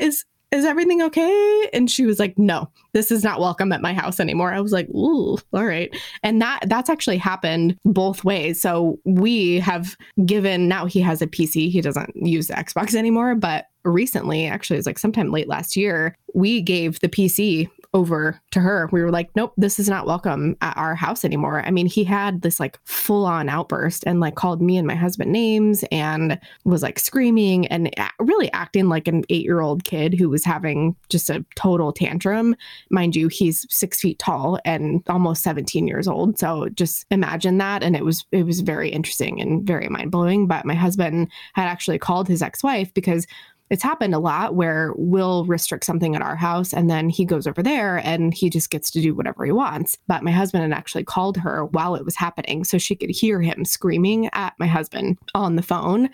is 0.00 0.24
is 0.52 0.64
everything 0.64 1.02
okay? 1.02 1.68
And 1.72 1.90
she 1.90 2.06
was 2.06 2.18
like, 2.18 2.38
no, 2.38 2.70
this 2.92 3.10
is 3.10 3.24
not 3.24 3.40
welcome 3.40 3.72
at 3.72 3.82
my 3.82 3.92
house 3.92 4.20
anymore. 4.20 4.52
I 4.52 4.60
was 4.60 4.72
like, 4.72 4.88
ooh, 4.90 5.38
all 5.52 5.64
right. 5.64 5.94
And 6.22 6.40
that 6.40 6.60
that's 6.66 6.88
actually 6.88 7.18
happened 7.18 7.76
both 7.84 8.24
ways. 8.24 8.60
So 8.60 8.98
we 9.04 9.58
have 9.60 9.96
given 10.24 10.68
now 10.68 10.86
he 10.86 11.00
has 11.00 11.20
a 11.20 11.26
PC. 11.26 11.70
He 11.70 11.80
doesn't 11.80 12.14
use 12.14 12.46
the 12.48 12.54
Xbox 12.54 12.94
anymore, 12.94 13.34
but 13.34 13.66
recently, 13.84 14.46
actually, 14.46 14.76
it 14.76 14.80
was 14.80 14.86
like 14.86 14.98
sometime 14.98 15.30
late 15.30 15.48
last 15.48 15.76
year, 15.76 16.16
we 16.34 16.60
gave 16.60 17.00
the 17.00 17.08
PC 17.08 17.68
over 17.94 18.40
to 18.52 18.60
her. 18.60 18.88
We 18.92 19.02
were 19.02 19.10
like, 19.10 19.30
nope, 19.34 19.52
this 19.56 19.78
is 19.78 19.88
not 19.88 20.06
welcome 20.06 20.56
at 20.60 20.76
our 20.76 20.94
house 20.94 21.24
anymore. 21.24 21.62
I 21.64 21.70
mean, 21.70 21.86
he 21.86 22.04
had 22.04 22.42
this 22.42 22.60
like 22.60 22.78
full 22.84 23.24
on 23.24 23.48
outburst 23.48 24.04
and 24.06 24.20
like 24.20 24.34
called 24.34 24.62
me 24.62 24.76
and 24.76 24.86
my 24.86 24.94
husband 24.94 25.32
names 25.32 25.84
and 25.90 26.38
was 26.64 26.82
like 26.82 26.98
screaming 26.98 27.66
and 27.68 27.90
really 28.18 28.52
acting 28.52 28.88
like 28.88 29.08
an 29.08 29.24
eight 29.30 29.44
year 29.44 29.60
old 29.60 29.84
kid 29.84 30.14
who 30.14 30.28
was 30.28 30.44
having 30.44 30.96
just 31.08 31.30
a 31.30 31.44
total 31.54 31.92
tantrum. 31.92 32.54
Mind 32.90 33.16
you, 33.16 33.28
he's 33.28 33.66
six 33.70 34.00
feet 34.00 34.18
tall 34.18 34.58
and 34.64 35.02
almost 35.08 35.42
17 35.42 35.86
years 35.86 36.08
old. 36.08 36.38
So 36.38 36.68
just 36.70 37.06
imagine 37.10 37.58
that. 37.58 37.82
And 37.82 37.96
it 37.96 38.04
was, 38.04 38.24
it 38.32 38.44
was 38.44 38.60
very 38.60 38.90
interesting 38.90 39.40
and 39.40 39.66
very 39.66 39.88
mind 39.88 40.10
blowing. 40.10 40.46
But 40.46 40.64
my 40.64 40.74
husband 40.74 41.30
had 41.54 41.66
actually 41.66 41.98
called 41.98 42.28
his 42.28 42.42
ex 42.42 42.62
wife 42.62 42.92
because 42.94 43.26
it's 43.70 43.82
happened 43.82 44.14
a 44.14 44.18
lot 44.18 44.54
where 44.54 44.92
we'll 44.96 45.44
restrict 45.46 45.84
something 45.84 46.14
at 46.14 46.22
our 46.22 46.36
house 46.36 46.72
and 46.72 46.88
then 46.88 47.08
he 47.08 47.24
goes 47.24 47.46
over 47.46 47.62
there 47.62 47.98
and 47.98 48.32
he 48.32 48.48
just 48.48 48.70
gets 48.70 48.90
to 48.92 49.00
do 49.00 49.14
whatever 49.14 49.44
he 49.44 49.52
wants. 49.52 49.96
But 50.06 50.22
my 50.22 50.30
husband 50.30 50.62
had 50.62 50.72
actually 50.72 51.04
called 51.04 51.36
her 51.38 51.64
while 51.66 51.94
it 51.96 52.04
was 52.04 52.16
happening 52.16 52.64
so 52.64 52.78
she 52.78 52.94
could 52.94 53.10
hear 53.10 53.40
him 53.40 53.64
screaming 53.64 54.28
at 54.32 54.54
my 54.58 54.66
husband 54.66 55.18
on 55.34 55.56
the 55.56 55.62
phone 55.62 56.10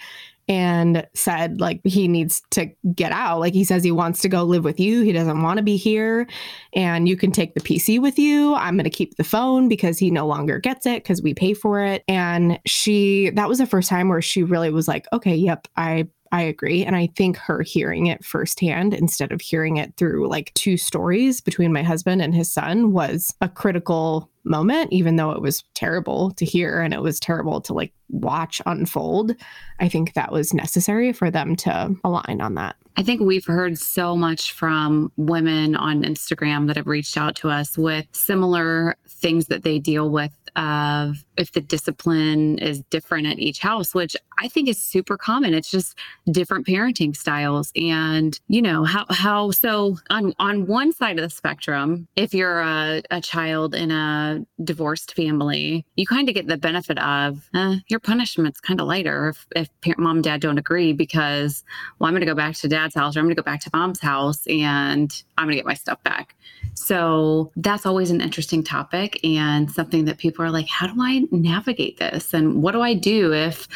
and 0.48 1.06
said 1.14 1.60
like 1.60 1.80
he 1.84 2.08
needs 2.08 2.42
to 2.50 2.66
get 2.94 3.12
out. 3.12 3.40
Like 3.40 3.54
he 3.54 3.64
says 3.64 3.84
he 3.84 3.92
wants 3.92 4.22
to 4.22 4.28
go 4.28 4.42
live 4.42 4.64
with 4.64 4.80
you. 4.80 5.02
He 5.02 5.12
doesn't 5.12 5.42
want 5.42 5.58
to 5.58 5.62
be 5.62 5.76
here. 5.76 6.26
And 6.74 7.08
you 7.08 7.16
can 7.16 7.32
take 7.32 7.54
the 7.54 7.60
pc 7.60 8.00
with 8.00 8.18
you. 8.18 8.54
I'm 8.54 8.76
going 8.76 8.84
to 8.84 8.90
keep 8.90 9.16
the 9.16 9.24
phone 9.24 9.68
because 9.68 9.98
he 9.98 10.10
no 10.10 10.26
longer 10.26 10.58
gets 10.58 10.86
it 10.86 11.02
because 11.02 11.22
we 11.22 11.34
pay 11.34 11.54
for 11.54 11.82
it. 11.82 12.02
And 12.08 12.58
she 12.66 13.30
that 13.30 13.48
was 13.48 13.58
the 13.58 13.66
first 13.66 13.88
time 13.88 14.08
where 14.08 14.22
she 14.22 14.42
really 14.42 14.70
was 14.70 14.88
like 14.88 15.06
okay 15.12 15.34
yep 15.34 15.68
i 15.76 16.08
I 16.32 16.40
agree. 16.40 16.82
And 16.82 16.96
I 16.96 17.08
think 17.14 17.36
her 17.36 17.60
hearing 17.60 18.06
it 18.06 18.24
firsthand 18.24 18.94
instead 18.94 19.32
of 19.32 19.42
hearing 19.42 19.76
it 19.76 19.94
through 19.98 20.28
like 20.28 20.52
two 20.54 20.78
stories 20.78 21.42
between 21.42 21.74
my 21.74 21.82
husband 21.82 22.22
and 22.22 22.34
his 22.34 22.50
son 22.50 22.92
was 22.92 23.34
a 23.42 23.50
critical 23.50 24.30
moment, 24.44 24.90
even 24.92 25.16
though 25.16 25.30
it 25.30 25.42
was 25.42 25.62
terrible 25.74 26.30
to 26.32 26.46
hear 26.46 26.80
and 26.80 26.94
it 26.94 27.02
was 27.02 27.20
terrible 27.20 27.60
to 27.60 27.74
like 27.74 27.92
watch 28.08 28.62
unfold. 28.64 29.36
I 29.78 29.88
think 29.88 30.14
that 30.14 30.32
was 30.32 30.54
necessary 30.54 31.12
for 31.12 31.30
them 31.30 31.54
to 31.56 31.94
align 32.02 32.40
on 32.40 32.54
that. 32.54 32.76
I 32.96 33.02
think 33.02 33.20
we've 33.20 33.46
heard 33.46 33.78
so 33.78 34.16
much 34.16 34.52
from 34.52 35.12
women 35.16 35.76
on 35.76 36.02
Instagram 36.02 36.66
that 36.66 36.76
have 36.76 36.86
reached 36.86 37.16
out 37.16 37.36
to 37.36 37.50
us 37.50 37.78
with 37.78 38.06
similar 38.12 38.96
things 39.06 39.46
that 39.46 39.62
they 39.62 39.78
deal 39.78 40.10
with 40.10 40.32
of 40.56 41.24
if 41.36 41.52
the 41.52 41.60
discipline 41.60 42.58
is 42.58 42.82
different 42.90 43.26
at 43.26 43.38
each 43.38 43.58
house, 43.58 43.94
which 43.94 44.16
I 44.38 44.48
think 44.48 44.68
is 44.68 44.82
super 44.82 45.16
common. 45.16 45.54
It's 45.54 45.70
just 45.70 45.96
different 46.30 46.66
parenting 46.66 47.16
styles. 47.16 47.72
And, 47.76 48.38
you 48.48 48.60
know, 48.60 48.84
how 48.84 49.06
how 49.10 49.50
so 49.50 49.98
on 50.10 50.34
on 50.38 50.66
one 50.66 50.92
side 50.92 51.18
of 51.18 51.22
the 51.22 51.30
spectrum, 51.30 52.08
if 52.16 52.34
you're 52.34 52.60
a, 52.60 53.02
a 53.10 53.20
child 53.20 53.74
in 53.74 53.90
a 53.90 54.44
divorced 54.62 55.14
family, 55.14 55.84
you 55.96 56.06
kind 56.06 56.28
of 56.28 56.34
get 56.34 56.46
the 56.46 56.56
benefit 56.56 56.98
of 56.98 57.48
eh, 57.54 57.76
your 57.88 58.00
punishment's 58.00 58.60
kind 58.60 58.80
of 58.80 58.86
lighter 58.86 59.30
if, 59.30 59.46
if 59.56 59.68
parent, 59.80 60.00
mom 60.00 60.16
and 60.18 60.24
dad 60.24 60.40
don't 60.40 60.58
agree 60.58 60.92
because, 60.92 61.64
well, 61.98 62.08
I'm 62.08 62.14
going 62.14 62.20
to 62.20 62.26
go 62.26 62.34
back 62.34 62.54
to 62.56 62.68
dad's 62.68 62.94
house 62.94 63.16
or 63.16 63.20
I'm 63.20 63.26
going 63.26 63.36
to 63.36 63.42
go 63.42 63.44
back 63.44 63.60
to 63.60 63.70
mom's 63.72 64.00
house 64.00 64.46
and 64.46 65.22
I'm 65.38 65.46
going 65.46 65.52
to 65.52 65.56
get 65.56 65.66
my 65.66 65.74
stuff 65.74 66.02
back. 66.02 66.34
So 66.74 67.50
that's 67.56 67.86
always 67.86 68.10
an 68.10 68.20
interesting 68.20 68.62
topic 68.62 69.20
and 69.24 69.70
something 69.70 70.04
that 70.06 70.18
people 70.18 70.41
are 70.42 70.50
like, 70.50 70.68
how 70.68 70.86
do 70.86 70.94
I 71.00 71.26
navigate 71.30 71.98
this? 71.98 72.34
And 72.34 72.62
what 72.62 72.72
do 72.72 72.80
I 72.80 72.94
do 72.94 73.32
if 73.32 73.68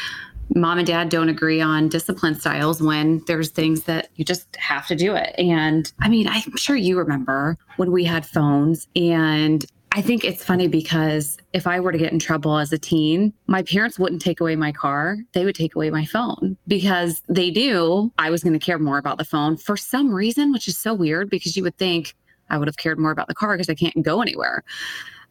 mom 0.55 0.77
and 0.77 0.87
dad 0.87 1.09
don't 1.09 1.29
agree 1.29 1.59
on 1.59 1.89
discipline 1.89 2.35
styles 2.35 2.81
when 2.81 3.21
there's 3.27 3.49
things 3.49 3.83
that 3.83 4.09
you 4.15 4.25
just 4.25 4.55
have 4.55 4.87
to 4.87 4.95
do 4.95 5.15
it? 5.15 5.35
And 5.37 5.91
I 5.99 6.09
mean, 6.09 6.27
I'm 6.27 6.55
sure 6.57 6.75
you 6.75 6.97
remember 6.97 7.57
when 7.77 7.91
we 7.91 8.03
had 8.03 8.25
phones 8.25 8.87
and 8.95 9.65
I 9.93 10.01
think 10.01 10.23
it's 10.23 10.43
funny 10.43 10.67
because 10.67 11.37
if 11.53 11.65
I 11.65 11.79
were 11.79 11.91
to 11.91 11.97
get 11.97 12.11
in 12.11 12.19
trouble 12.19 12.57
as 12.57 12.71
a 12.71 12.77
teen, 12.77 13.33
my 13.47 13.63
parents 13.63 13.97
wouldn't 13.97 14.21
take 14.21 14.39
away 14.39 14.55
my 14.55 14.71
car. 14.71 15.17
They 15.33 15.43
would 15.43 15.55
take 15.55 15.75
away 15.75 15.89
my 15.89 16.05
phone 16.05 16.57
because 16.67 17.21
they 17.29 17.49
knew 17.49 18.11
I 18.19 18.29
was 18.29 18.43
going 18.43 18.53
to 18.53 18.63
care 18.63 18.77
more 18.77 18.97
about 18.97 19.17
the 19.17 19.25
phone 19.25 19.57
for 19.57 19.75
some 19.75 20.13
reason, 20.13 20.51
which 20.51 20.67
is 20.67 20.77
so 20.77 20.93
weird 20.93 21.29
because 21.29 21.57
you 21.57 21.63
would 21.63 21.77
think 21.77 22.15
I 22.49 22.57
would 22.57 22.67
have 22.67 22.77
cared 22.77 22.99
more 22.99 23.11
about 23.11 23.27
the 23.27 23.33
car 23.33 23.55
because 23.55 23.69
I 23.69 23.75
can't 23.75 24.03
go 24.03 24.21
anywhere. 24.21 24.63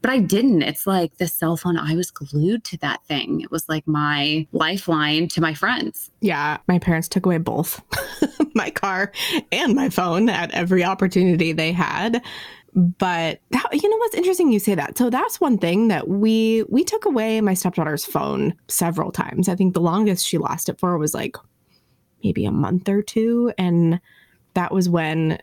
But 0.06 0.12
I 0.12 0.18
didn't. 0.20 0.62
It's 0.62 0.86
like 0.86 1.16
the 1.16 1.26
cell 1.26 1.56
phone, 1.56 1.76
I 1.76 1.96
was 1.96 2.12
glued 2.12 2.62
to 2.66 2.78
that 2.78 3.04
thing. 3.06 3.40
It 3.40 3.50
was 3.50 3.68
like 3.68 3.88
my 3.88 4.46
lifeline 4.52 5.26
to 5.30 5.40
my 5.40 5.52
friends. 5.52 6.12
Yeah, 6.20 6.58
my 6.68 6.78
parents 6.78 7.08
took 7.08 7.26
away 7.26 7.38
both 7.38 7.82
my 8.54 8.70
car 8.70 9.10
and 9.50 9.74
my 9.74 9.88
phone 9.88 10.28
at 10.28 10.52
every 10.52 10.84
opportunity 10.84 11.50
they 11.50 11.72
had 11.72 12.22
but 12.72 13.40
that, 13.50 13.64
you 13.72 13.88
know 13.88 13.96
what's 13.96 14.14
interesting 14.14 14.52
you 14.52 14.58
say 14.58 14.74
that 14.74 14.98
so 14.98 15.08
that's 15.08 15.40
one 15.40 15.56
thing 15.56 15.88
that 15.88 16.08
we 16.08 16.62
we 16.68 16.84
took 16.84 17.06
away 17.06 17.40
my 17.40 17.54
stepdaughter's 17.54 18.04
phone 18.04 18.54
several 18.68 19.10
times 19.10 19.48
i 19.48 19.54
think 19.54 19.72
the 19.72 19.80
longest 19.80 20.26
she 20.26 20.36
lost 20.36 20.68
it 20.68 20.78
for 20.78 20.98
was 20.98 21.14
like 21.14 21.36
maybe 22.22 22.44
a 22.44 22.52
month 22.52 22.86
or 22.86 23.00
two 23.00 23.50
and 23.56 23.98
that 24.52 24.74
was 24.74 24.90
when 24.90 25.38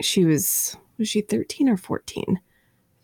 she 0.00 0.24
was 0.24 0.76
was 0.98 1.08
she 1.08 1.20
13 1.20 1.68
or 1.68 1.76
14 1.76 2.24
i 2.28 2.40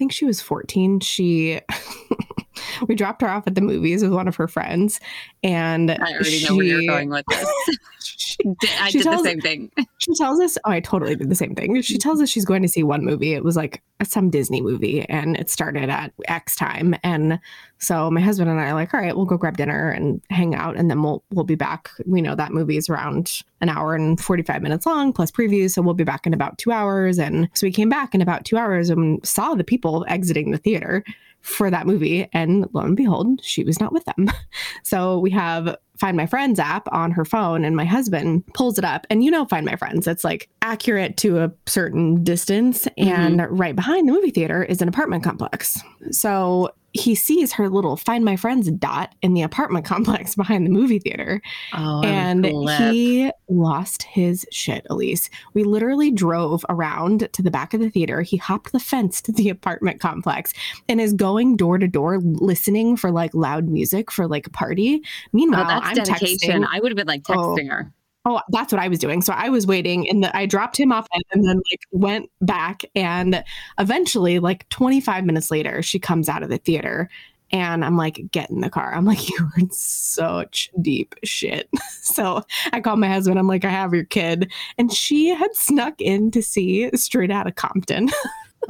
think 0.01 0.13
she 0.13 0.25
was 0.25 0.41
14 0.41 1.01
she 1.01 1.61
we 2.89 2.95
dropped 2.95 3.23
her 3.23 3.29
off 3.29 3.47
at 3.47 3.55
the 3.55 3.61
movies 3.61 4.03
with 4.03 4.13
one 4.13 4.29
of 4.29 4.37
her 4.37 4.49
friends, 4.49 5.01
and 5.43 5.91
I 5.91 6.13
already 6.13 6.31
she, 6.31 6.49
know 6.49 6.57
where 6.57 6.67
you're 6.67 6.91
going 6.91 7.11
with 7.11 7.25
this. 7.29 7.49
she, 8.05 8.39
I 8.79 8.91
did 8.91 9.03
tells, 9.03 9.23
the 9.23 9.29
same 9.29 9.41
thing. 9.41 9.71
She 9.99 10.15
tells 10.15 10.41
us, 10.41 10.57
oh, 10.65 10.71
I 10.71 10.81
totally 10.81 11.17
did 11.17 11.31
the 11.31 11.35
same 11.35 11.55
thing. 11.55 11.81
She 11.83 11.99
tells 11.99 12.21
us 12.21 12.29
she's 12.29 12.45
going 12.45 12.63
to 12.63 12.69
see 12.69 12.83
one 12.83 13.05
movie. 13.05 13.35
It 13.35 13.45
was 13.45 13.57
like 13.57 13.83
some 14.03 14.31
Disney 14.31 14.61
movie, 14.61 15.09
and 15.09 15.37
it 15.37 15.51
started 15.51 15.91
at 15.91 16.13
X 16.27 16.57
time, 16.57 16.95
and 17.03 17.39
so 17.81 18.11
my 18.11 18.21
husband 18.21 18.51
and 18.51 18.61
I 18.61 18.69
are 18.69 18.75
like, 18.75 18.93
all 18.93 19.01
right, 19.01 19.17
we'll 19.17 19.25
go 19.25 19.39
grab 19.39 19.57
dinner 19.57 19.91
and 19.91 20.21
hang 20.29 20.55
out, 20.55 20.77
and 20.77 20.91
then 20.91 21.03
we'll 21.03 21.25
we'll 21.31 21.45
be 21.45 21.55
back. 21.55 21.91
We 22.07 22.21
know 22.21 22.35
that 22.35 22.53
movie 22.53 22.77
is 22.77 22.91
around 22.91 23.43
an 23.63 23.71
hour 23.71 23.95
and 23.95 24.21
forty 24.21 24.43
five 24.43 24.63
minutes 24.63 24.85
long 24.85 25.13
plus 25.13 25.31
previews, 25.31 25.73
so 25.73 25.83
we'll 25.83 25.95
be 25.95 26.05
back 26.05 26.27
in 26.27 26.35
about 26.35 26.59
two 26.59 26.73
hours. 26.73 27.19
And 27.19 27.49
so 27.55 27.67
we 27.67 27.73
came 27.73 27.89
back 27.89 28.15
in 28.15 28.21
about 28.21 28.45
two 28.45 28.59
hours 28.59 28.91
and 28.91 29.27
saw 29.27 29.55
the 29.55 29.65
people 29.65 30.05
exiting 30.09 30.51
the 30.51 30.59
theater 30.59 31.03
for 31.41 31.71
that 31.71 31.87
movie. 31.87 32.29
And 32.33 32.69
lo 32.73 32.83
and 32.83 32.97
behold, 32.97 33.43
she 33.43 33.65
was 33.65 33.81
not 33.81 33.93
with 33.93 34.05
them. 34.05 34.31
So 34.83 35.19
we 35.19 35.31
have 35.31 35.77
Find 35.99 36.17
My 36.17 36.27
Friends 36.27 36.59
app 36.59 36.89
on 36.91 37.13
her 37.13 37.25
phone, 37.25 37.65
and 37.65 37.77
my 37.77 37.85
husband 37.85 38.45
pulls 38.55 38.79
it 38.79 38.85
up. 38.85 39.07
And 39.11 39.23
you 39.23 39.31
know, 39.31 39.45
Find 39.45 39.65
My 39.65 39.77
Friends, 39.77 40.07
it's 40.07 40.25
like 40.25 40.49
accurate 40.63 41.17
to 41.19 41.39
a 41.39 41.53
certain 41.67 42.25
distance. 42.25 42.87
Mm-hmm. 42.99 43.09
And 43.09 43.59
right 43.59 43.77
behind 43.77 44.09
the 44.09 44.13
movie 44.13 44.31
theater 44.31 44.65
is 44.65 44.83
an 44.83 44.89
apartment 44.89 45.23
complex. 45.23 45.81
So 46.11 46.71
he 46.93 47.15
sees 47.15 47.53
her 47.53 47.69
little 47.69 47.97
find 47.97 48.25
my 48.25 48.37
friends 48.37 48.71
dot 48.73 49.15
in 49.23 49.35
the 49.35 49.43
apartment 49.43 49.85
complex 49.91 50.35
behind 50.35 50.67
the 50.67 50.71
movie 50.71 50.99
theater. 50.99 51.41
Oh, 51.75 52.03
and 52.03 52.45
he 52.45 53.31
lost 53.49 54.03
his 54.05 54.47
shit, 54.51 54.87
Elise. 54.91 55.31
We 55.55 55.65
literally 55.65 56.11
drove 56.11 56.65
around 56.69 57.29
to 57.33 57.43
the 57.43 57.51
back 57.51 57.75
of 57.75 57.81
the 57.81 57.91
theater. 57.91 58.23
He 58.23 58.37
hopped 58.37 58.73
the 58.73 58.81
fence 58.81 59.21
to 59.23 59.33
the 59.33 59.49
apartment 59.51 60.01
complex 60.01 60.53
and 60.89 61.01
is 61.01 61.13
going 61.13 61.57
door 61.57 61.79
to 61.79 61.89
door 61.89 62.19
listening 62.21 62.97
for 62.97 63.11
like 63.11 63.35
loud 63.35 63.69
music 63.69 64.11
for 64.11 64.27
like 64.27 64.47
a 64.47 64.51
party. 64.51 65.01
Oh, 65.05 65.09
Meanwhile, 65.33 65.67
oh, 65.67 65.81
I'm 65.83 65.95
dedication. 65.95 66.63
texting. 66.63 66.69
I 66.71 66.81
would 66.81 66.91
have 66.91 66.97
been 66.97 67.07
like 67.07 67.23
oh. 67.29 67.35
texting 67.35 67.71
oh, 67.71 67.75
her. 67.75 67.93
Oh, 68.27 68.41
that's 68.51 68.73
what 68.73 68.83
I 68.83 68.89
was 68.89 68.99
doing. 68.99 69.23
So 69.23 69.33
I 69.33 69.49
was 69.49 69.67
waiting 69.67 70.09
and 70.09 70.27
I 70.27 70.45
dropped 70.45 70.77
him 70.79 70.93
off 70.93 71.07
and, 71.13 71.45
then 71.45 71.57
like 71.57 71.81
went 71.91 72.31
back 72.43 72.83
and 72.95 73.43
eventually 73.79 74.39
like 74.39 74.69
25 74.69 75.25
minutes 75.25 75.51
later 75.51 75.81
she 75.81 75.99
comes 75.99 76.29
out 76.29 76.43
of 76.43 76.51
the 76.51 76.59
theater 76.59 77.09
and 77.53 77.85
I'm 77.85 77.97
like, 77.97 78.21
get 78.31 78.51
in 78.51 78.61
the 78.61 78.71
car. 78.71 78.95
I'm 78.95 79.05
like, 79.05 79.29
you're 79.39 79.51
in 79.59 79.71
such 79.71 80.71
deep 80.81 81.15
shit. 81.25 81.69
so 82.03 82.43
I 82.73 82.81
called 82.81 83.01
my 83.01 83.09
husband. 83.09 83.39
I'm 83.39 83.49
like, 83.49 83.65
I 83.65 83.71
have 83.71 83.95
your 83.95 84.05
kid. 84.05 84.53
And 84.79 84.93
she 84.93 85.29
had 85.29 85.55
snuck 85.55 86.01
in 86.01 86.31
to 86.33 86.43
see 86.43 86.91
Straight 86.95 87.31
Out 87.31 87.47
of 87.47 87.55
Compton. 87.55 88.09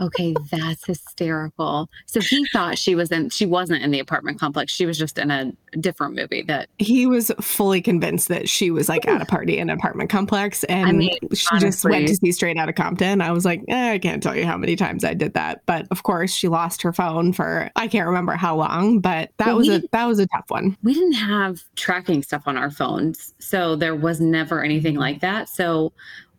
Okay, 0.01 0.35
that's 0.51 0.87
hysterical. 0.87 1.91
So 2.07 2.21
he 2.21 2.47
thought 2.47 2.79
she 2.79 2.95
was 2.95 3.11
in 3.11 3.29
she 3.29 3.45
wasn't 3.45 3.83
in 3.83 3.91
the 3.91 3.99
apartment 3.99 4.41
complex. 4.41 4.73
She 4.73 4.87
was 4.87 4.97
just 4.99 5.19
in 5.19 5.31
a 5.31 5.53
different 5.79 6.15
movie 6.15 6.43
that 6.43 6.69
he 6.79 7.07
was 7.07 7.31
fully 7.41 7.83
convinced 7.83 8.29
that 8.29 8.49
she 8.49 8.71
was 8.71 8.89
like 8.89 9.07
at 9.07 9.21
a 9.21 9.27
party 9.27 9.59
in 9.59 9.69
an 9.69 9.77
apartment 9.79 10.09
complex 10.09 10.65
and 10.65 10.89
I 10.89 10.93
mean, 10.93 11.19
she 11.35 11.47
honestly, 11.53 11.69
just 11.69 11.85
went 11.85 12.09
to 12.09 12.17
see 12.17 12.33
straight 12.33 12.57
out 12.57 12.69
of 12.69 12.75
Compton. 12.75 13.21
I 13.21 13.31
was 13.31 13.45
like, 13.45 13.63
eh, 13.69 13.93
I 13.93 13.99
can't 13.99 14.23
tell 14.23 14.35
you 14.35 14.47
how 14.47 14.57
many 14.57 14.75
times 14.75 15.05
I 15.05 15.13
did 15.13 15.35
that. 15.35 15.63
But 15.67 15.87
of 15.91 16.03
course 16.03 16.33
she 16.33 16.49
lost 16.49 16.81
her 16.83 16.93
phone 16.93 17.33
for 17.33 17.71
I 17.77 17.87
can't 17.87 18.07
remember 18.07 18.33
how 18.33 18.57
long, 18.57 19.01
but 19.01 19.31
that 19.37 19.55
was 19.55 19.69
a 19.69 19.83
that 19.93 20.07
was 20.07 20.19
a 20.19 20.27
tough 20.29 20.47
one. 20.49 20.77
We 20.83 20.95
didn't 20.95 21.13
have 21.13 21.63
tracking 21.77 22.23
stuff 22.23 22.45
on 22.47 22.57
our 22.57 22.71
phones. 22.71 23.35
So 23.39 23.77
there 23.77 23.95
was 23.95 24.21
never 24.21 24.65
anything 24.65 24.97
like 24.97 25.21
that. 25.21 25.49
So 25.51 25.93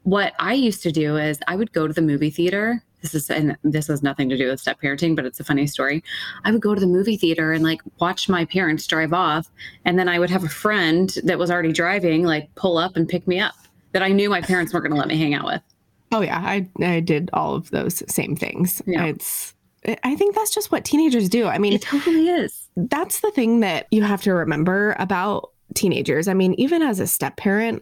what 0.03 0.33
I 0.39 0.53
used 0.53 0.81
to 0.83 0.91
do 0.91 1.17
is 1.17 1.39
I 1.47 1.55
would 1.55 1.71
go 1.73 1.87
to 1.87 1.93
the 1.93 2.01
movie 2.01 2.31
theater 2.31 2.83
this 3.01 3.13
is 3.15 3.29
and 3.29 3.57
this 3.63 3.87
has 3.87 4.03
nothing 4.03 4.29
to 4.29 4.37
do 4.37 4.49
with 4.49 4.59
step 4.59 4.79
parenting 4.81 5.15
but 5.15 5.25
it's 5.25 5.39
a 5.39 5.43
funny 5.43 5.67
story 5.67 6.03
i 6.43 6.51
would 6.51 6.61
go 6.61 6.73
to 6.73 6.81
the 6.81 6.87
movie 6.87 7.17
theater 7.17 7.51
and 7.53 7.63
like 7.63 7.81
watch 7.99 8.29
my 8.29 8.45
parents 8.45 8.87
drive 8.87 9.13
off 9.13 9.49
and 9.85 9.97
then 9.97 10.07
i 10.07 10.19
would 10.19 10.29
have 10.29 10.43
a 10.43 10.49
friend 10.49 11.17
that 11.23 11.39
was 11.39 11.51
already 11.51 11.71
driving 11.71 12.23
like 12.23 12.53
pull 12.55 12.77
up 12.77 12.95
and 12.95 13.09
pick 13.09 13.27
me 13.27 13.39
up 13.39 13.55
that 13.91 14.03
i 14.03 14.09
knew 14.09 14.29
my 14.29 14.41
parents 14.41 14.73
weren't 14.73 14.83
going 14.83 14.93
to 14.93 14.99
let 14.99 15.07
me 15.07 15.17
hang 15.17 15.33
out 15.33 15.45
with 15.45 15.61
oh 16.11 16.21
yeah 16.21 16.39
i 16.39 16.67
i 16.81 16.99
did 16.99 17.29
all 17.33 17.55
of 17.55 17.69
those 17.71 18.03
same 18.11 18.35
things 18.35 18.81
yeah. 18.85 19.05
it's 19.05 19.53
I 20.03 20.15
think 20.15 20.35
that's 20.35 20.53
just 20.53 20.71
what 20.71 20.85
teenagers 20.85 21.27
do. 21.27 21.47
I 21.47 21.57
mean, 21.57 21.73
it 21.73 21.81
totally 21.81 22.29
is. 22.29 22.69
That's 22.77 23.21
the 23.21 23.31
thing 23.31 23.61
that 23.61 23.87
you 23.89 24.03
have 24.03 24.21
to 24.23 24.33
remember 24.33 24.95
about 24.99 25.51
teenagers. 25.73 26.27
I 26.27 26.33
mean, 26.33 26.53
even 26.55 26.81
as 26.81 26.99
a 26.99 27.07
step 27.07 27.37
parent, 27.37 27.81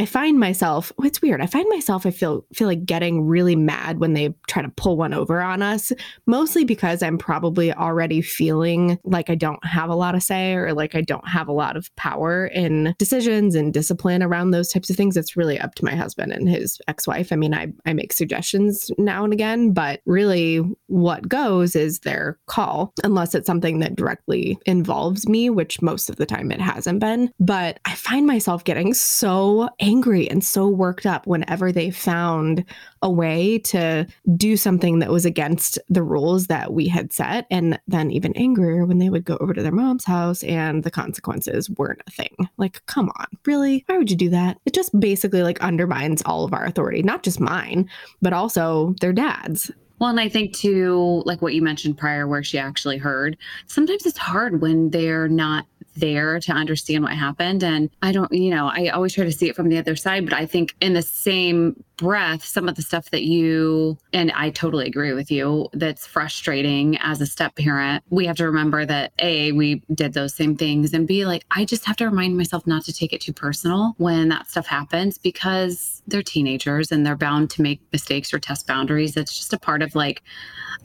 I 0.00 0.06
find 0.06 0.38
myself, 0.38 0.92
oh, 0.98 1.04
it's 1.04 1.20
weird. 1.20 1.40
I 1.40 1.46
find 1.46 1.68
myself, 1.68 2.06
I 2.06 2.12
feel 2.12 2.46
feel 2.54 2.68
like 2.68 2.84
getting 2.84 3.26
really 3.26 3.56
mad 3.56 3.98
when 3.98 4.12
they 4.12 4.32
try 4.46 4.62
to 4.62 4.68
pull 4.68 4.96
one 4.96 5.12
over 5.12 5.40
on 5.40 5.60
us, 5.60 5.90
mostly 6.24 6.64
because 6.64 7.02
I'm 7.02 7.18
probably 7.18 7.72
already 7.72 8.22
feeling 8.22 9.00
like 9.02 9.28
I 9.28 9.34
don't 9.34 9.64
have 9.64 9.90
a 9.90 9.96
lot 9.96 10.14
of 10.14 10.22
say 10.22 10.54
or 10.54 10.72
like 10.72 10.94
I 10.94 11.00
don't 11.00 11.26
have 11.26 11.48
a 11.48 11.52
lot 11.52 11.76
of 11.76 11.94
power 11.96 12.46
in 12.46 12.94
decisions 12.96 13.56
and 13.56 13.74
discipline 13.74 14.22
around 14.22 14.52
those 14.52 14.68
types 14.68 14.88
of 14.88 14.94
things. 14.94 15.16
It's 15.16 15.36
really 15.36 15.58
up 15.58 15.74
to 15.74 15.84
my 15.84 15.96
husband 15.96 16.32
and 16.32 16.48
his 16.48 16.80
ex-wife. 16.86 17.32
I 17.32 17.36
mean, 17.36 17.52
I, 17.52 17.72
I 17.84 17.92
make 17.92 18.12
suggestions 18.12 18.92
now 18.98 19.24
and 19.24 19.32
again, 19.32 19.72
but 19.72 20.00
really 20.06 20.58
what 20.86 21.28
goes 21.28 21.74
is 21.74 21.98
their 22.00 22.38
call, 22.46 22.92
unless 23.02 23.34
it's 23.34 23.48
something 23.48 23.80
that 23.80 23.96
directly 23.96 24.60
involves 24.64 25.28
me, 25.28 25.50
which 25.50 25.82
most 25.82 26.08
of 26.08 26.16
the 26.16 26.26
time 26.26 26.52
it 26.52 26.60
hasn't 26.60 27.00
been. 27.00 27.32
But 27.40 27.80
I 27.84 27.96
find 27.96 28.24
myself 28.24 28.62
getting 28.62 28.94
so 28.94 29.68
angry 29.80 29.87
and 29.88 30.44
so 30.44 30.68
worked 30.68 31.06
up 31.06 31.26
whenever 31.26 31.72
they 31.72 31.90
found 31.90 32.64
a 33.02 33.10
way 33.10 33.58
to 33.58 34.06
do 34.36 34.56
something 34.56 34.98
that 34.98 35.10
was 35.10 35.24
against 35.24 35.78
the 35.88 36.02
rules 36.02 36.46
that 36.48 36.72
we 36.72 36.88
had 36.88 37.12
set. 37.12 37.46
And 37.50 37.78
then 37.88 38.10
even 38.10 38.36
angrier 38.36 38.84
when 38.84 38.98
they 38.98 39.10
would 39.10 39.24
go 39.24 39.36
over 39.40 39.54
to 39.54 39.62
their 39.62 39.72
mom's 39.72 40.04
house 40.04 40.42
and 40.44 40.84
the 40.84 40.90
consequences 40.90 41.70
weren't 41.70 42.02
a 42.06 42.10
thing. 42.10 42.36
Like, 42.56 42.84
come 42.86 43.10
on, 43.18 43.26
really? 43.46 43.84
Why 43.86 43.98
would 43.98 44.10
you 44.10 44.16
do 44.16 44.30
that? 44.30 44.58
It 44.66 44.74
just 44.74 44.98
basically 44.98 45.42
like 45.42 45.60
undermines 45.60 46.22
all 46.22 46.44
of 46.44 46.52
our 46.52 46.64
authority, 46.64 47.02
not 47.02 47.22
just 47.22 47.40
mine, 47.40 47.88
but 48.20 48.32
also 48.32 48.94
their 49.00 49.12
dad's. 49.12 49.70
Well, 49.98 50.10
and 50.10 50.20
I 50.20 50.28
think 50.28 50.54
too, 50.54 51.22
like 51.26 51.42
what 51.42 51.54
you 51.54 51.62
mentioned 51.62 51.98
prior, 51.98 52.26
where 52.26 52.42
she 52.42 52.58
actually 52.58 52.98
heard, 52.98 53.36
sometimes 53.66 54.06
it's 54.06 54.18
hard 54.18 54.60
when 54.60 54.90
they're 54.90 55.28
not 55.28 55.66
there 55.96 56.38
to 56.38 56.52
understand 56.52 57.02
what 57.02 57.12
happened. 57.12 57.64
And 57.64 57.90
I 58.02 58.12
don't, 58.12 58.30
you 58.32 58.50
know, 58.50 58.68
I 58.68 58.88
always 58.88 59.14
try 59.14 59.24
to 59.24 59.32
see 59.32 59.48
it 59.48 59.56
from 59.56 59.68
the 59.68 59.78
other 59.78 59.96
side, 59.96 60.24
but 60.24 60.34
I 60.34 60.46
think 60.46 60.74
in 60.80 60.92
the 60.92 61.02
same 61.02 61.82
breath, 61.98 62.42
some 62.44 62.68
of 62.68 62.76
the 62.76 62.82
stuff 62.82 63.10
that 63.10 63.24
you, 63.24 63.98
and 64.14 64.32
I 64.32 64.48
totally 64.48 64.86
agree 64.86 65.12
with 65.12 65.30
you, 65.30 65.68
that's 65.74 66.06
frustrating 66.06 66.96
as 66.98 67.20
a 67.20 67.26
step 67.26 67.56
parent, 67.56 68.02
we 68.08 68.24
have 68.24 68.36
to 68.36 68.46
remember 68.46 68.86
that 68.86 69.12
A, 69.18 69.52
we 69.52 69.82
did 69.92 70.14
those 70.14 70.34
same 70.34 70.56
things, 70.56 70.94
and 70.94 71.06
B, 71.06 71.26
like, 71.26 71.44
I 71.50 71.66
just 71.66 71.84
have 71.84 71.96
to 71.96 72.06
remind 72.06 72.36
myself 72.36 72.66
not 72.66 72.84
to 72.84 72.92
take 72.92 73.12
it 73.12 73.20
too 73.20 73.34
personal 73.34 73.94
when 73.98 74.28
that 74.28 74.48
stuff 74.48 74.66
happens 74.66 75.18
because 75.18 76.02
they're 76.06 76.22
teenagers 76.22 76.90
and 76.90 77.04
they're 77.04 77.16
bound 77.16 77.50
to 77.50 77.62
make 77.62 77.80
mistakes 77.92 78.32
or 78.32 78.38
test 78.38 78.66
boundaries. 78.66 79.16
It's 79.16 79.36
just 79.36 79.52
a 79.52 79.58
part 79.58 79.82
of 79.82 79.94
like, 79.94 80.22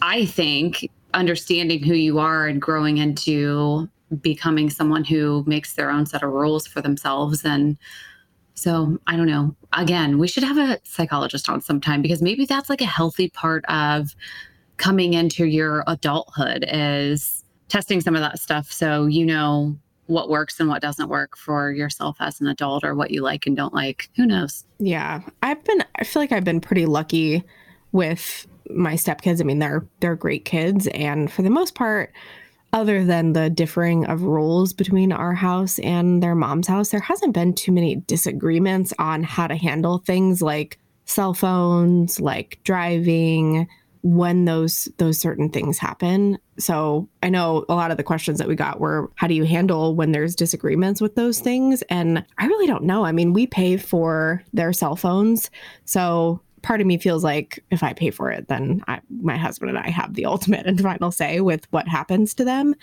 I 0.02 0.26
think 0.26 0.90
understanding 1.14 1.84
who 1.84 1.94
you 1.94 2.20
are 2.20 2.48
and 2.48 2.62
growing 2.62 2.98
into 2.98 3.88
becoming 4.22 4.70
someone 4.70 5.04
who 5.04 5.44
makes 5.48 5.74
their 5.74 5.90
own 5.90 6.06
set 6.06 6.24
of 6.24 6.32
rules 6.32 6.68
for 6.68 6.82
themselves 6.82 7.46
and 7.46 7.78
so 8.54 8.98
I 9.08 9.16
don't 9.16 9.28
know. 9.28 9.56
Again, 9.74 10.20
we 10.20 10.28
should 10.28 10.44
have 10.44 10.58
a 10.58 10.80
psychologist 10.84 11.50
on 11.50 11.62
sometime 11.62 12.02
because 12.02 12.22
maybe 12.22 12.46
that's 12.46 12.70
like 12.70 12.82
a 12.82 12.86
healthy 12.86 13.30
part 13.30 13.66
of 13.66 14.16
coming 14.78 15.14
into 15.14 15.46
your 15.46 15.84
adulthood 15.88 16.66
is 16.68 17.44
testing 17.70 18.02
some 18.02 18.16
of 18.16 18.22
that 18.22 18.40
stuff 18.40 18.72
so 18.72 19.06
you 19.06 19.26
know 19.26 19.76
what 20.08 20.30
works 20.30 20.60
and 20.60 20.70
what 20.70 20.82
doesn't 20.82 21.10
work 21.10 21.38
for 21.38 21.72
yourself 21.72 22.18
as 22.20 22.42
an 22.42 22.48
adult 22.48 22.84
or 22.84 22.94
what 22.94 23.12
you 23.12 23.22
like 23.22 23.46
and 23.46 23.56
don't 23.56 23.74
like. 23.74 24.10
Who 24.16 24.26
knows? 24.26 24.66
Yeah. 24.80 25.22
I've 25.42 25.64
been 25.64 25.84
I 25.96 26.04
feel 26.04 26.22
like 26.22 26.32
I've 26.32 26.44
been 26.44 26.62
pretty 26.62 26.86
lucky 26.86 27.44
with 27.94 28.48
my 28.70 28.94
stepkids. 28.94 29.40
I 29.40 29.44
mean, 29.44 29.60
they're 29.60 29.88
they're 30.02 30.16
great 30.16 30.46
kids 30.46 30.88
and 30.88 31.32
for 31.32 31.42
the 31.42 31.50
most 31.50 31.76
part 31.76 32.14
other 32.74 33.06
than 33.06 33.34
the 33.34 33.50
differing 33.50 34.06
of 34.06 34.24
rules 34.24 34.74
between 34.74 35.12
our 35.12 35.34
house 35.34 35.80
and 35.80 36.22
their 36.22 36.36
mom's 36.36 36.68
house, 36.68 36.90
there 36.90 37.00
hasn't 37.00 37.34
been 37.34 37.54
too 37.54 37.72
many 37.72 37.98
disagreements 38.08 38.94
on 39.00 39.24
how 39.24 39.48
to 39.48 39.56
handle 39.56 40.00
things 40.00 40.42
like 40.42 40.80
cell 41.06 41.34
phones, 41.34 42.20
like 42.20 42.60
driving, 42.64 43.68
when 44.04 44.44
those 44.44 44.90
those 44.98 45.18
certain 45.18 45.50
things 45.50 45.80
happen. 45.80 46.38
So 46.60 47.08
I 47.24 47.30
know 47.30 47.66
a 47.70 47.74
lot 47.74 47.90
of 47.90 47.96
the 47.98 48.04
questions 48.04 48.38
that 48.38 48.50
we 48.50 48.56
got 48.56 48.82
were 48.82 49.10
how 49.16 49.28
do 49.28 49.34
you 49.34 49.46
handle 49.46 49.96
when 49.96 50.12
there's 50.12 50.36
disagreements 50.36 51.00
with 51.00 51.16
those 51.16 51.40
things? 51.40 51.82
And 51.84 52.24
I 52.38 52.48
really 52.48 52.68
don't 52.68 52.84
know. 52.84 53.06
I 53.06 53.14
mean, 53.14 53.32
we 53.32 53.48
pay 53.48 53.78
for 53.78 54.44
their 54.52 54.74
cell 54.74 54.98
phones. 54.98 55.50
So 55.86 56.42
part 56.64 56.82
of 56.82 56.88
me 56.88 56.98
feels 56.98 57.24
like 57.24 57.64
if 57.70 57.84
I 57.84 57.94
pay 57.94 58.10
for 58.10 58.32
it, 58.32 58.48
then 58.48 58.84
I, 58.88 59.02
my 59.22 59.38
husband 59.38 59.70
and 59.70 59.78
I 59.78 59.90
have 59.90 60.16
the 60.16 60.26
ultimate 60.26 60.66
and 60.66 60.82
final 60.82 61.12
say 61.12 61.40
with 61.42 61.72
what 61.72 61.88
happens 61.88 62.34
to 62.36 62.44
them. 62.44 62.74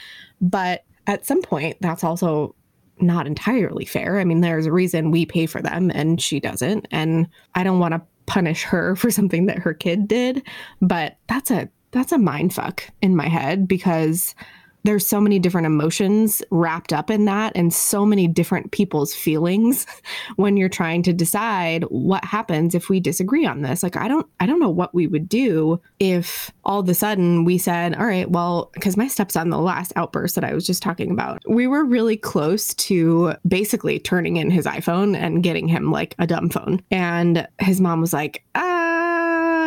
But 0.41 0.85
at 1.09 1.27
some 1.27 1.43
point, 1.43 1.79
that's 1.81 2.05
also 2.05 2.55
not 3.01 3.27
entirely 3.27 3.87
fair. 3.87 4.21
I 4.21 4.25
mean, 4.25 4.43
there's 4.43 4.67
a 4.67 4.73
reason 4.73 5.11
we 5.11 5.27
pay 5.27 5.47
for 5.47 5.61
them 5.61 5.91
and 5.93 6.21
she 6.21 6.39
doesn't. 6.39 6.87
And 6.91 7.27
I 7.55 7.65
don't 7.65 7.81
want 7.81 7.95
to 7.95 8.03
punish 8.27 8.63
her 8.65 8.95
for 8.97 9.11
something 9.11 9.47
that 9.47 9.59
her 9.59 9.75
kid 9.75 10.07
did, 10.07 10.47
but 10.81 11.17
that's 11.27 11.51
a 11.51 11.69
that's 11.93 12.13
a 12.13 12.19
mind 12.19 12.55
fuck 12.55 12.85
in 13.03 13.17
my 13.17 13.27
head 13.27 13.67
because 13.67 14.37
there's 14.85 15.07
so 15.07 15.21
many 15.21 15.39
different 15.39 15.67
emotions 15.67 16.43
wrapped 16.51 16.93
up 16.93 17.11
in 17.11 17.25
that 17.27 17.53
and 17.55 17.73
so 17.73 18.07
many 18.07 18.27
different 18.27 18.73
people's 18.73 19.15
feelings 19.15 19.87
when 20.37 20.57
you're 20.57 20.69
trying 20.69 21.03
to 21.03 21.13
decide 21.13 21.85
what 21.85 22.25
happens 22.25 22.75
if 22.75 22.89
we 22.89 23.01
disagree 23.01 23.47
on 23.47 23.63
this. 23.63 23.83
Like 23.83 23.97
I 23.97 24.09
don't 24.09 24.27
I 24.41 24.47
don't 24.47 24.61
know 24.61 24.71
what 24.71 24.95
we 24.95 25.07
would 25.07 25.29
do 25.29 25.81
if 25.99 26.51
all 26.65 26.81
of 26.81 26.89
a 26.89 26.95
sudden 26.95 27.45
we 27.45 27.59
said, 27.59 27.95
"All 27.95 28.07
right, 28.07 28.31
well, 28.31 28.71
cuz 28.81 28.97
my 28.97 29.09
stepson 29.09 29.51
the 29.51 29.59
last 29.59 29.93
outburst 29.97 30.35
that 30.35 30.45
I 30.45 30.55
was 30.55 30.67
just 30.67 30.83
talking 30.83 31.11
about, 31.11 31.43
we 31.49 31.67
were 31.67 31.85
really 31.85 32.17
close 32.17 32.75
to 32.75 33.35
basically 33.47 33.99
turning 33.99 34.37
in 34.37 34.51
his 34.51 34.67
iPhone 34.67 35.17
and 35.17 35.43
getting 35.43 35.69
him 35.69 35.91
like 35.91 36.15
a 36.19 36.27
dumb 36.27 36.49
phone." 36.51 36.81
And 36.91 37.47
his 37.59 37.81
mom 37.81 38.01
was 38.01 38.13
like, 38.13 38.45
"Ah, 38.55 38.80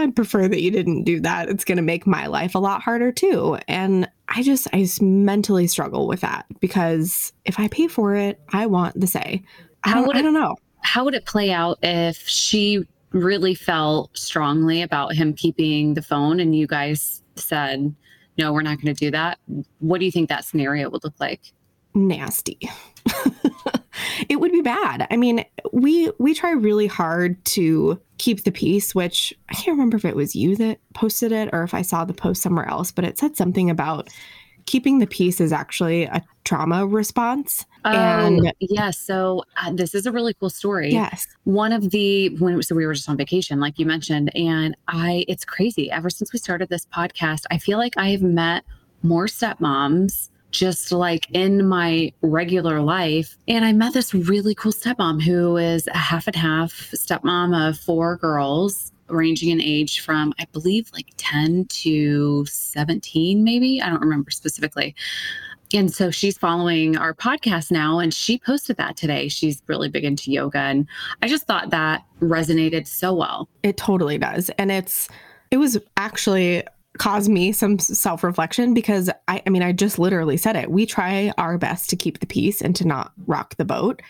I 0.03 0.11
prefer 0.11 0.47
that 0.47 0.61
you 0.61 0.69
didn't 0.69 1.03
do 1.03 1.19
that. 1.21 1.49
It's 1.49 1.63
going 1.63 1.77
to 1.77 1.81
make 1.81 2.05
my 2.05 2.27
life 2.27 2.55
a 2.55 2.59
lot 2.59 2.81
harder 2.81 3.11
too. 3.11 3.57
And 3.67 4.09
I 4.27 4.43
just, 4.43 4.67
I 4.73 4.81
just 4.81 5.01
mentally 5.01 5.67
struggle 5.67 6.07
with 6.07 6.21
that 6.21 6.45
because 6.59 7.31
if 7.45 7.59
I 7.59 7.67
pay 7.69 7.87
for 7.87 8.15
it, 8.15 8.39
I 8.49 8.65
want 8.65 8.99
the 8.99 9.07
say. 9.07 9.43
I 9.83 9.93
don't, 9.93 10.09
it, 10.09 10.15
I 10.17 10.21
don't 10.21 10.33
know. 10.33 10.55
How 10.81 11.05
would 11.05 11.15
it 11.15 11.25
play 11.25 11.51
out 11.51 11.79
if 11.81 12.17
she 12.27 12.85
really 13.11 13.55
felt 13.55 14.15
strongly 14.17 14.81
about 14.81 15.15
him 15.15 15.33
keeping 15.33 15.93
the 15.93 16.01
phone 16.01 16.39
and 16.39 16.55
you 16.55 16.67
guys 16.67 17.23
said, 17.35 17.95
no, 18.37 18.51
we're 18.51 18.61
not 18.61 18.81
going 18.81 18.93
to 18.93 19.05
do 19.05 19.11
that? 19.11 19.39
What 19.79 19.99
do 19.99 20.05
you 20.05 20.11
think 20.11 20.29
that 20.29 20.43
scenario 20.43 20.89
would 20.89 21.03
look 21.03 21.19
like? 21.19 21.53
Nasty. 21.93 22.57
it 24.29 24.39
would 24.39 24.51
be 24.51 24.61
bad. 24.61 25.07
I 25.11 25.17
mean, 25.17 25.45
we 25.71 26.11
we 26.17 26.33
try 26.33 26.51
really 26.51 26.87
hard 26.87 27.43
to 27.45 28.01
keep 28.23 28.45
the 28.45 28.51
peace, 28.53 28.95
which 28.95 29.33
I 29.49 29.53
can't 29.53 29.75
remember 29.75 29.97
if 29.97 30.05
it 30.05 30.15
was 30.15 30.33
you 30.33 30.55
that 30.55 30.79
posted 30.93 31.33
it 31.33 31.49
or 31.51 31.63
if 31.63 31.73
I 31.73 31.81
saw 31.81 32.05
the 32.05 32.13
post 32.13 32.41
somewhere 32.41 32.69
else, 32.69 32.89
but 32.89 33.03
it 33.03 33.17
said 33.17 33.35
something 33.35 33.69
about 33.69 34.07
keeping 34.65 34.99
the 34.99 35.07
peace 35.07 35.41
is 35.41 35.51
actually 35.51 36.03
a 36.05 36.23
trauma 36.45 36.87
response. 36.87 37.65
Oh, 37.83 37.91
and 37.91 38.45
yes. 38.45 38.53
Yeah, 38.61 38.91
so 38.91 39.43
uh, 39.61 39.73
this 39.73 39.93
is 39.93 40.05
a 40.05 40.11
really 40.13 40.33
cool 40.35 40.49
story. 40.49 40.93
Yes. 40.93 41.27
One 41.43 41.73
of 41.73 41.89
the, 41.89 42.29
when, 42.37 42.63
so 42.63 42.75
we 42.75 42.85
were 42.85 42.93
just 42.93 43.09
on 43.09 43.17
vacation, 43.17 43.59
like 43.59 43.77
you 43.77 43.85
mentioned, 43.85 44.33
and 44.37 44.73
I, 44.87 45.25
it's 45.27 45.43
crazy. 45.43 45.91
Ever 45.91 46.09
since 46.09 46.31
we 46.31 46.39
started 46.39 46.69
this 46.69 46.85
podcast, 46.85 47.41
I 47.51 47.57
feel 47.57 47.77
like 47.77 47.97
I 47.97 48.11
have 48.11 48.21
met 48.21 48.63
more 49.01 49.25
stepmoms 49.25 50.29
just 50.53 50.91
like 50.91 51.29
in 51.31 51.67
my 51.67 52.13
regular 52.21 52.79
life. 52.79 53.35
And 53.47 53.65
I 53.65 53.73
met 53.73 53.93
this 53.93 54.13
really 54.13 54.55
cool 54.55 54.71
stepmom 54.71 55.21
who 55.21 55.57
is 55.57 55.87
a 55.87 55.97
half 55.97 56.27
and 56.27 56.35
half 56.35 56.71
stepmom 56.93 57.69
of 57.69 57.77
four 57.77 58.15
girls 58.17 58.91
ranging 59.09 59.49
in 59.49 59.59
age 59.59 59.99
from 59.99 60.33
I 60.39 60.45
believe 60.53 60.89
like 60.93 61.07
10 61.17 61.65
to 61.65 62.45
17 62.45 63.43
maybe. 63.43 63.81
I 63.81 63.89
don't 63.89 64.01
remember 64.01 64.31
specifically. 64.31 64.95
And 65.73 65.91
so 65.91 66.11
she's 66.11 66.37
following 66.37 66.95
our 66.97 67.15
podcast 67.15 67.71
now 67.71 67.97
and 67.97 68.13
she 68.13 68.37
posted 68.37 68.77
that 68.77 68.95
today. 68.95 69.27
She's 69.27 69.61
really 69.67 69.89
big 69.89 70.05
into 70.05 70.31
yoga 70.31 70.59
and 70.59 70.87
I 71.23 71.27
just 71.27 71.45
thought 71.47 71.71
that 71.71 72.05
resonated 72.21 72.87
so 72.87 73.13
well. 73.13 73.49
It 73.63 73.75
totally 73.75 74.19
does. 74.19 74.49
And 74.57 74.71
it's 74.71 75.09
it 75.51 75.57
was 75.57 75.77
actually 75.97 76.63
caused 76.97 77.29
me 77.29 77.51
some 77.51 77.79
self 77.79 78.23
reflection 78.23 78.73
because 78.73 79.09
I, 79.27 79.41
I 79.45 79.49
mean, 79.49 79.63
I 79.63 79.71
just 79.71 79.99
literally 79.99 80.37
said 80.37 80.55
it. 80.55 80.71
We 80.71 80.85
try 80.85 81.33
our 81.37 81.57
best 81.57 81.89
to 81.91 81.95
keep 81.95 82.19
the 82.19 82.27
peace 82.27 82.61
and 82.61 82.75
to 82.75 82.87
not 82.87 83.11
rock 83.25 83.55
the 83.57 83.65
boat. 83.65 84.01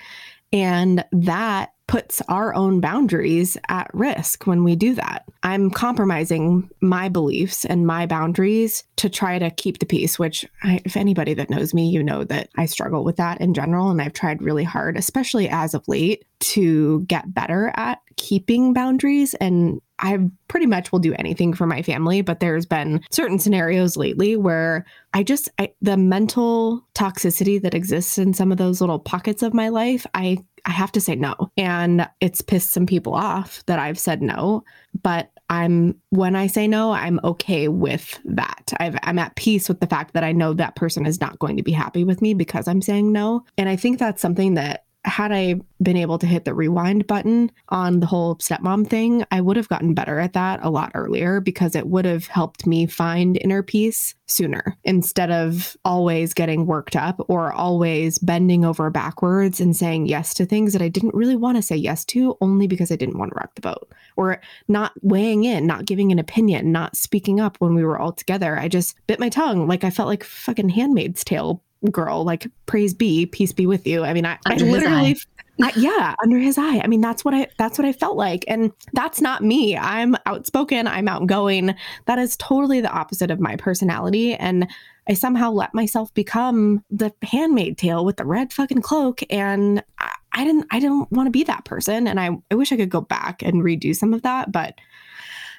And 0.52 1.04
that 1.12 1.74
puts 1.88 2.22
our 2.30 2.56
own 2.56 2.80
boundaries 2.80 3.58
at 3.68 3.90
risk 3.94 4.48
when 4.48 4.64
we 4.64 4.76
do 4.76 4.96
that. 4.96 5.26
I'm 5.44 5.70
compromising 5.70 6.70
my 6.80 7.10
beliefs 7.10 7.66
and 7.66 7.86
my 7.86 8.06
boundaries 8.06 8.84
to 8.98 9.10
try 9.10 9.38
to 9.38 9.52
keep 9.52 9.80
the 9.80 9.86
peace, 9.86 10.18
which, 10.18 10.46
I, 10.64 10.80
if 10.86 10.96
anybody 10.96 11.34
that 11.34 11.50
knows 11.50 11.74
me, 11.74 11.90
you 11.90 12.02
know 12.02 12.24
that 12.24 12.50
I 12.56 12.68
struggle 12.68 13.04
with 13.04 13.18
that 13.18 13.42
in 13.42 13.54
general. 13.54 13.90
And 13.90 14.02
I've 14.02 14.14
tried 14.14 14.42
really 14.42 14.64
hard, 14.64 14.96
especially 14.96 15.50
as 15.50 15.74
of 15.74 15.88
late, 15.88 16.26
to 16.40 17.02
get 17.02 17.34
better 17.34 17.74
at 17.76 18.00
keeping 18.16 18.74
boundaries 18.74 19.34
and 19.36 19.82
I 20.00 20.18
pretty 20.48 20.66
much 20.66 20.92
will 20.92 21.00
do 21.00 21.14
anything 21.14 21.54
for 21.54 21.66
my 21.66 21.82
family, 21.82 22.22
but 22.22 22.40
there's 22.40 22.66
been 22.66 23.02
certain 23.12 23.40
scenarios 23.40 23.96
lately 23.96 24.36
where 24.36 24.86
I 25.14 25.24
just 25.24 25.50
I, 25.60 25.72
the 25.82 25.98
mental 25.98 26.86
toxicity 26.96 27.62
that 27.62 27.74
exists 27.74 28.18
in 28.18 28.34
some 28.34 28.52
of 28.52 28.58
those 28.58 28.82
little 28.82 29.00
pockets 29.00 29.44
of 29.44 29.54
my 29.54 29.70
life, 29.70 30.06
I 30.14 30.38
I 30.66 30.72
have 30.72 30.92
to 30.94 31.02
say 31.02 31.16
no. 31.16 31.36
And 31.58 32.08
it's 32.22 32.42
pissed 32.42 32.72
some 32.72 32.86
people 32.86 33.14
off 33.14 33.64
that 33.66 33.80
I've 33.80 34.00
said 34.00 34.22
no, 34.22 34.64
but 35.02 35.30
I'm 35.50 36.00
when 36.10 36.36
I 36.36 36.48
say 36.48 36.68
no, 36.68 36.92
I'm 36.92 37.20
okay 37.24 37.68
with 37.68 38.20
that. 38.26 38.74
i 38.80 38.98
am 39.04 39.20
at 39.20 39.36
peace 39.36 39.68
with 39.68 39.82
the 39.82 39.88
fact 39.88 40.14
that 40.14 40.24
I 40.24 40.32
know 40.32 40.54
that 40.54 40.76
person 40.76 41.06
is 41.06 41.20
not 41.20 41.40
going 41.40 41.58
to 41.58 41.64
be 41.64 41.72
happy 41.72 42.04
with 42.04 42.22
me 42.22 42.34
because 42.34 42.68
I'm 42.68 42.82
saying 42.82 43.12
no. 43.12 43.46
And 43.58 43.70
I 43.70 43.76
think 43.76 44.00
that's 44.00 44.22
something 44.22 44.54
that 44.56 44.86
had 45.06 45.32
I 45.32 45.56
been 45.82 45.98
able 45.98 46.18
to 46.20 46.28
hit 46.28 46.46
the 46.46 46.54
rewind 46.54 47.08
button 47.08 47.52
on 47.70 48.00
the 48.00 48.06
whole 48.06 48.38
stepmom 48.38 48.88
thing, 48.88 49.26
I 49.32 49.42
would 49.42 49.58
have 49.58 49.68
gotten 49.68 49.94
better 49.94 50.20
at 50.20 50.34
that 50.34 50.62
a 50.64 50.70
lot 50.70 50.92
earlier 50.94 51.42
because 51.42 51.76
it 51.76 51.88
would 51.88 52.06
have 52.06 52.28
helped 52.28 52.66
me 52.66 52.86
find 52.86 53.38
inner 53.42 53.64
peace 53.64 54.16
sooner 54.28 54.78
instead 54.84 55.30
of 55.30 55.76
always 55.84 56.34
getting 56.34 56.66
worked 56.66 56.96
up 56.96 57.24
or 57.28 57.52
always 57.52 58.18
bending 58.20 58.64
over 58.64 58.90
backwards 58.90 59.60
and 59.60 59.76
saying 59.76 60.06
yes 60.06 60.34
to 60.34 60.46
things 60.46 60.74
that 60.74 60.82
I 60.82 60.88
didn't 60.88 61.14
really 61.14 61.36
want 61.36 61.58
to 61.58 61.62
say 61.62 61.76
yes 61.76 62.06
to 62.06 62.38
only 62.40 62.66
because 62.66 62.92
I 62.92 62.96
didn't 62.96 63.18
want 63.18 63.32
to 63.32 63.36
rock 63.36 63.56
the 63.56 63.62
boat 63.62 63.92
or 64.16 64.40
not 64.68 64.94
weighing 65.02 65.44
in, 65.44 65.68
not 65.68 65.86
giving 65.86 66.12
an 66.12 66.20
opinion, 66.20 66.72
not 66.72 66.96
speaking 66.96 67.42
up 67.42 67.58
when 67.58 67.76
we 67.76 67.84
were 67.84 68.00
all 68.00 68.14
together. 68.14 68.58
I 68.58 68.70
just 68.70 68.96
bit 69.08 69.20
my 69.20 69.30
tongue 69.30 69.68
like 69.68 69.84
I 69.84 69.90
felt 69.90 70.08
like 70.08 70.24
fucking 70.24 70.70
handmaid's 70.70 71.24
tale 71.24 71.62
girl, 71.92 72.24
like 72.24 72.48
praise 72.66 72.94
be, 72.94 73.26
peace 73.26 73.52
be 73.52 73.66
with 73.66 73.86
you. 73.86 74.04
I 74.04 74.14
mean, 74.14 74.26
I, 74.26 74.38
I 74.46 74.56
literally, 74.56 75.18
I, 75.62 75.72
yeah, 75.76 76.16
under 76.24 76.38
his 76.38 76.58
eye. 76.58 76.80
I 76.84 76.88
mean, 76.88 77.02
that's 77.02 77.24
what 77.24 77.34
I, 77.34 77.48
that's 77.58 77.78
what 77.78 77.86
I 77.86 77.94
felt 77.94 78.18
like. 78.18 78.44
And 78.48 78.72
that's 78.94 79.22
not 79.22 79.44
me. 79.44 79.78
I'm 79.78 80.16
outspoken. 80.26 80.88
I'm 80.88 81.08
outgoing. 81.08 81.76
That 82.06 82.20
is 82.20 82.38
totally 82.38 82.82
the 82.82 82.92
opposite 82.92 83.32
of 83.32 83.40
my 83.40 83.56
personality. 83.56 84.34
And 84.34 84.68
I 85.08 85.14
somehow 85.14 85.52
let 85.52 85.74
myself 85.74 86.14
become 86.14 86.84
the 86.90 87.14
handmaid 87.22 87.78
tale 87.78 88.06
with 88.06 88.18
the 88.18 88.26
red 88.26 88.54
fucking 88.54 88.82
cloak. 88.82 89.22
And 89.30 89.84
I, 90.00 90.14
I 90.32 90.44
didn't, 90.46 90.66
I 90.72 90.80
didn't 90.80 91.12
want 91.12 91.28
to 91.28 91.32
be 91.32 91.44
that 91.44 91.66
person. 91.66 92.08
And 92.08 92.20
I, 92.20 92.32
I 92.50 92.56
wish 92.56 92.72
I 92.72 92.78
could 92.78 92.90
go 92.90 93.02
back 93.02 93.44
and 93.44 93.62
redo 93.62 93.96
some 93.96 94.14
of 94.14 94.24
that, 94.24 94.52
but 94.52 94.76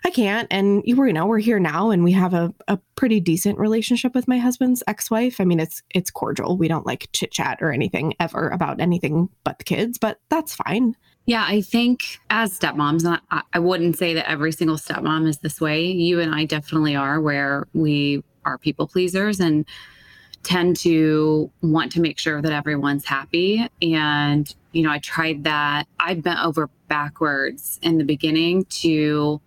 I 0.07 0.11
can't. 0.11 0.47
And 0.51 0.83
you 0.85 0.97
were, 0.97 1.07
you 1.07 1.15
know, 1.15 1.25
we're 1.25 1.39
here 1.39 1.59
now 1.59 1.91
and 1.91 2.05
we 2.05 2.13
have 2.13 2.35
a, 2.35 2.53
a 2.69 2.79
pretty 2.95 3.21
decent 3.21 3.59
relationship 3.59 4.15
with 4.15 4.29
my 4.29 4.37
husband's 4.37 4.83
ex-wife. 4.87 5.41
I 5.41 5.45
mean, 5.45 5.59
it's 5.59 5.83
it's 5.95 6.11
cordial. 6.11 6.59
We 6.59 6.69
don't 6.69 6.85
like 6.85 7.09
chit 7.13 7.33
chat 7.33 7.59
or 7.63 7.73
anything 7.73 8.15
ever 8.21 8.49
about 8.49 8.81
anything 8.81 9.31
but 9.45 9.59
the 9.59 9.65
kids, 9.65 9.97
but 9.97 10.21
that's 10.29 10.55
fine. 10.55 10.95
Yeah, 11.27 11.47
I 11.49 11.63
think 11.63 12.21
as 12.29 12.59
stepmoms, 12.59 13.07
I, 13.31 13.43
I 13.55 13.59
wouldn't 13.59 13.97
say 13.97 14.13
that 14.13 14.31
every 14.31 14.53
single 14.53 14.77
stepmom 14.77 15.27
is 15.27 15.39
this 15.39 15.59
way. 15.59 15.87
You 15.87 16.21
and 16.21 16.35
I 16.35 16.45
definitely 16.45 16.95
are, 16.95 17.19
where 17.19 17.67
we 17.73 18.23
are 18.45 18.59
people 18.59 18.87
pleasers 18.87 19.41
and 19.41 19.65
tend 20.43 20.77
to 20.77 21.51
want 21.63 21.91
to 21.93 22.01
make 22.03 22.19
sure 22.19 22.43
that 22.43 22.53
everyone's 22.53 23.07
happy. 23.07 23.67
And, 23.81 24.55
you 24.73 24.83
know, 24.83 24.91
I 24.91 24.99
tried 24.99 25.45
that. 25.45 25.87
I 25.99 26.13
bent 26.13 26.45
over 26.45 26.69
backwards 26.89 27.81
in 27.81 27.97
the 27.97 28.05
beginning 28.05 28.67
to 28.67 29.41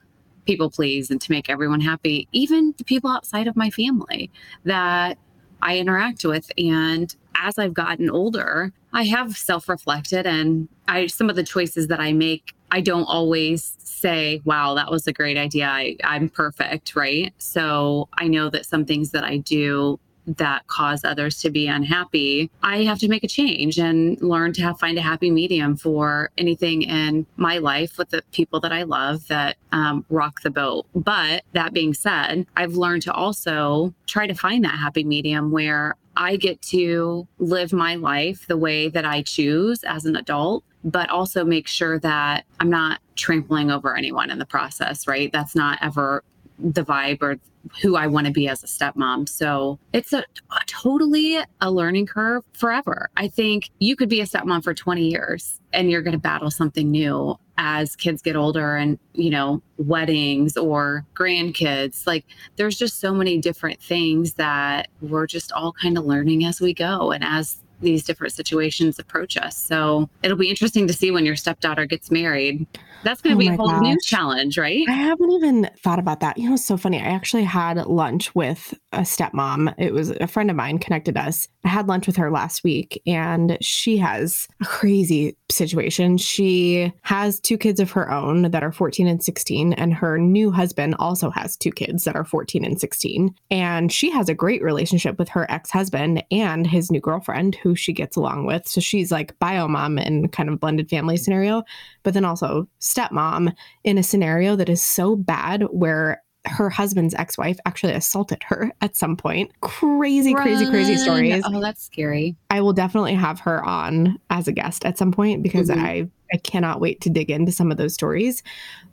people 0.48 0.72
please 0.72 1.12
and 1.12 1.22
to 1.22 1.32
make 1.32 1.50
everyone 1.50 1.82
happy, 1.82 2.28
even 2.32 2.74
the 2.78 2.84
people 2.84 3.12
outside 3.12 3.48
of 3.48 3.56
my 3.56 3.70
family 3.70 4.32
that 4.64 5.20
I 5.62 5.78
interact 5.78 6.26
with. 6.26 6.52
And 6.58 7.16
as 7.36 7.60
I've 7.60 7.74
gotten 7.74 8.10
older, 8.10 8.74
I 8.94 9.04
have 9.04 9.38
self 9.38 9.70
reflected 9.70 10.26
and 10.26 10.68
I 10.88 11.08
some 11.08 11.30
of 11.30 11.36
the 11.36 11.44
choices 11.44 11.88
that 11.88 12.00
I 12.00 12.14
make, 12.14 12.54
I 12.72 12.82
don't 12.82 13.06
always 13.06 13.76
say, 13.78 14.42
wow, 14.46 14.74
that 14.76 14.90
was 14.90 15.06
a 15.08 15.14
great 15.14 15.38
idea. 15.38 15.68
I, 15.68 15.98
I'm 16.04 16.30
perfect, 16.30 16.96
right? 16.96 17.34
So 17.38 18.10
I 18.14 18.28
know 18.28 18.50
that 18.50 18.66
some 18.66 18.86
things 18.86 19.12
that 19.12 19.24
I 19.24 19.38
do 19.38 20.00
that 20.28 20.68
cause 20.68 21.04
others 21.04 21.40
to 21.42 21.50
be 21.50 21.68
unhappy, 21.68 22.52
I 22.62 22.84
have 22.84 23.00
to 23.00 23.08
make 23.08 23.24
a 23.24 23.28
change 23.28 23.80
and 23.80 24.22
learn 24.22 24.54
to 24.54 24.62
have, 24.62 24.80
find 24.80 24.98
a 24.98 25.02
happy 25.02 25.32
medium 25.32 25.78
for 25.78 26.30
anything 26.38 26.82
in 26.84 27.26
my 27.38 27.58
life 27.58 27.98
with 27.98 28.10
the 28.10 28.24
people 28.32 28.60
that 28.60 28.72
I 28.72 28.84
love 28.84 29.28
that 29.28 29.58
um, 29.72 30.06
rock 30.10 30.42
the 30.42 30.50
boat. 30.50 30.86
But 30.94 31.44
that 31.54 31.74
being 31.74 31.94
said, 31.94 32.46
I've 32.56 32.76
learned 32.76 33.04
to 33.04 33.14
also 33.14 33.94
try 34.06 34.28
to 34.28 34.34
find 34.34 34.66
that 34.66 34.78
happy 34.78 35.04
medium 35.04 35.52
where 35.52 35.96
I 36.18 36.36
get 36.36 36.62
to 36.64 37.28
live 37.38 37.72
my 37.72 37.96
life 37.96 38.48
the 38.48 38.58
way 38.58 38.90
that 38.90 39.06
I 39.06 39.22
choose 39.22 39.84
as 39.84 40.06
an 40.06 40.16
adult, 40.16 40.64
but 40.84 41.10
also 41.10 41.46
make 41.46 41.68
sure 41.68 42.00
that 42.00 42.46
I'm 42.60 42.70
not 42.70 43.00
trampling 43.16 43.72
over 43.72 43.96
anyone 43.96 44.32
in 44.32 44.40
the 44.40 44.46
process, 44.46 45.08
right? 45.08 45.32
That's 45.32 45.56
not 45.56 45.78
ever 45.82 46.24
the 46.60 46.84
vibe 46.84 47.22
or 47.22 47.38
who 47.82 47.96
I 47.96 48.08
want 48.08 48.28
to 48.28 48.34
be 48.34 48.48
as 48.48 48.64
a 48.64 48.68
stepmom. 48.68 49.28
So 49.30 49.80
it's 49.94 50.14
a, 50.14 50.20
a, 50.20 50.60
totally 50.68 51.40
a 51.62 51.72
learning 51.72 52.08
curve 52.08 52.44
forever. 52.54 53.10
I 53.18 53.28
think 53.28 53.70
you 53.80 53.96
could 53.96 54.10
be 54.10 54.22
a 54.22 54.26
stepmom 54.26 54.64
for 54.64 54.74
20 54.74 55.08
years 55.08 55.60
and 55.74 55.92
you're 55.92 56.02
going 56.02 56.14
to 56.14 56.20
battle 56.20 56.52
something 56.52 56.90
new 56.90 57.36
as 57.58 57.96
kids 57.96 58.22
get 58.22 58.36
older 58.36 58.76
and, 58.76 59.00
you 59.14 59.30
know, 59.30 59.62
weddings 59.78 60.58
or 60.58 61.06
grandkids. 61.16 62.06
Like 62.06 62.26
there's 62.56 62.78
just 62.78 63.00
so 63.00 63.14
many 63.14 63.40
different 63.40 63.82
things 63.82 64.34
that 64.34 64.90
we're 65.02 65.28
just 65.28 65.52
all 65.52 65.74
kind 65.74 65.98
of 65.98 66.06
learning 66.06 66.46
as 66.46 66.62
we 66.62 66.74
go 66.74 67.12
and 67.12 67.24
as 67.24 67.62
these 67.80 68.04
different 68.04 68.34
situations 68.34 69.00
approach 69.00 69.38
us. 69.38 69.58
So 69.58 70.10
it'll 70.24 70.38
be 70.38 70.50
interesting 70.50 70.88
to 70.88 70.94
see 70.94 71.12
when 71.12 71.26
your 71.26 71.36
stepdaughter 71.36 71.86
gets 71.86 72.12
married. 72.12 72.66
That's 73.04 73.22
going 73.22 73.38
to 73.38 73.44
oh 73.44 73.48
be 73.48 73.54
a 73.54 73.56
whole 73.56 73.70
gosh. 73.70 73.82
new 73.82 73.98
challenge, 74.02 74.58
right? 74.58 74.86
I 74.88 74.94
haven't 74.94 75.32
even 75.32 75.70
thought 75.84 76.00
about 76.00 76.20
that. 76.22 76.38
You 76.38 76.50
know, 76.50 76.56
it's 76.56 76.66
so 76.66 76.78
funny. 76.78 77.00
I 77.00 77.06
actually 77.06 77.44
had 77.44 77.78
lunch 77.86 78.34
with 78.34 78.74
a 78.92 79.02
stepmom. 79.02 79.74
It 79.78 79.94
was 79.94 80.10
a 80.10 80.28
friend 80.28 80.50
of 80.50 80.56
mine 80.56 80.80
connected 80.80 81.16
us. 81.18 81.48
I 81.64 81.70
had 81.70 81.88
lunch 81.88 82.08
with 82.08 82.16
her 82.16 82.32
last 82.32 82.64
week 82.64 83.02
and 83.06 83.58
she 83.62 83.98
has 83.98 84.48
a 84.62 84.66
crazy 84.66 85.38
situation. 85.50 86.18
She 86.18 86.92
has 87.04 87.40
two 87.40 87.58
kids 87.58 87.80
of 87.80 87.92
her 87.92 88.12
own 88.12 88.50
that 88.52 88.64
are 88.64 88.72
14 88.72 89.08
and 89.08 89.24
16 89.24 89.74
and 89.74 89.94
her 89.94 90.18
new 90.18 90.52
husband 90.52 90.96
also 90.98 91.30
has 91.30 91.56
two 91.56 91.72
kids 91.72 92.04
that 92.06 92.16
are 92.16 92.26
14 92.26 92.66
and 92.66 92.80
16. 92.80 93.34
And 93.52 93.92
she 93.92 94.10
has 94.12 94.30
a 94.30 94.34
great 94.34 94.64
relationship 94.64 95.20
with 95.20 95.30
her 95.30 95.50
ex-husband 95.52 96.24
and 96.32 96.66
his 96.66 96.92
new 96.92 97.00
girlfriend 97.00 97.56
who 97.56 97.67
she 97.76 97.94
gets 97.94 98.16
along 98.16 98.46
with. 98.46 98.68
So 98.68 98.82
she's 98.82 99.12
like 99.12 99.38
bio 99.40 99.68
mom 99.68 99.98
in 99.98 100.28
kind 100.30 100.50
of 100.50 100.60
blended 100.60 100.90
family 100.90 101.18
scenario, 101.18 101.64
but 102.04 102.14
then 102.14 102.26
also 102.26 102.68
stepmom 102.80 103.54
in 103.84 103.98
a 103.98 104.04
scenario 104.04 104.56
that 104.56 104.70
is 104.70 104.82
so 104.82 105.16
bad 105.16 105.64
where 105.72 106.22
her 106.48 106.70
husband's 106.70 107.14
ex-wife 107.16 107.60
actually 107.66 107.94
assaulted 107.94 108.44
her 108.44 108.72
at 108.82 108.96
some 108.96 109.16
point. 109.16 109.52
Crazy, 109.62 110.34
Run. 110.34 110.44
crazy, 110.44 110.66
crazy 110.70 110.98
stories. 110.98 111.44
Oh, 111.46 111.62
that's 111.62 111.84
scary. 111.84 112.36
I 112.50 112.62
will 112.62 112.74
definitely 112.74 113.14
have 113.16 113.40
her 113.42 113.64
on 113.64 114.18
as 114.30 114.48
a 114.48 114.52
guest 114.52 114.86
at 114.86 114.98
some 114.98 115.12
point 115.12 115.44
because 115.44 115.70
mm-hmm. 115.70 115.86
I 115.86 116.10
I 116.34 116.38
cannot 116.38 116.82
wait 116.82 117.00
to 117.02 117.10
dig 117.10 117.32
into 117.32 117.54
some 117.54 117.72
of 117.72 117.78
those 117.78 117.94
stories. 117.94 118.44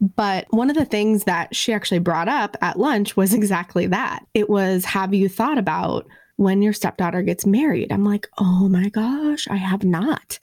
But 0.01 0.47
one 0.51 0.71
of 0.71 0.77
the 0.77 0.85
things 0.85 1.25
that 1.25 1.55
she 1.55 1.73
actually 1.73 1.99
brought 1.99 2.29
up 2.29 2.57
at 2.61 2.79
lunch 2.79 3.17
was 3.17 3.35
exactly 3.35 3.87
that. 3.89 4.25
It 4.35 4.49
was 4.49 4.85
have 4.85 5.15
you 5.15 5.29
thought 5.29 5.59
about 5.59 6.07
when 6.37 6.63
your 6.63 6.73
stepdaughter 6.73 7.23
gets 7.23 7.47
married. 7.47 7.93
I'm 7.93 8.05
like, 8.05 8.29
oh 8.39 8.69
my 8.69 8.89
gosh, 8.89 9.47
I 9.49 9.57
have 9.57 9.85
not. 9.85 10.39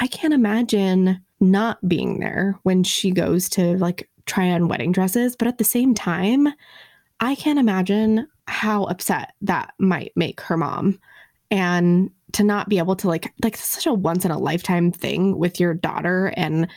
I 0.00 0.06
can't 0.06 0.34
imagine 0.34 1.20
not 1.40 1.86
being 1.88 2.18
there 2.18 2.58
when 2.62 2.82
she 2.82 3.10
goes 3.10 3.48
to 3.50 3.76
like 3.78 4.08
try 4.26 4.50
on 4.50 4.68
wedding 4.68 4.92
dresses. 4.92 5.36
But 5.36 5.48
at 5.48 5.58
the 5.58 5.64
same 5.64 5.94
time, 5.94 6.48
I 7.20 7.34
can't 7.34 7.58
imagine 7.58 8.28
how 8.48 8.84
upset 8.84 9.32
that 9.42 9.72
might 9.78 10.12
make 10.16 10.40
her 10.42 10.56
mom. 10.56 10.98
And 11.50 12.10
to 12.32 12.42
not 12.42 12.68
be 12.68 12.78
able 12.78 12.96
to 12.96 13.08
like, 13.08 13.32
like 13.42 13.56
such 13.56 13.86
a 13.86 13.94
once 13.94 14.24
in 14.24 14.30
a 14.30 14.38
lifetime 14.38 14.90
thing 14.90 15.38
with 15.38 15.60
your 15.60 15.74
daughter 15.74 16.32
and 16.36 16.68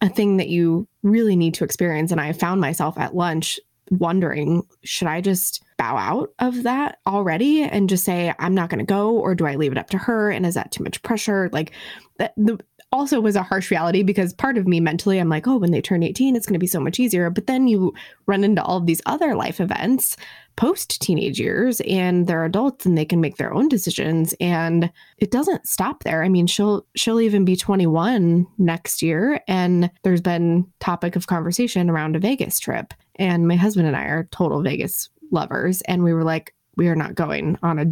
a 0.00 0.08
thing 0.08 0.36
that 0.36 0.48
you 0.48 0.86
really 1.02 1.34
need 1.34 1.54
to 1.54 1.64
experience. 1.64 2.12
And 2.12 2.20
I 2.20 2.32
found 2.32 2.60
myself 2.60 2.98
at 2.98 3.16
lunch 3.16 3.58
wondering, 3.90 4.62
should 4.84 5.08
I 5.08 5.20
just 5.20 5.62
bow 5.78 5.96
out 5.96 6.30
of 6.40 6.64
that 6.64 6.98
already 7.06 7.62
and 7.62 7.88
just 7.88 8.04
say 8.04 8.34
I'm 8.38 8.54
not 8.54 8.68
going 8.68 8.80
to 8.80 8.84
go 8.84 9.16
or 9.16 9.34
do 9.34 9.46
I 9.46 9.54
leave 9.54 9.72
it 9.72 9.78
up 9.78 9.90
to 9.90 9.98
her? 9.98 10.30
And 10.30 10.44
is 10.44 10.54
that 10.54 10.72
too 10.72 10.82
much 10.82 11.02
pressure? 11.02 11.48
Like 11.52 11.72
that 12.18 12.34
the 12.36 12.58
also 12.90 13.20
was 13.20 13.36
a 13.36 13.42
harsh 13.42 13.70
reality 13.70 14.02
because 14.02 14.32
part 14.32 14.56
of 14.56 14.66
me 14.66 14.80
mentally 14.80 15.18
I'm 15.18 15.28
like 15.28 15.46
oh 15.46 15.58
when 15.58 15.72
they 15.72 15.82
turn 15.82 16.02
18 16.02 16.34
it's 16.34 16.46
going 16.46 16.54
to 16.54 16.58
be 16.58 16.66
so 16.66 16.80
much 16.80 16.98
easier. 16.98 17.30
But 17.30 17.46
then 17.46 17.68
you 17.68 17.94
run 18.26 18.44
into 18.44 18.62
all 18.62 18.78
of 18.78 18.86
these 18.86 19.02
other 19.06 19.34
life 19.34 19.60
events 19.60 20.16
post 20.56 21.00
teenage 21.00 21.38
years 21.38 21.80
and 21.82 22.26
they're 22.26 22.44
adults 22.44 22.84
and 22.84 22.98
they 22.98 23.04
can 23.04 23.20
make 23.20 23.36
their 23.36 23.52
own 23.52 23.68
decisions 23.68 24.34
and 24.40 24.90
it 25.18 25.30
doesn't 25.30 25.68
stop 25.68 26.02
there. 26.02 26.24
I 26.24 26.28
mean 26.28 26.46
she'll 26.46 26.86
she'll 26.96 27.20
even 27.20 27.44
be 27.44 27.56
21 27.56 28.46
next 28.58 29.02
year 29.02 29.40
and 29.46 29.90
there's 30.02 30.22
been 30.22 30.66
topic 30.80 31.14
of 31.14 31.26
conversation 31.26 31.90
around 31.90 32.16
a 32.16 32.18
vegas 32.18 32.58
trip 32.58 32.94
and 33.18 33.46
my 33.46 33.56
husband 33.56 33.86
and 33.86 33.96
i 33.96 34.04
are 34.04 34.28
total 34.30 34.62
vegas 34.62 35.08
lovers 35.30 35.82
and 35.82 36.02
we 36.02 36.12
were 36.12 36.24
like 36.24 36.54
we 36.76 36.88
are 36.88 36.96
not 36.96 37.14
going 37.14 37.58
on 37.62 37.78
a 37.78 37.86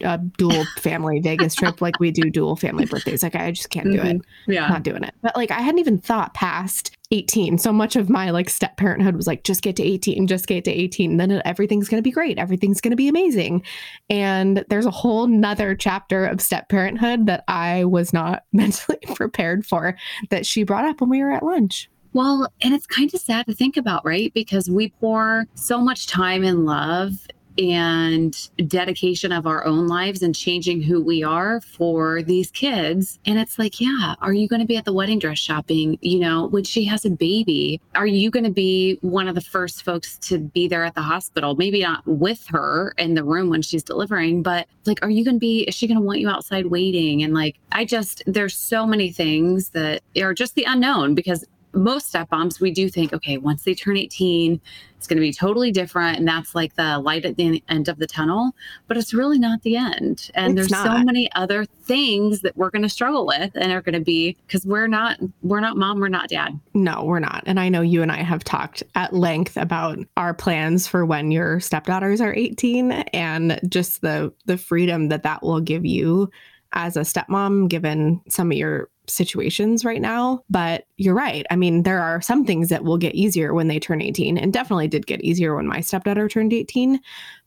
a 0.00 0.18
dual 0.18 0.64
family 0.78 1.20
Vegas 1.20 1.54
trip 1.54 1.80
like 1.80 2.00
we 2.00 2.10
do 2.10 2.30
dual 2.30 2.56
family 2.56 2.86
birthdays. 2.86 3.22
Like 3.22 3.34
I 3.34 3.50
just 3.50 3.70
can't 3.70 3.90
do 3.90 3.98
mm-hmm. 3.98 4.06
it. 4.06 4.22
Yeah. 4.46 4.68
Not 4.68 4.82
doing 4.82 5.04
it. 5.04 5.14
But 5.22 5.36
like 5.36 5.50
I 5.50 5.60
hadn't 5.60 5.80
even 5.80 5.98
thought 5.98 6.34
past 6.34 6.96
18. 7.10 7.58
So 7.58 7.72
much 7.72 7.94
of 7.94 8.08
my 8.08 8.30
like 8.30 8.48
step 8.48 8.76
parenthood 8.76 9.16
was 9.16 9.26
like, 9.26 9.44
just 9.44 9.62
get 9.62 9.76
to 9.76 9.82
18, 9.82 10.26
just 10.26 10.46
get 10.46 10.64
to 10.64 10.70
18. 10.70 11.18
Then 11.18 11.42
everything's 11.44 11.88
going 11.88 11.98
to 11.98 12.02
be 12.02 12.10
great. 12.10 12.38
Everything's 12.38 12.80
going 12.80 12.90
to 12.92 12.96
be 12.96 13.08
amazing. 13.08 13.62
And 14.08 14.64
there's 14.68 14.86
a 14.86 14.90
whole 14.90 15.26
nother 15.26 15.74
chapter 15.74 16.24
of 16.24 16.40
step 16.40 16.68
parenthood 16.68 17.26
that 17.26 17.44
I 17.48 17.84
was 17.84 18.12
not 18.12 18.44
mentally 18.52 18.98
prepared 19.14 19.66
for 19.66 19.96
that 20.30 20.46
she 20.46 20.62
brought 20.62 20.86
up 20.86 21.00
when 21.00 21.10
we 21.10 21.22
were 21.22 21.32
at 21.32 21.42
lunch. 21.42 21.90
Well, 22.12 22.52
and 22.60 22.74
it's 22.74 22.86
kind 22.86 23.12
of 23.14 23.20
sad 23.20 23.46
to 23.46 23.54
think 23.54 23.76
about, 23.76 24.04
right? 24.04 24.32
Because 24.34 24.68
we 24.68 24.90
pour 25.00 25.46
so 25.54 25.80
much 25.80 26.06
time 26.06 26.44
and 26.44 26.66
love 26.66 27.12
and 27.58 28.48
dedication 28.68 29.32
of 29.32 29.46
our 29.46 29.64
own 29.64 29.86
lives 29.86 30.22
and 30.22 30.34
changing 30.34 30.82
who 30.82 31.02
we 31.02 31.22
are 31.22 31.60
for 31.60 32.22
these 32.22 32.50
kids. 32.50 33.18
And 33.26 33.38
it's 33.38 33.58
like, 33.58 33.80
yeah, 33.80 34.14
are 34.20 34.32
you 34.32 34.48
going 34.48 34.60
to 34.60 34.66
be 34.66 34.76
at 34.76 34.84
the 34.84 34.92
wedding 34.92 35.18
dress 35.18 35.38
shopping? 35.38 35.98
You 36.00 36.20
know, 36.20 36.46
when 36.46 36.64
she 36.64 36.84
has 36.84 37.04
a 37.04 37.10
baby, 37.10 37.80
are 37.94 38.06
you 38.06 38.30
going 38.30 38.44
to 38.44 38.50
be 38.50 38.98
one 39.02 39.28
of 39.28 39.34
the 39.34 39.40
first 39.40 39.84
folks 39.84 40.18
to 40.18 40.38
be 40.38 40.68
there 40.68 40.84
at 40.84 40.94
the 40.94 41.02
hospital? 41.02 41.54
Maybe 41.54 41.80
not 41.80 42.06
with 42.06 42.46
her 42.48 42.94
in 42.98 43.14
the 43.14 43.24
room 43.24 43.50
when 43.50 43.62
she's 43.62 43.82
delivering, 43.82 44.42
but 44.42 44.66
like, 44.86 45.02
are 45.02 45.10
you 45.10 45.24
going 45.24 45.36
to 45.36 45.40
be, 45.40 45.62
is 45.64 45.74
she 45.74 45.86
going 45.86 46.00
to 46.00 46.06
want 46.06 46.20
you 46.20 46.28
outside 46.28 46.66
waiting? 46.66 47.22
And 47.22 47.34
like, 47.34 47.58
I 47.72 47.84
just, 47.84 48.22
there's 48.26 48.56
so 48.56 48.86
many 48.86 49.12
things 49.12 49.70
that 49.70 50.02
are 50.18 50.34
just 50.34 50.54
the 50.54 50.64
unknown 50.64 51.14
because 51.14 51.44
most 51.74 52.08
step 52.08 52.28
moms, 52.30 52.60
we 52.60 52.70
do 52.70 52.88
think, 52.88 53.12
okay, 53.12 53.38
once 53.38 53.64
they 53.64 53.74
turn 53.74 53.96
18, 53.96 54.60
it's 54.96 55.06
going 55.08 55.16
to 55.16 55.20
be 55.20 55.32
totally 55.32 55.72
different. 55.72 56.18
And 56.18 56.28
that's 56.28 56.54
like 56.54 56.76
the 56.76 56.98
light 56.98 57.24
at 57.24 57.36
the 57.36 57.62
end 57.68 57.88
of 57.88 57.98
the 57.98 58.06
tunnel. 58.06 58.52
But 58.86 58.96
it's 58.96 59.12
really 59.12 59.38
not 59.38 59.62
the 59.62 59.76
end. 59.76 60.30
And 60.34 60.58
it's 60.58 60.68
there's 60.68 60.84
not. 60.84 60.98
so 60.98 61.04
many 61.04 61.30
other 61.32 61.64
things 61.64 62.40
that 62.42 62.56
we're 62.56 62.70
going 62.70 62.82
to 62.82 62.88
struggle 62.88 63.26
with 63.26 63.50
and 63.54 63.72
are 63.72 63.82
going 63.82 63.94
to 63.94 64.00
be 64.00 64.36
because 64.46 64.64
we're 64.64 64.86
not, 64.86 65.18
we're 65.42 65.60
not 65.60 65.76
mom, 65.76 65.98
we're 65.98 66.08
not 66.08 66.28
dad. 66.28 66.58
No, 66.74 67.04
we're 67.04 67.18
not. 67.18 67.42
And 67.46 67.58
I 67.58 67.68
know 67.68 67.80
you 67.80 68.02
and 68.02 68.12
I 68.12 68.22
have 68.22 68.44
talked 68.44 68.82
at 68.94 69.12
length 69.12 69.56
about 69.56 69.98
our 70.16 70.34
plans 70.34 70.86
for 70.86 71.04
when 71.04 71.32
your 71.32 71.58
stepdaughters 71.58 72.20
are 72.20 72.34
18 72.34 72.92
and 72.92 73.58
just 73.68 74.02
the 74.02 74.32
the 74.44 74.56
freedom 74.56 75.08
that 75.08 75.22
that 75.22 75.42
will 75.42 75.60
give 75.60 75.84
you 75.84 76.30
as 76.72 76.96
a 76.96 77.00
stepmom, 77.00 77.68
given 77.68 78.20
some 78.28 78.50
of 78.50 78.56
your 78.56 78.88
situations 79.06 79.84
right 79.84 80.00
now. 80.00 80.42
But 80.48 80.86
you're 81.02 81.14
right. 81.14 81.44
I 81.50 81.56
mean, 81.56 81.82
there 81.82 82.00
are 82.00 82.20
some 82.20 82.44
things 82.44 82.68
that 82.68 82.84
will 82.84 82.96
get 82.96 83.14
easier 83.14 83.52
when 83.52 83.66
they 83.66 83.80
turn 83.80 84.00
18 84.00 84.38
and 84.38 84.52
definitely 84.52 84.86
did 84.86 85.06
get 85.06 85.20
easier 85.22 85.56
when 85.56 85.66
my 85.66 85.80
stepdaughter 85.80 86.28
turned 86.28 86.52
18. 86.52 87.00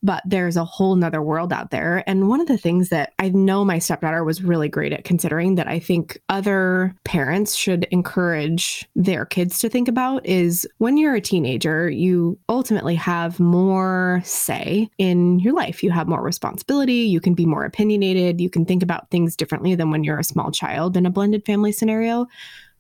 But 0.03 0.21
there's 0.25 0.57
a 0.57 0.65
whole 0.65 0.95
nother 0.95 1.21
world 1.21 1.53
out 1.53 1.71
there. 1.71 2.03
And 2.05 2.27
one 2.27 2.41
of 2.41 2.47
the 2.47 2.57
things 2.57 2.89
that 2.89 3.13
I 3.17 3.29
know 3.29 3.63
my 3.63 3.79
stepdaughter 3.79 4.23
was 4.23 4.43
really 4.43 4.67
great 4.67 4.91
at 4.91 5.05
considering 5.05 5.55
that 5.55 5.67
I 5.67 5.79
think 5.79 6.19
other 6.29 6.93
parents 7.05 7.55
should 7.55 7.85
encourage 7.85 8.87
their 8.95 9.25
kids 9.25 9.57
to 9.59 9.69
think 9.69 9.87
about 9.87 10.25
is 10.25 10.67
when 10.77 10.97
you're 10.97 11.15
a 11.15 11.21
teenager, 11.21 11.89
you 11.89 12.37
ultimately 12.49 12.95
have 12.95 13.39
more 13.39 14.21
say 14.25 14.89
in 14.97 15.39
your 15.39 15.53
life. 15.53 15.81
You 15.81 15.91
have 15.91 16.07
more 16.07 16.21
responsibility. 16.21 16.93
You 16.93 17.21
can 17.21 17.33
be 17.33 17.45
more 17.45 17.63
opinionated. 17.63 18.41
You 18.41 18.49
can 18.49 18.65
think 18.65 18.83
about 18.83 19.09
things 19.09 19.35
differently 19.35 19.75
than 19.75 19.91
when 19.91 20.03
you're 20.03 20.19
a 20.19 20.23
small 20.23 20.51
child 20.51 20.97
in 20.97 21.05
a 21.05 21.09
blended 21.09 21.45
family 21.45 21.71
scenario. 21.71 22.27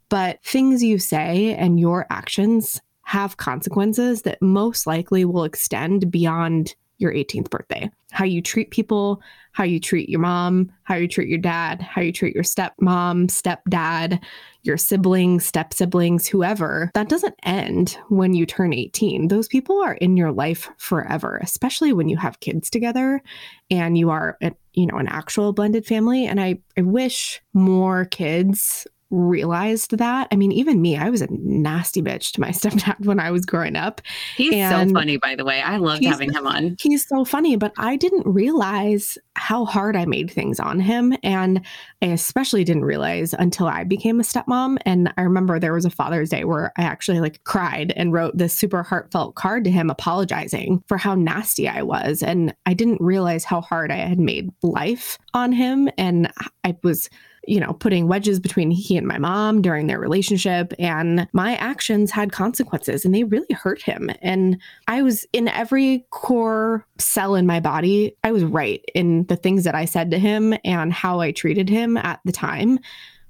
But 0.09 0.43
things 0.43 0.83
you 0.83 0.99
say 0.99 1.55
and 1.55 1.79
your 1.79 2.05
actions 2.09 2.81
have 3.03 3.37
consequences 3.37 4.23
that 4.23 4.41
most 4.41 4.87
likely 4.87 5.25
will 5.25 5.43
extend 5.43 6.11
beyond 6.11 6.75
your 6.97 7.11
18th 7.11 7.49
birthday. 7.49 7.89
How 8.11 8.23
you 8.23 8.41
treat 8.41 8.71
people, 8.71 9.21
how 9.51 9.63
you 9.63 9.79
treat 9.79 10.09
your 10.09 10.21
mom, 10.21 10.71
how 10.83 10.95
you 10.95 11.07
treat 11.07 11.27
your 11.27 11.39
dad, 11.39 11.81
how 11.81 12.01
you 12.01 12.13
treat 12.13 12.33
your 12.33 12.43
stepmom, 12.43 13.27
stepdad, 13.27 14.23
your 14.63 14.77
siblings, 14.77 15.45
step 15.45 15.73
siblings, 15.73 16.25
whoever. 16.25 16.89
That 16.93 17.09
doesn't 17.09 17.35
end 17.43 17.97
when 18.07 18.33
you 18.33 18.45
turn 18.45 18.73
18. 18.73 19.27
Those 19.27 19.47
people 19.47 19.81
are 19.81 19.95
in 19.95 20.15
your 20.15 20.31
life 20.31 20.69
forever, 20.77 21.39
especially 21.43 21.93
when 21.93 22.07
you 22.07 22.17
have 22.17 22.39
kids 22.39 22.69
together 22.69 23.21
and 23.69 23.97
you 23.97 24.09
are, 24.09 24.37
a, 24.41 24.53
you 24.73 24.87
know, 24.87 24.97
an 24.97 25.07
actual 25.07 25.51
blended 25.51 25.85
family. 25.85 26.25
And 26.25 26.39
I, 26.39 26.59
I 26.77 26.81
wish 26.81 27.41
more 27.53 28.05
kids 28.05 28.87
realized 29.15 29.97
that. 29.97 30.27
I 30.31 30.35
mean, 30.35 30.51
even 30.51 30.81
me, 30.81 30.97
I 30.97 31.09
was 31.09 31.21
a 31.21 31.27
nasty 31.29 32.01
bitch 32.01 32.31
to 32.33 32.41
my 32.41 32.49
stepdad 32.51 33.05
when 33.05 33.19
I 33.19 33.31
was 33.31 33.45
growing 33.45 33.75
up. 33.75 34.01
He's 34.35 34.53
and 34.53 34.89
so 34.89 34.93
funny, 34.93 35.17
by 35.17 35.35
the 35.35 35.45
way. 35.45 35.61
I 35.61 35.77
loved 35.77 36.03
having 36.03 36.31
him 36.31 36.45
on. 36.47 36.75
He's 36.79 37.07
so 37.07 37.25
funny, 37.25 37.55
but 37.55 37.73
I 37.77 37.95
didn't 37.95 38.25
realize 38.25 39.17
how 39.35 39.65
hard 39.65 39.95
I 39.95 40.05
made 40.05 40.31
things 40.31 40.59
on 40.59 40.79
him. 40.79 41.15
And 41.23 41.61
I 42.01 42.07
especially 42.07 42.63
didn't 42.63 42.85
realize 42.85 43.33
until 43.33 43.67
I 43.67 43.83
became 43.83 44.19
a 44.19 44.23
stepmom. 44.23 44.77
And 44.85 45.13
I 45.17 45.21
remember 45.21 45.59
there 45.59 45.73
was 45.73 45.85
a 45.85 45.89
Father's 45.89 46.29
Day 46.29 46.45
where 46.45 46.71
I 46.77 46.83
actually 46.83 47.19
like 47.19 47.43
cried 47.43 47.93
and 47.95 48.13
wrote 48.13 48.37
this 48.37 48.53
super 48.53 48.83
heartfelt 48.83 49.35
card 49.35 49.63
to 49.65 49.71
him 49.71 49.89
apologizing 49.89 50.83
for 50.87 50.97
how 50.97 51.15
nasty 51.15 51.67
I 51.67 51.81
was. 51.81 52.23
And 52.23 52.55
I 52.65 52.73
didn't 52.73 53.01
realize 53.01 53.43
how 53.43 53.61
hard 53.61 53.91
I 53.91 53.97
had 53.97 54.19
made 54.19 54.49
life 54.63 55.17
on 55.33 55.51
him. 55.51 55.89
And 55.97 56.31
I 56.63 56.77
was 56.83 57.09
you 57.47 57.59
know, 57.59 57.73
putting 57.73 58.07
wedges 58.07 58.39
between 58.39 58.71
he 58.71 58.97
and 58.97 59.07
my 59.07 59.17
mom 59.17 59.61
during 59.61 59.87
their 59.87 59.99
relationship. 59.99 60.73
And 60.79 61.27
my 61.33 61.55
actions 61.55 62.11
had 62.11 62.31
consequences 62.31 63.05
and 63.05 63.13
they 63.13 63.23
really 63.23 63.53
hurt 63.53 63.81
him. 63.81 64.09
And 64.21 64.61
I 64.87 65.01
was 65.01 65.25
in 65.33 65.47
every 65.47 66.05
core 66.11 66.85
cell 66.97 67.35
in 67.35 67.45
my 67.45 67.59
body, 67.59 68.15
I 68.23 68.31
was 68.31 68.43
right 68.43 68.83
in 68.93 69.25
the 69.25 69.35
things 69.35 69.63
that 69.63 69.75
I 69.75 69.85
said 69.85 70.11
to 70.11 70.19
him 70.19 70.55
and 70.63 70.93
how 70.93 71.19
I 71.19 71.31
treated 71.31 71.69
him 71.69 71.97
at 71.97 72.19
the 72.25 72.31
time. 72.31 72.79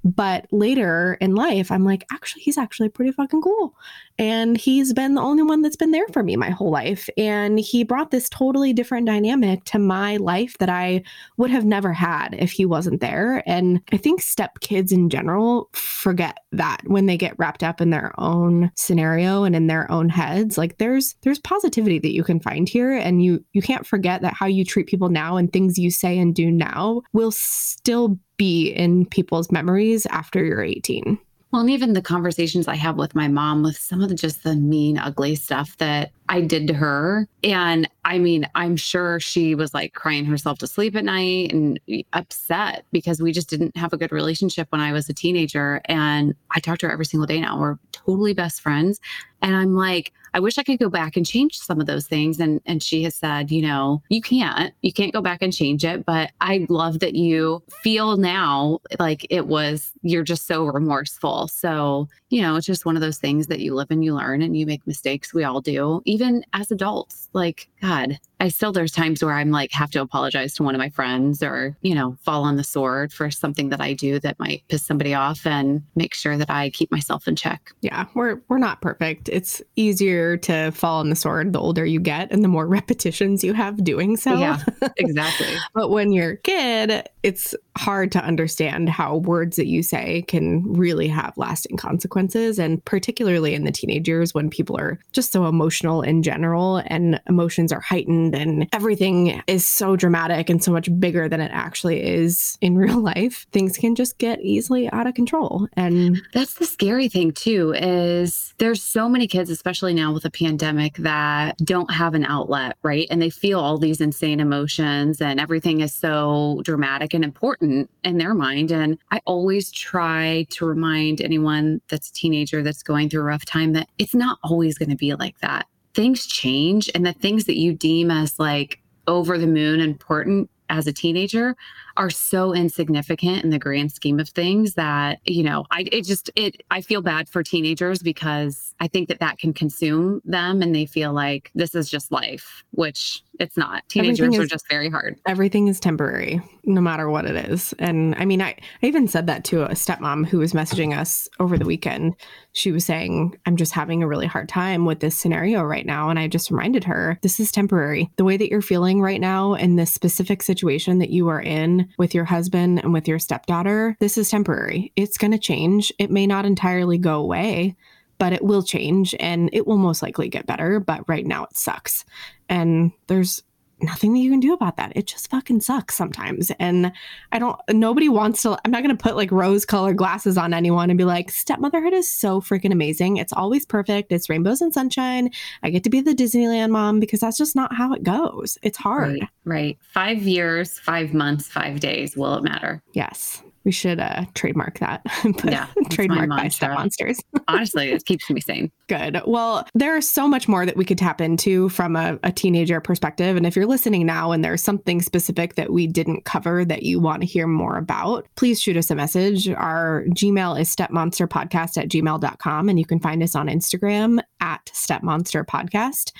But 0.05 0.45
later 0.51 1.17
in 1.19 1.33
life, 1.33 1.71
I'm 1.71 1.83
like, 1.83 2.05
actually, 2.11 2.43
he's 2.43 2.59
actually 2.59 2.89
pretty 2.89 3.11
fucking 3.11 3.41
cool. 3.41 3.75
And 4.19 4.55
he's 4.55 4.93
been 4.93 5.15
the 5.15 5.21
only 5.21 5.41
one 5.41 5.63
that's 5.63 5.75
been 5.75 5.89
there 5.89 6.07
for 6.13 6.21
me 6.21 6.35
my 6.35 6.51
whole 6.51 6.69
life. 6.69 7.09
And 7.17 7.59
he 7.59 7.83
brought 7.83 8.11
this 8.11 8.29
totally 8.29 8.71
different 8.71 9.07
dynamic 9.07 9.63
to 9.65 9.79
my 9.79 10.17
life 10.17 10.57
that 10.59 10.69
I 10.69 11.01
would 11.37 11.49
have 11.49 11.65
never 11.65 11.91
had 11.91 12.35
if 12.37 12.51
he 12.51 12.65
wasn't 12.65 13.01
there. 13.01 13.41
And 13.47 13.81
I 13.91 13.97
think 13.97 14.21
step 14.21 14.59
kids 14.59 14.91
in 14.91 15.09
general 15.09 15.69
forget 15.73 16.37
that 16.51 16.81
when 16.85 17.07
they 17.07 17.17
get 17.17 17.37
wrapped 17.39 17.63
up 17.63 17.81
in 17.81 17.89
their 17.89 18.13
own 18.19 18.71
scenario 18.75 19.43
and 19.43 19.55
in 19.55 19.65
their 19.65 19.91
own 19.91 20.09
heads. 20.09 20.55
Like 20.55 20.77
there's 20.77 21.15
there's 21.23 21.39
positivity 21.39 21.97
that 21.97 22.13
you 22.13 22.23
can 22.23 22.39
find 22.39 22.69
here. 22.69 22.91
And 22.91 23.23
you 23.23 23.43
you 23.53 23.61
can't 23.63 23.87
forget 23.87 24.21
that 24.21 24.35
how 24.35 24.45
you 24.45 24.63
treat 24.63 24.85
people 24.85 25.09
now 25.09 25.35
and 25.35 25.51
things 25.51 25.79
you 25.79 25.89
say 25.89 26.19
and 26.19 26.35
do 26.35 26.51
now 26.51 27.01
will 27.11 27.31
still 27.31 28.19
be 28.37 28.69
in 28.69 29.05
people's 29.05 29.51
memories 29.51 30.05
after 30.07 30.43
you're 30.43 30.63
18. 30.63 31.19
Well, 31.55 31.61
and 31.61 31.69
even 31.69 31.93
the 31.93 32.01
conversations 32.01 32.67
I 32.67 32.75
have 32.75 32.97
with 32.97 33.15
my 33.15 33.29
mom 33.29 33.63
with 33.63 33.77
some 33.77 34.01
of 34.01 34.09
the 34.09 34.15
just 34.15 34.43
the 34.43 34.55
mean, 34.55 34.97
ugly 34.97 35.35
stuff 35.35 35.77
that 35.77 36.11
I 36.27 36.41
did 36.41 36.67
to 36.67 36.73
her. 36.73 37.29
And 37.45 37.89
I 38.03 38.17
mean, 38.17 38.45
I'm 38.55 38.75
sure 38.75 39.21
she 39.21 39.55
was 39.55 39.73
like 39.73 39.93
crying 39.93 40.25
herself 40.25 40.57
to 40.59 40.67
sleep 40.67 40.97
at 40.97 41.05
night 41.05 41.53
and 41.53 41.79
upset 42.11 42.83
because 42.91 43.21
we 43.21 43.31
just 43.31 43.49
didn't 43.49 43.77
have 43.77 43.93
a 43.93 43.97
good 43.97 44.11
relationship 44.11 44.67
when 44.71 44.81
I 44.81 44.91
was 44.91 45.07
a 45.07 45.13
teenager. 45.13 45.79
And 45.85 46.35
I 46.51 46.59
talk 46.59 46.79
to 46.79 46.87
her 46.87 46.91
every 46.91 47.05
single 47.05 47.25
day 47.25 47.39
now. 47.39 47.57
We're 47.57 47.77
totally 47.93 48.33
best 48.33 48.59
friends. 48.59 48.99
And 49.41 49.55
I'm 49.55 49.75
like, 49.75 50.11
I 50.35 50.39
wish 50.39 50.57
I 50.57 50.63
could 50.63 50.79
go 50.79 50.89
back 50.89 51.15
and 51.15 51.25
change 51.25 51.57
some 51.57 51.79
of 51.79 51.87
those 51.87 52.07
things. 52.07 52.41
And 52.41 52.59
and 52.65 52.83
she 52.83 53.03
has 53.03 53.15
said, 53.15 53.51
you 53.51 53.61
know, 53.61 54.03
you 54.09 54.21
can't, 54.21 54.73
you 54.81 54.91
can't 54.91 55.13
go 55.13 55.21
back 55.21 55.41
and 55.41 55.53
change 55.53 55.85
it. 55.85 56.05
But 56.05 56.31
I 56.41 56.65
love 56.67 56.99
that 56.99 57.15
you 57.15 57.63
feel 57.81 58.17
now 58.17 58.79
like 58.99 59.25
it 59.29 59.47
was 59.47 59.93
you're 60.01 60.23
just 60.23 60.45
so 60.45 60.65
remorseful. 60.65 61.47
So, 61.47 62.09
you 62.29 62.41
know, 62.41 62.57
it's 62.57 62.65
just 62.65 62.85
one 62.85 62.97
of 62.97 63.01
those 63.01 63.17
things 63.17 63.47
that 63.47 63.61
you 63.61 63.73
live 63.73 63.87
and 63.89 64.03
you 64.03 64.13
learn 64.13 64.41
and 64.41 64.57
you 64.57 64.65
make 64.65 64.85
mistakes. 64.85 65.33
We 65.33 65.45
all 65.45 65.61
do, 65.61 66.01
even 66.03 66.43
as 66.51 66.69
adults. 66.69 67.29
Like, 67.31 67.69
God, 67.85 68.19
I 68.39 68.47
still, 68.49 68.71
there's 68.71 68.91
times 68.91 69.23
where 69.23 69.33
I'm 69.33 69.51
like, 69.51 69.71
have 69.71 69.91
to 69.91 70.01
apologize 70.01 70.55
to 70.55 70.63
one 70.63 70.73
of 70.73 70.79
my 70.79 70.89
friends 70.89 71.43
or, 71.43 71.77
you 71.81 71.93
know, 71.93 72.17
fall 72.21 72.43
on 72.43 72.55
the 72.55 72.63
sword 72.63 73.13
for 73.13 73.29
something 73.29 73.69
that 73.69 73.79
I 73.79 73.93
do 73.93 74.19
that 74.21 74.39
might 74.39 74.63
piss 74.69 74.83
somebody 74.83 75.13
off 75.13 75.45
and 75.45 75.83
make 75.95 76.15
sure 76.15 76.35
that 76.35 76.49
I 76.49 76.71
keep 76.71 76.91
myself 76.91 77.27
in 77.27 77.35
check. 77.35 77.73
Yeah. 77.81 78.05
We're, 78.15 78.41
we're 78.47 78.57
not 78.57 78.81
perfect. 78.81 79.29
It's 79.29 79.61
easier 79.75 80.35
to 80.37 80.71
fall 80.71 80.99
on 80.99 81.09
the 81.09 81.15
sword 81.15 81.53
the 81.53 81.59
older 81.59 81.85
you 81.85 81.99
get 81.99 82.31
and 82.31 82.43
the 82.43 82.47
more 82.47 82.67
repetitions 82.79 83.43
you 83.43 83.53
have 83.53 83.83
doing 83.83 84.17
so. 84.17 84.33
Yeah, 84.33 84.59
exactly. 84.97 85.55
but 85.75 85.89
when 85.91 86.11
you're 86.11 86.31
a 86.31 86.37
kid, 86.37 87.07
it's 87.25 87.55
hard 87.75 88.11
to 88.11 88.23
understand 88.23 88.87
how 88.87 89.17
words 89.17 89.55
that 89.55 89.65
you 89.65 89.81
say 89.81 90.21
can 90.27 90.61
really 90.71 91.07
have 91.07 91.33
lasting 91.37 91.75
consequences. 91.75 92.59
And 92.59 92.85
particularly 92.85 93.55
in 93.55 93.63
the 93.63 93.71
teenage 93.71 94.07
years 94.07 94.35
when 94.35 94.47
people 94.47 94.77
are 94.77 94.99
just 95.11 95.31
so 95.31 95.47
emotional 95.47 96.03
in 96.03 96.21
general 96.21 96.83
and 96.85 97.19
emotions 97.27 97.73
are 97.73 97.79
heightened 97.79 98.35
and 98.35 98.69
everything 98.73 99.41
is 99.47 99.65
so 99.65 99.95
dramatic 99.95 100.51
and 100.51 100.63
so 100.63 100.71
much 100.71 100.87
bigger 100.99 101.27
than 101.27 101.41
it 101.41 101.49
actually 101.51 102.05
is 102.05 102.59
in 102.61 102.77
real 102.85 102.99
life, 102.99 103.47
things 103.51 103.75
can 103.75 103.95
just 103.95 104.19
get 104.19 104.39
easily 104.41 104.87
out 104.91 105.07
of 105.07 105.15
control. 105.15 105.67
And 105.73 106.21
that's 106.31 106.53
the 106.53 106.65
scary 106.65 107.09
thing, 107.09 107.31
too, 107.31 107.73
is 107.75 108.53
there's 108.59 108.83
so 108.83 109.09
many 109.09 109.25
kids, 109.25 109.49
especially 109.49 109.95
now 109.95 110.13
with 110.13 110.25
a 110.25 110.31
pandemic, 110.31 110.97
that 110.97 111.57
don't 111.57 111.91
have 111.91 112.13
an 112.13 112.23
outlet, 112.23 112.77
right? 112.83 113.07
And 113.09 113.19
they 113.19 113.31
feel 113.31 113.59
all 113.59 113.79
these 113.79 113.99
insane 113.99 114.39
emotions 114.39 115.19
and 115.21 115.39
everything 115.39 115.81
is 115.81 115.91
so 115.91 116.61
dramatic 116.63 117.14
and 117.15 117.23
important 117.23 117.89
in 118.03 118.17
their 118.17 118.33
mind. 118.33 118.71
And 118.71 118.97
I 119.11 119.21
always 119.25 119.71
try 119.71 120.45
to 120.51 120.65
remind 120.65 121.21
anyone 121.21 121.81
that's 121.89 122.09
a 122.09 122.13
teenager 122.13 122.61
that's 122.61 122.83
going 122.83 123.09
through 123.09 123.21
a 123.21 123.25
rough 123.25 123.45
time 123.45 123.73
that 123.73 123.87
it's 123.97 124.13
not 124.13 124.37
always 124.43 124.77
going 124.77 124.89
to 124.89 124.95
be 124.95 125.15
like 125.15 125.39
that. 125.39 125.67
Things 125.93 126.27
change, 126.27 126.89
and 126.93 127.05
the 127.05 127.13
things 127.13 127.45
that 127.45 127.57
you 127.57 127.73
deem 127.73 128.11
as 128.11 128.37
like 128.37 128.81
over 129.07 129.37
the 129.37 129.47
moon 129.47 129.79
important 129.79 130.49
as 130.69 130.87
a 130.87 130.93
teenager 130.93 131.55
are 131.97 132.09
so 132.09 132.53
insignificant 132.53 133.43
in 133.43 133.49
the 133.49 133.59
grand 133.59 133.91
scheme 133.91 134.19
of 134.19 134.29
things 134.29 134.73
that 134.73 135.19
you 135.25 135.43
know 135.43 135.65
i 135.71 135.85
it 135.91 136.03
just 136.03 136.29
it 136.35 136.61
i 136.71 136.81
feel 136.81 137.01
bad 137.01 137.29
for 137.29 137.43
teenagers 137.43 137.99
because 137.99 138.73
i 138.79 138.87
think 138.87 139.07
that 139.07 139.19
that 139.19 139.37
can 139.37 139.53
consume 139.53 140.21
them 140.25 140.61
and 140.61 140.75
they 140.75 140.85
feel 140.85 141.13
like 141.13 141.51
this 141.55 141.75
is 141.75 141.89
just 141.89 142.11
life 142.11 142.63
which 142.71 143.23
it's 143.39 143.57
not. 143.57 143.87
Teenagers 143.89 144.33
is, 144.33 144.39
are 144.39 144.45
just 144.45 144.67
very 144.69 144.89
hard. 144.89 145.19
everything 145.25 145.67
is 145.67 145.79
temporary 145.79 146.41
no 146.67 146.81
matter 146.81 147.09
what 147.09 147.25
it 147.25 147.35
is. 147.49 147.73
And 147.79 148.15
i 148.15 148.25
mean 148.25 148.41
I, 148.41 148.55
I 148.81 148.85
even 148.85 149.07
said 149.07 149.27
that 149.27 149.43
to 149.45 149.63
a 149.63 149.69
stepmom 149.69 150.25
who 150.27 150.39
was 150.39 150.53
messaging 150.53 150.97
us 150.97 151.27
over 151.39 151.57
the 151.57 151.65
weekend. 151.65 152.15
She 152.53 152.71
was 152.71 152.85
saying 152.85 153.37
i'm 153.45 153.55
just 153.55 153.73
having 153.73 154.03
a 154.03 154.07
really 154.07 154.27
hard 154.27 154.49
time 154.49 154.85
with 154.85 154.99
this 154.99 155.17
scenario 155.17 155.63
right 155.63 155.85
now. 155.85 156.09
And 156.09 156.19
i 156.19 156.27
just 156.27 156.51
reminded 156.51 156.83
her 156.85 157.17
this 157.21 157.39
is 157.39 157.51
temporary. 157.51 158.09
The 158.17 158.23
way 158.23 158.37
that 158.37 158.49
you're 158.49 158.61
feeling 158.61 159.01
right 159.01 159.21
now 159.21 159.53
in 159.53 159.75
this 159.75 159.91
specific 159.91 160.41
situation 160.43 160.99
that 160.99 161.09
you 161.09 161.27
are 161.27 161.41
in 161.41 161.84
with 161.97 162.13
your 162.13 162.25
husband 162.25 162.79
and 162.79 162.93
with 162.93 163.07
your 163.07 163.19
stepdaughter, 163.19 163.95
this 163.99 164.17
is 164.17 164.29
temporary. 164.29 164.91
It's 164.95 165.17
going 165.17 165.31
to 165.31 165.37
change. 165.37 165.91
It 165.97 166.11
may 166.11 166.27
not 166.27 166.45
entirely 166.45 166.97
go 166.97 167.21
away, 167.21 167.75
but 168.17 168.33
it 168.33 168.43
will 168.43 168.63
change 168.63 169.15
and 169.19 169.49
it 169.53 169.67
will 169.67 169.77
most 169.77 170.01
likely 170.01 170.29
get 170.29 170.45
better. 170.45 170.79
But 170.79 171.07
right 171.07 171.25
now 171.25 171.45
it 171.45 171.57
sucks. 171.57 172.05
And 172.49 172.91
there's 173.07 173.43
nothing 173.81 174.13
that 174.13 174.19
you 174.19 174.31
can 174.31 174.39
do 174.39 174.53
about 174.53 174.77
that. 174.77 174.93
It 174.95 175.07
just 175.07 175.29
fucking 175.29 175.61
sucks 175.61 175.95
sometimes. 175.95 176.51
And 176.59 176.91
I 177.31 177.39
don't, 177.39 177.59
nobody 177.69 178.09
wants 178.09 178.41
to, 178.43 178.57
I'm 178.63 178.71
not 178.71 178.83
going 178.83 178.95
to 178.95 179.01
put 179.01 179.15
like 179.15 179.31
rose 179.31 179.65
colored 179.65 179.97
glasses 179.97 180.37
on 180.37 180.53
anyone 180.53 180.89
and 180.89 180.97
be 180.97 181.03
like, 181.03 181.29
stepmotherhood 181.31 181.93
is 181.93 182.11
so 182.11 182.41
freaking 182.41 182.71
amazing. 182.71 183.17
It's 183.17 183.33
always 183.33 183.65
perfect. 183.65 184.11
It's 184.11 184.29
rainbows 184.29 184.61
and 184.61 184.73
sunshine. 184.73 185.29
I 185.63 185.69
get 185.69 185.83
to 185.83 185.89
be 185.89 186.01
the 186.01 186.15
Disneyland 186.15 186.71
mom 186.71 186.99
because 186.99 187.19
that's 187.19 187.37
just 187.37 187.55
not 187.55 187.75
how 187.75 187.93
it 187.93 188.03
goes. 188.03 188.57
It's 188.63 188.77
hard. 188.77 189.19
Right. 189.19 189.29
right. 189.43 189.77
Five 189.81 190.23
years, 190.23 190.79
five 190.79 191.13
months, 191.13 191.47
five 191.47 191.79
days. 191.79 192.15
Will 192.15 192.35
it 192.35 192.43
matter? 192.43 192.81
Yes. 192.93 193.41
We 193.65 193.71
should 193.71 193.99
uh, 193.99 194.25
trademark 194.35 194.77
that. 194.77 195.01
yeah, 195.43 195.67
trademark 195.89 196.29
by 196.29 196.49
Step 196.49 196.71
Monsters. 196.75 197.19
Honestly, 197.47 197.89
it 197.89 198.05
keeps 198.05 198.29
me 198.29 198.39
sane. 198.39 198.71
Good. 198.87 199.19
Well, 199.25 199.67
there's 199.73 200.07
so 200.07 200.27
much 200.27 200.47
more 200.47 200.67
that 200.67 200.77
we 200.77 200.85
could 200.85 200.99
tap 200.99 201.19
into 201.19 201.69
from 201.69 201.95
a, 201.95 202.19
a, 202.23 202.31
teenager 202.31 202.79
perspective. 202.79 203.35
And 203.35 203.45
if 203.45 203.55
you're 203.55 203.65
listening 203.65 204.05
now 204.05 204.31
and 204.31 204.45
there's 204.45 204.61
something 204.61 205.01
specific 205.01 205.55
that 205.55 205.73
we 205.73 205.87
didn't 205.87 206.25
cover 206.25 206.63
that 206.63 206.83
you 206.83 206.99
want 206.99 207.21
to 207.21 207.27
hear 207.27 207.47
more 207.47 207.77
about, 207.77 208.27
please 208.35 208.61
shoot 208.61 208.77
us 208.77 208.91
a 208.91 208.95
message. 208.95 209.49
Our 209.49 210.03
Gmail 210.09 210.59
is 210.59 210.73
stepmonsterpodcast 210.73 211.77
at 211.81 211.89
gmail.com. 211.89 212.69
And 212.69 212.77
you 212.77 212.85
can 212.85 212.99
find 212.99 213.23
us 213.23 213.35
on 213.35 213.47
Instagram 213.47 214.19
at 214.41 214.63
stepmonsterpodcast. 214.67 216.11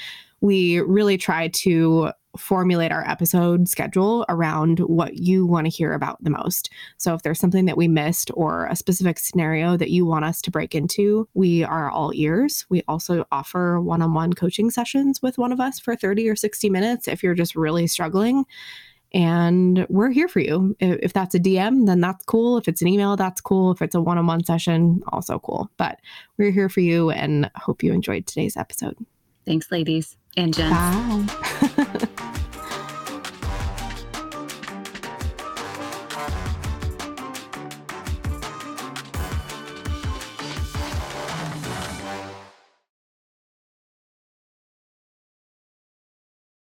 We 0.42 0.80
really 0.80 1.18
try 1.18 1.50
to 1.50 2.12
formulate 2.38 2.92
our 2.92 3.08
episode 3.08 3.68
schedule 3.68 4.26
around 4.30 4.80
what 4.80 5.16
you 5.18 5.46
want 5.46 5.66
to 5.66 5.72
hear 5.72 5.94
about 5.94 6.24
the 6.24 6.30
most. 6.30 6.70
So 6.98 7.14
if 7.14 7.22
there's 7.22 7.40
something 7.40 7.66
that 7.66 7.78
we 7.78 7.88
missed 7.88 8.32
or 8.34 8.66
a 8.68 8.76
specific 8.76 9.20
scenario 9.20 9.78
that 9.78 9.90
you 9.90 10.06
want 10.06 10.26
us 10.26 10.42
to 10.44 10.52
break 10.52 10.76
into, 10.76 11.28
we 11.34 11.64
are 11.64 11.90
all 11.90 12.12
ears. 12.14 12.66
We 12.70 12.84
also 12.88 13.26
offer 13.32 13.80
one 13.80 14.02
on 14.02 14.14
one 14.14 14.34
coaching 14.34 14.70
sessions 14.70 15.22
with 15.22 15.38
one 15.38 15.52
of 15.52 15.60
us 15.60 15.80
for 15.80 15.96
30 15.96 16.30
or 16.30 16.36
60 16.36 16.70
minutes 16.70 17.08
if 17.08 17.24
you're 17.24 17.36
just 17.36 17.56
really 17.56 17.88
struggling. 17.88 18.46
And 19.14 19.86
we're 19.88 20.10
here 20.10 20.28
for 20.28 20.42
you. 20.42 20.76
If 20.80 21.14
that's 21.14 21.36
a 21.36 21.40
DM, 21.40 21.86
then 21.86 22.02
that's 22.02 22.26
cool. 22.26 22.58
If 22.58 22.68
it's 22.68 22.82
an 22.82 22.90
email, 22.90 23.16
that's 23.16 23.40
cool. 23.40 23.72
If 23.72 23.82
it's 23.82 23.96
a 23.96 24.02
one 24.02 24.18
on 24.18 24.28
one 24.28 24.44
session, 24.44 25.02
also 25.08 25.40
cool. 25.40 25.70
But 25.78 26.00
we're 26.38 26.52
here 26.52 26.68
for 26.68 26.82
you 26.82 27.12
and 27.12 27.50
hope 27.56 27.82
you 27.82 27.94
enjoyed 27.94 28.28
today's 28.28 28.58
episode. 28.58 28.98
Thanks, 29.46 29.72
ladies 29.72 30.18
and 30.36 30.54
gents. 30.54 31.34
Bye. 31.34 32.08